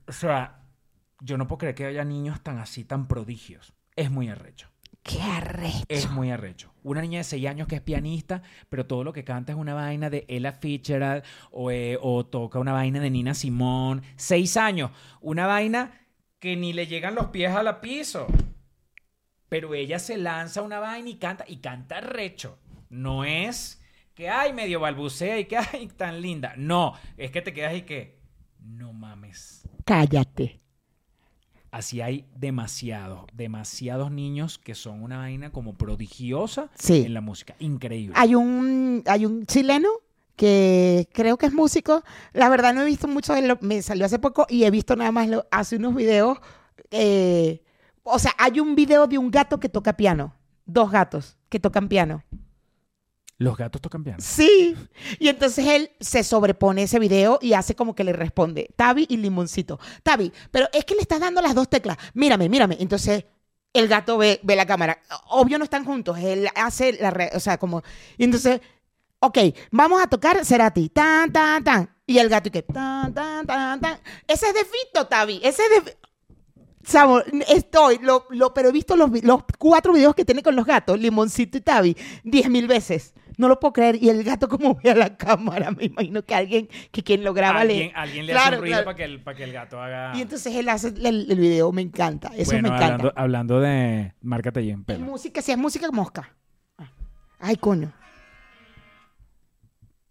o 0.07 0.11
sea, 0.11 0.63
yo 1.21 1.37
no 1.37 1.47
puedo 1.47 1.59
creer 1.59 1.75
que 1.75 1.85
haya 1.85 2.03
niños 2.03 2.41
tan 2.41 2.57
así, 2.57 2.83
tan 2.83 3.07
prodigios. 3.07 3.73
Es 3.95 4.09
muy 4.09 4.29
arrecho. 4.29 4.69
Qué 5.03 5.21
arrecho. 5.21 5.85
Es 5.87 6.09
muy 6.09 6.29
arrecho. 6.29 6.73
Una 6.83 7.01
niña 7.01 7.19
de 7.19 7.23
6 7.23 7.47
años 7.47 7.67
que 7.67 7.75
es 7.75 7.81
pianista, 7.81 8.41
pero 8.69 8.85
todo 8.85 9.03
lo 9.03 9.13
que 9.13 9.23
canta 9.23 9.53
es 9.53 9.57
una 9.57 9.73
vaina 9.73 10.09
de 10.09 10.25
Ella 10.27 10.51
Fitzgerald 10.51 11.23
o, 11.51 11.71
eh, 11.71 11.97
o 12.01 12.25
toca 12.25 12.59
una 12.59 12.73
vaina 12.73 12.99
de 12.99 13.09
Nina 13.09 13.33
Simón. 13.33 14.01
6 14.17 14.57
años. 14.57 14.91
Una 15.21 15.47
vaina 15.47 15.91
que 16.39 16.55
ni 16.55 16.73
le 16.73 16.87
llegan 16.87 17.15
los 17.15 17.27
pies 17.27 17.51
a 17.51 17.63
la 17.63 17.81
piso. 17.81 18.27
Pero 19.49 19.73
ella 19.73 19.99
se 19.99 20.17
lanza 20.17 20.61
una 20.61 20.79
vaina 20.79 21.09
y 21.09 21.15
canta, 21.15 21.43
y 21.47 21.57
canta 21.57 21.97
arrecho. 21.97 22.57
No 22.89 23.23
es 23.25 23.81
que, 24.13 24.29
ay, 24.29 24.53
medio 24.53 24.79
balbucea 24.79 25.39
y 25.39 25.45
que, 25.45 25.57
ay, 25.73 25.87
tan 25.95 26.21
linda. 26.21 26.53
No, 26.57 26.93
es 27.17 27.31
que 27.31 27.41
te 27.41 27.53
quedas 27.53 27.75
y 27.75 27.81
que, 27.83 28.19
no 28.59 28.93
mames. 28.93 29.67
Cállate. 29.85 30.59
Así 31.71 32.01
hay 32.01 32.25
demasiados, 32.35 33.25
demasiados 33.33 34.11
niños 34.11 34.57
que 34.57 34.73
son 34.73 35.03
una 35.03 35.17
vaina 35.19 35.51
como 35.51 35.75
prodigiosa 35.75 36.69
Sí. 36.75 37.03
en 37.05 37.13
la 37.13 37.21
música. 37.21 37.55
Increíble. 37.59 38.15
Hay 38.17 38.33
un, 38.33 39.03
hay 39.05 39.25
un 39.25 39.45
chileno 39.45 39.89
que 40.39 41.09
creo 41.11 41.37
que 41.37 41.47
es 41.47 41.53
músico. 41.53 42.01
La 42.31 42.47
verdad 42.47 42.73
no 42.73 42.81
he 42.81 42.85
visto 42.85 43.09
mucho 43.09 43.33
de 43.33 43.41
lo, 43.41 43.57
me 43.59 43.81
salió 43.81 44.05
hace 44.05 44.19
poco 44.19 44.45
y 44.47 44.63
he 44.63 44.71
visto 44.71 44.95
nada 44.95 45.11
más 45.11 45.27
lo- 45.27 45.45
hace 45.51 45.75
unos 45.75 45.93
videos. 45.93 46.37
eh, 46.91 47.61
o 48.03 48.17
sea, 48.19 48.31
hay 48.37 48.61
un 48.61 48.73
video 48.73 49.05
de 49.05 49.17
un 49.17 49.29
gato 49.29 49.59
que 49.59 49.67
toca 49.67 49.97
piano. 49.97 50.33
Dos 50.65 50.89
gatos 50.91 51.37
que 51.49 51.59
tocan 51.59 51.89
piano. 51.89 52.23
Los 53.37 53.57
gatos 53.57 53.81
tocan 53.81 54.01
piano. 54.05 54.19
Sí. 54.21 54.75
Y 55.19 55.27
entonces 55.27 55.65
él 55.67 55.91
se 55.99 56.23
sobrepone 56.23 56.83
ese 56.83 56.99
video 56.99 57.37
y 57.41 57.51
hace 57.53 57.75
como 57.75 57.93
que 57.93 58.05
le 58.05 58.13
responde, 58.13 58.69
Tavi 58.77 59.07
y 59.09 59.17
Limoncito. 59.17 59.77
Tavi, 60.03 60.31
pero 60.51 60.67
es 60.71 60.85
que 60.85 60.95
le 60.95 61.01
estás 61.01 61.19
dando 61.19 61.41
las 61.41 61.53
dos 61.53 61.69
teclas. 61.69 61.97
Mírame, 62.13 62.47
mírame. 62.47 62.77
Entonces 62.79 63.25
el 63.73 63.87
gato 63.89 64.17
ve, 64.17 64.39
ve 64.43 64.55
la 64.55 64.65
cámara. 64.65 64.99
Obvio 65.29 65.57
no 65.57 65.65
están 65.65 65.83
juntos. 65.83 66.17
Él 66.17 66.47
hace 66.55 66.93
la... 66.93 67.11
re- 67.11 67.31
o 67.35 67.39
sea, 67.41 67.57
como... 67.57 67.83
Y 68.17 68.23
entonces, 68.23 68.61
ok, 69.19 69.37
vamos 69.71 70.01
a 70.01 70.07
tocar 70.07 70.43
Cerati. 70.45 70.89
Tan, 70.89 71.31
tan, 71.31 71.63
tan. 71.63 71.89
Y 72.05 72.17
el 72.17 72.29
gato 72.29 72.47
y 72.47 72.51
que... 72.51 72.63
Tan, 72.63 73.13
tan, 73.13 73.45
tan, 73.45 73.79
tan. 73.79 73.99
Ese 74.27 74.47
es 74.47 74.53
de 74.53 74.61
Fito, 74.61 75.05
Tavi. 75.07 75.39
Ese 75.43 75.61
es 75.63 75.85
de... 75.85 75.97
Samo, 76.81 77.19
estoy, 77.47 77.99
lo, 78.01 78.25
lo- 78.31 78.53
pero 78.53 78.69
he 78.69 78.71
visto 78.71 78.95
los, 78.95 79.11
los 79.23 79.43
cuatro 79.59 79.93
videos 79.93 80.15
que 80.15 80.25
tiene 80.25 80.41
con 80.41 80.55
los 80.55 80.65
gatos, 80.65 80.97
Limoncito 80.97 81.57
y 81.57 81.61
Tavi, 81.61 81.95
diez 82.23 82.49
mil 82.49 82.65
veces. 82.67 83.13
No 83.37 83.47
lo 83.47 83.59
puedo 83.59 83.73
creer. 83.73 84.01
Y 84.01 84.09
el 84.09 84.23
gato 84.23 84.49
como 84.49 84.75
ve 84.75 84.89
a 84.89 84.95
la 84.95 85.15
cámara, 85.15 85.69
me 85.71 85.85
imagino 85.85 86.23
que 86.23 86.33
alguien, 86.33 86.67
que 86.91 87.03
quien 87.03 87.23
lo 87.23 87.33
graba 87.33 87.63
le... 87.63 87.73
Alguien, 87.73 87.91
alguien 87.95 88.25
le 88.25 88.33
hace 88.33 88.49
un 88.55 88.59
ruido 88.61 88.73
claro. 88.73 88.85
para 88.85 88.97
que, 88.97 89.03
el, 89.03 89.21
para 89.21 89.37
que 89.37 89.43
el 89.43 89.53
gato 89.53 89.81
haga... 89.81 90.13
Y 90.17 90.21
entonces 90.21 90.55
él 90.55 90.67
hace 90.67 90.87
el, 90.87 91.29
el 91.29 91.39
video, 91.39 91.71
me 91.71 91.81
encanta. 91.81 92.31
Eso 92.35 92.51
bueno, 92.51 92.69
me 92.69 92.75
encanta. 92.75 92.85
hablando, 92.95 93.13
hablando 93.15 93.59
de... 93.59 94.13
Márcate 94.21 94.61
ahí 94.61 94.71
en 94.71 94.79
Es 94.79 94.85
pelo. 94.85 95.05
música, 95.05 95.41
si 95.41 95.51
es 95.51 95.57
música, 95.57 95.91
mosca. 95.91 96.35
Ah. 96.77 96.91
Ay, 97.39 97.57
coño. 97.57 97.93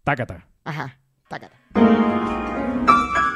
Tácata. 0.03 0.45
Ajá, 0.63 0.97
tácata. 1.27 1.55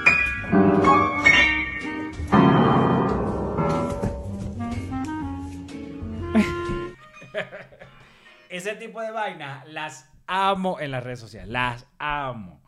Ese 8.49 8.75
tipo 8.75 9.01
de 9.01 9.11
vainas 9.11 9.67
las 9.67 10.09
amo 10.27 10.79
en 10.79 10.91
las 10.91 11.03
redes 11.03 11.19
sociales. 11.19 11.49
Las 11.49 11.87
amo. 11.97 12.61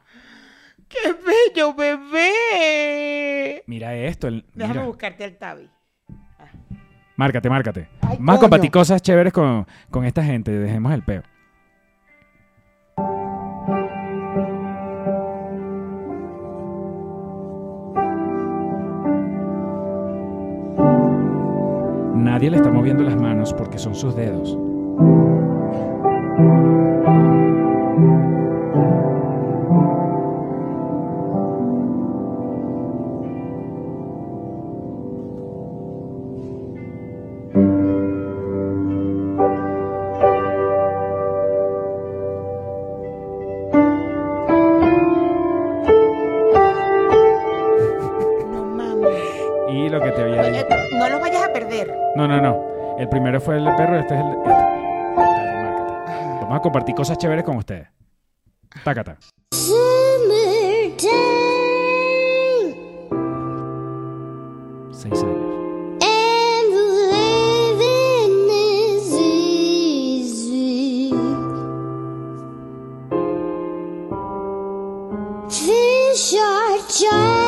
¡Qué 0.87 1.13
bello, 1.13 1.73
bebé! 1.73 3.63
Mira 3.67 3.95
esto. 3.95 4.27
el- 4.27 4.45
Déjame 4.53 4.79
mira. 4.79 4.85
buscarte 4.87 5.25
el 5.25 5.37
Tavi. 5.37 5.69
Márcate, 7.17 7.49
márcate. 7.49 7.87
Ay, 8.01 8.15
a 8.15 8.17
coño. 8.25 8.39
compartir 8.39 8.71
cosas 8.71 9.01
chéveres 9.01 9.31
con, 9.33 9.65
con 9.89 10.05
esta 10.05 10.23
gente. 10.23 10.51
Dejemos 10.51 10.93
el 10.93 11.03
peo. 11.03 11.23
Nadie 22.35 22.49
le 22.49 22.57
está 22.57 22.69
moviendo 22.69 23.01
las 23.01 23.15
manos 23.15 23.53
porque 23.53 23.79
son 23.79 23.95
sus 23.95 24.13
dedos. 24.13 24.57
Compartir 56.75 56.93
cosas 56.93 57.17
chéveres 57.17 57.45
con 57.45 57.55
ustedes. 57.55 57.87
Tácata. 58.83 59.17
Seis 64.91 65.23
años. 65.23 65.55
Fish 75.49 76.35
are 76.37 76.79
jumping, 76.89 77.44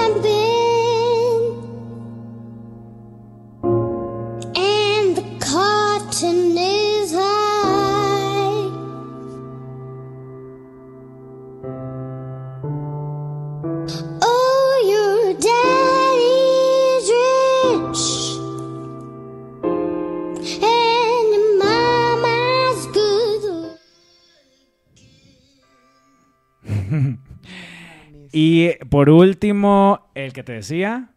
por 28.98 29.12
último, 29.12 30.10
el 30.16 30.34
que 30.34 30.42
te 30.42 30.54
decía, 30.54 31.12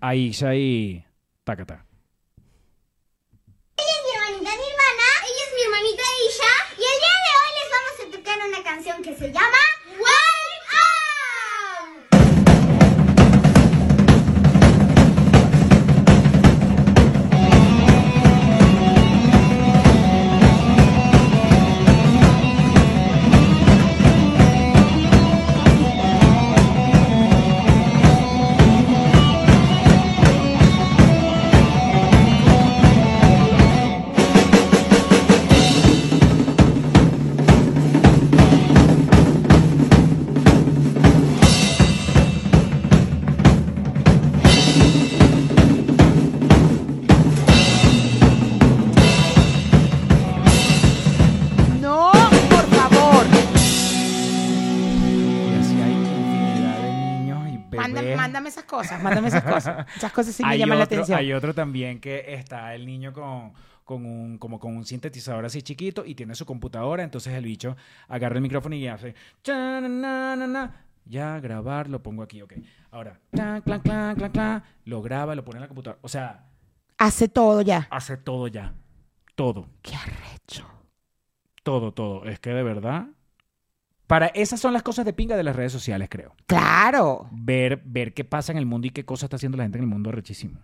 Aisha 0.00 0.54
y 0.54 1.04
Tácata. 1.42 1.85
Cosas, 58.66 59.02
mándame 59.02 59.28
esas 59.28 59.42
cosas. 59.42 59.86
Esas 59.96 60.12
cosas 60.12 60.34
sí 60.34 60.42
me 60.42 60.50
hay 60.50 60.58
llaman 60.58 60.78
la 60.78 60.84
otro, 60.84 60.96
atención. 60.96 61.18
Hay 61.18 61.32
otro 61.32 61.54
también 61.54 62.00
que 62.00 62.34
está 62.34 62.74
el 62.74 62.84
niño 62.86 63.12
con, 63.12 63.52
con 63.84 64.04
un, 64.04 64.38
como 64.38 64.58
con 64.60 64.76
un 64.76 64.84
sintetizador 64.84 65.44
así 65.44 65.62
chiquito 65.62 66.04
y 66.04 66.14
tiene 66.14 66.34
su 66.34 66.44
computadora, 66.44 67.02
entonces 67.02 67.32
el 67.34 67.44
bicho 67.44 67.76
agarra 68.08 68.36
el 68.36 68.42
micrófono 68.42 68.74
y 68.74 68.86
hace... 68.88 69.14
Ya, 71.08 71.38
grabar, 71.38 71.88
lo 71.88 72.02
pongo 72.02 72.22
aquí, 72.24 72.42
ok. 72.42 72.54
Ahora, 72.90 73.20
clan, 73.30 73.62
clan, 73.62 73.80
clan, 73.80 74.16
clan, 74.16 74.30
clan, 74.32 74.64
lo 74.84 75.02
graba, 75.02 75.36
lo 75.36 75.44
pone 75.44 75.58
en 75.58 75.62
la 75.62 75.68
computadora. 75.68 76.00
O 76.02 76.08
sea, 76.08 76.46
Hace 76.98 77.28
todo 77.28 77.60
ya. 77.62 77.86
hace 77.90 78.16
todo 78.16 78.48
ya. 78.48 78.74
Todo, 79.36 79.68
Qué 79.82 79.94
arrecho. 79.94 80.66
todo, 81.62 81.92
todo. 81.92 82.24
Es 82.24 82.40
que 82.40 82.50
de 82.50 82.62
verdad... 82.62 83.06
Para 84.06 84.26
esas 84.28 84.60
son 84.60 84.72
las 84.72 84.82
cosas 84.82 85.04
de 85.04 85.12
pinga 85.12 85.36
de 85.36 85.42
las 85.42 85.56
redes 85.56 85.72
sociales, 85.72 86.08
creo. 86.10 86.34
Claro. 86.46 87.28
Ver, 87.32 87.82
ver 87.84 88.14
qué 88.14 88.24
pasa 88.24 88.52
en 88.52 88.58
el 88.58 88.66
mundo 88.66 88.86
y 88.86 88.90
qué 88.90 89.04
cosa 89.04 89.26
está 89.26 89.36
haciendo 89.36 89.58
la 89.58 89.64
gente 89.64 89.78
en 89.78 89.84
el 89.84 89.90
mundo 89.90 90.12
rechísimo. 90.12 90.60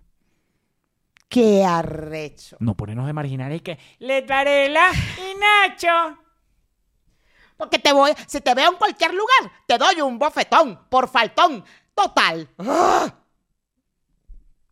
Qué 1.28 1.64
arrecho. 1.64 2.56
No 2.60 2.76
ponernos 2.76 3.06
de 3.06 3.12
marginal 3.14 3.52
y 3.54 3.60
que 3.60 3.78
Led 3.98 4.28
Varela 4.28 4.90
y 4.92 5.34
Nacho. 5.38 6.18
Porque 7.56 7.78
te 7.78 7.92
voy, 7.92 8.12
si 8.26 8.40
te 8.40 8.54
veo 8.54 8.70
en 8.70 8.76
cualquier 8.76 9.12
lugar, 9.12 9.50
te 9.66 9.78
doy 9.78 10.00
un 10.02 10.18
bofetón 10.18 10.78
por 10.88 11.08
faltón. 11.08 11.64
Total. 11.94 12.48
¡Ah! 12.58 13.18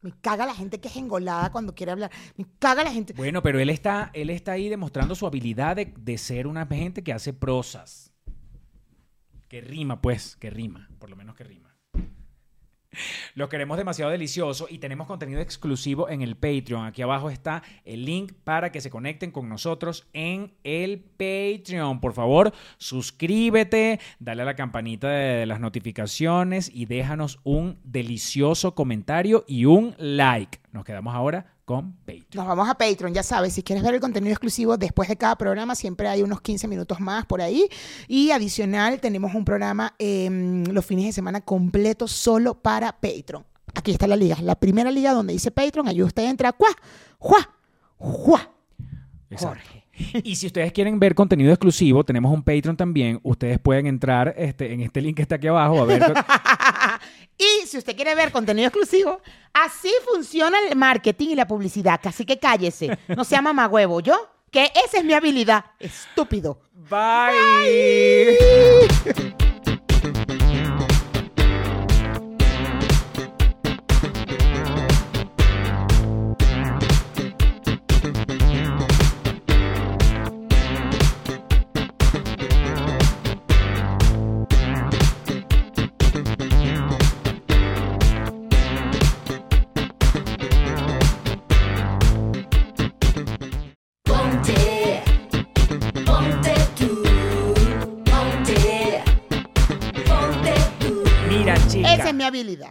Me 0.03 0.13
caga 0.21 0.47
la 0.47 0.55
gente 0.55 0.81
que 0.81 0.89
es 0.89 0.97
engolada 0.97 1.51
cuando 1.51 1.75
quiere 1.75 1.93
hablar. 1.93 2.11
Me 2.37 2.47
caga 2.59 2.85
la 2.85 2.91
gente. 2.93 3.13
Bueno, 3.15 3.43
pero 3.43 3.59
él 3.59 3.71
está, 3.71 4.11
él 4.13 4.31
está 4.31 4.53
ahí 4.53 4.69
demostrando 4.69 5.15
su 5.15 5.27
habilidad 5.27 5.77
de, 5.77 5.93
de 5.97 6.19
ser 6.19 6.47
una 6.47 6.67
gente 6.67 7.03
que 7.03 7.13
hace 7.13 7.33
prosas. 7.33 8.10
Que 9.51 9.61
rima, 9.61 10.01
pues, 10.01 10.37
que 10.37 10.49
rima. 10.49 10.89
Por 11.01 11.11
lo 11.11 11.17
menos 11.17 11.35
que 11.35 11.43
rima. 11.43 11.75
Lo 13.35 13.49
queremos 13.49 13.77
demasiado 13.79 14.13
delicioso 14.13 14.69
y 14.71 14.79
tenemos 14.79 15.09
contenido 15.09 15.41
exclusivo 15.41 16.09
en 16.09 16.23
el 16.23 16.37
Patreon. 16.37 16.85
Aquí 16.85 17.03
abajo 17.03 17.31
está 17.31 17.65
el 17.85 18.05
link 18.05 18.33
para 18.45 18.71
que 18.71 18.81
se 18.81 18.91
conecten 18.91 19.33
con 19.33 19.49
nosotros 19.49 20.09
en 20.13 20.53
el 20.63 21.01
Patreon. 21.01 22.01
Por 22.01 22.13
favor, 22.13 22.53
suscríbete, 22.79 23.99
dale 24.21 24.43
a 24.43 24.45
la 24.45 24.55
campanita 24.55 25.09
de 25.09 25.47
las 25.47 25.59
notificaciones 25.59 26.71
y 26.73 26.87
déjanos 26.87 27.41
un 27.43 27.81
delicioso 27.83 28.77
comentario 28.77 29.45
y 29.49 29.65
un 29.65 29.97
like. 29.99 30.61
Nos 30.73 30.85
quedamos 30.85 31.15
ahora 31.15 31.45
con 31.65 31.95
Patreon. 31.99 32.27
Nos 32.35 32.47
vamos 32.47 32.69
a 32.69 32.75
Patreon, 32.75 33.13
ya 33.13 33.23
sabes, 33.23 33.53
si 33.53 33.63
quieres 33.63 33.83
ver 33.83 33.95
el 33.95 34.01
contenido 34.01 34.33
exclusivo 34.33 34.77
después 34.77 35.09
de 35.09 35.17
cada 35.17 35.37
programa, 35.37 35.75
siempre 35.75 36.09
hay 36.09 36.23
unos 36.23 36.41
15 36.41 36.69
minutos 36.69 37.01
más 37.01 37.27
por 37.27 37.41
ahí. 37.41 37.69
Y 38.07 38.31
adicional, 38.31 39.01
tenemos 39.01 39.35
un 39.35 39.45
programa 39.45 39.95
em, 39.99 40.65
los 40.65 40.87
fines 40.87 41.07
de 41.07 41.13
semana 41.13 41.41
completo 41.41 42.07
solo 42.07 42.55
para 42.55 42.93
Patreon. 42.93 43.45
Aquí 43.75 43.93
está 43.93 44.07
la 44.07 44.17
liga, 44.17 44.37
la 44.43 44.55
primera 44.55 44.91
liga 44.91 45.13
donde 45.13 45.33
dice 45.33 45.51
Patreon, 45.51 45.89
ahí 45.89 46.03
usted 46.03 46.25
entra, 46.25 46.53
¡cuá! 46.53 46.71
¡juá! 47.19 47.51
¡juá! 47.97 48.51
Exacto. 49.31 49.81
Y 50.25 50.37
si 50.37 50.47
ustedes 50.47 50.73
quieren 50.73 50.99
ver 50.99 51.15
contenido 51.15 51.53
exclusivo, 51.53 52.05
tenemos 52.05 52.33
un 52.33 52.43
Patreon 52.43 52.77
también. 52.77 53.21
Ustedes 53.23 53.59
pueden 53.59 53.87
entrar 53.87 54.35
este, 54.37 54.73
en 54.73 54.81
este 54.81 55.01
link 55.01 55.17
que 55.17 55.23
está 55.23 55.37
aquí 55.37 55.47
abajo 55.47 55.81
a 55.81 55.85
ver. 55.85 56.03
y 57.39 57.67
si 57.67 57.79
usted 57.79 57.97
quiere 57.97 58.15
ver 58.15 58.33
contenido 58.33 58.69
exclusivo, 58.69 59.21
así 59.53 59.93
funciona 60.13 60.59
el 60.69 60.77
marketing 60.77 61.31
y 61.31 61.35
la 61.35 61.47
publicidad. 61.47 62.01
Así 62.05 62.25
que 62.25 62.39
cállese, 62.39 62.99
no 63.09 63.25
sea 63.25 63.43
mamagüevo, 63.43 64.01
¿yo? 64.01 64.29
Que 64.51 64.71
esa 64.85 64.99
es 64.99 65.05
mi 65.05 65.13
habilidad. 65.13 65.65
Estúpido. 65.79 66.61
Bye. 66.89 68.89
Ponte, 69.05 69.50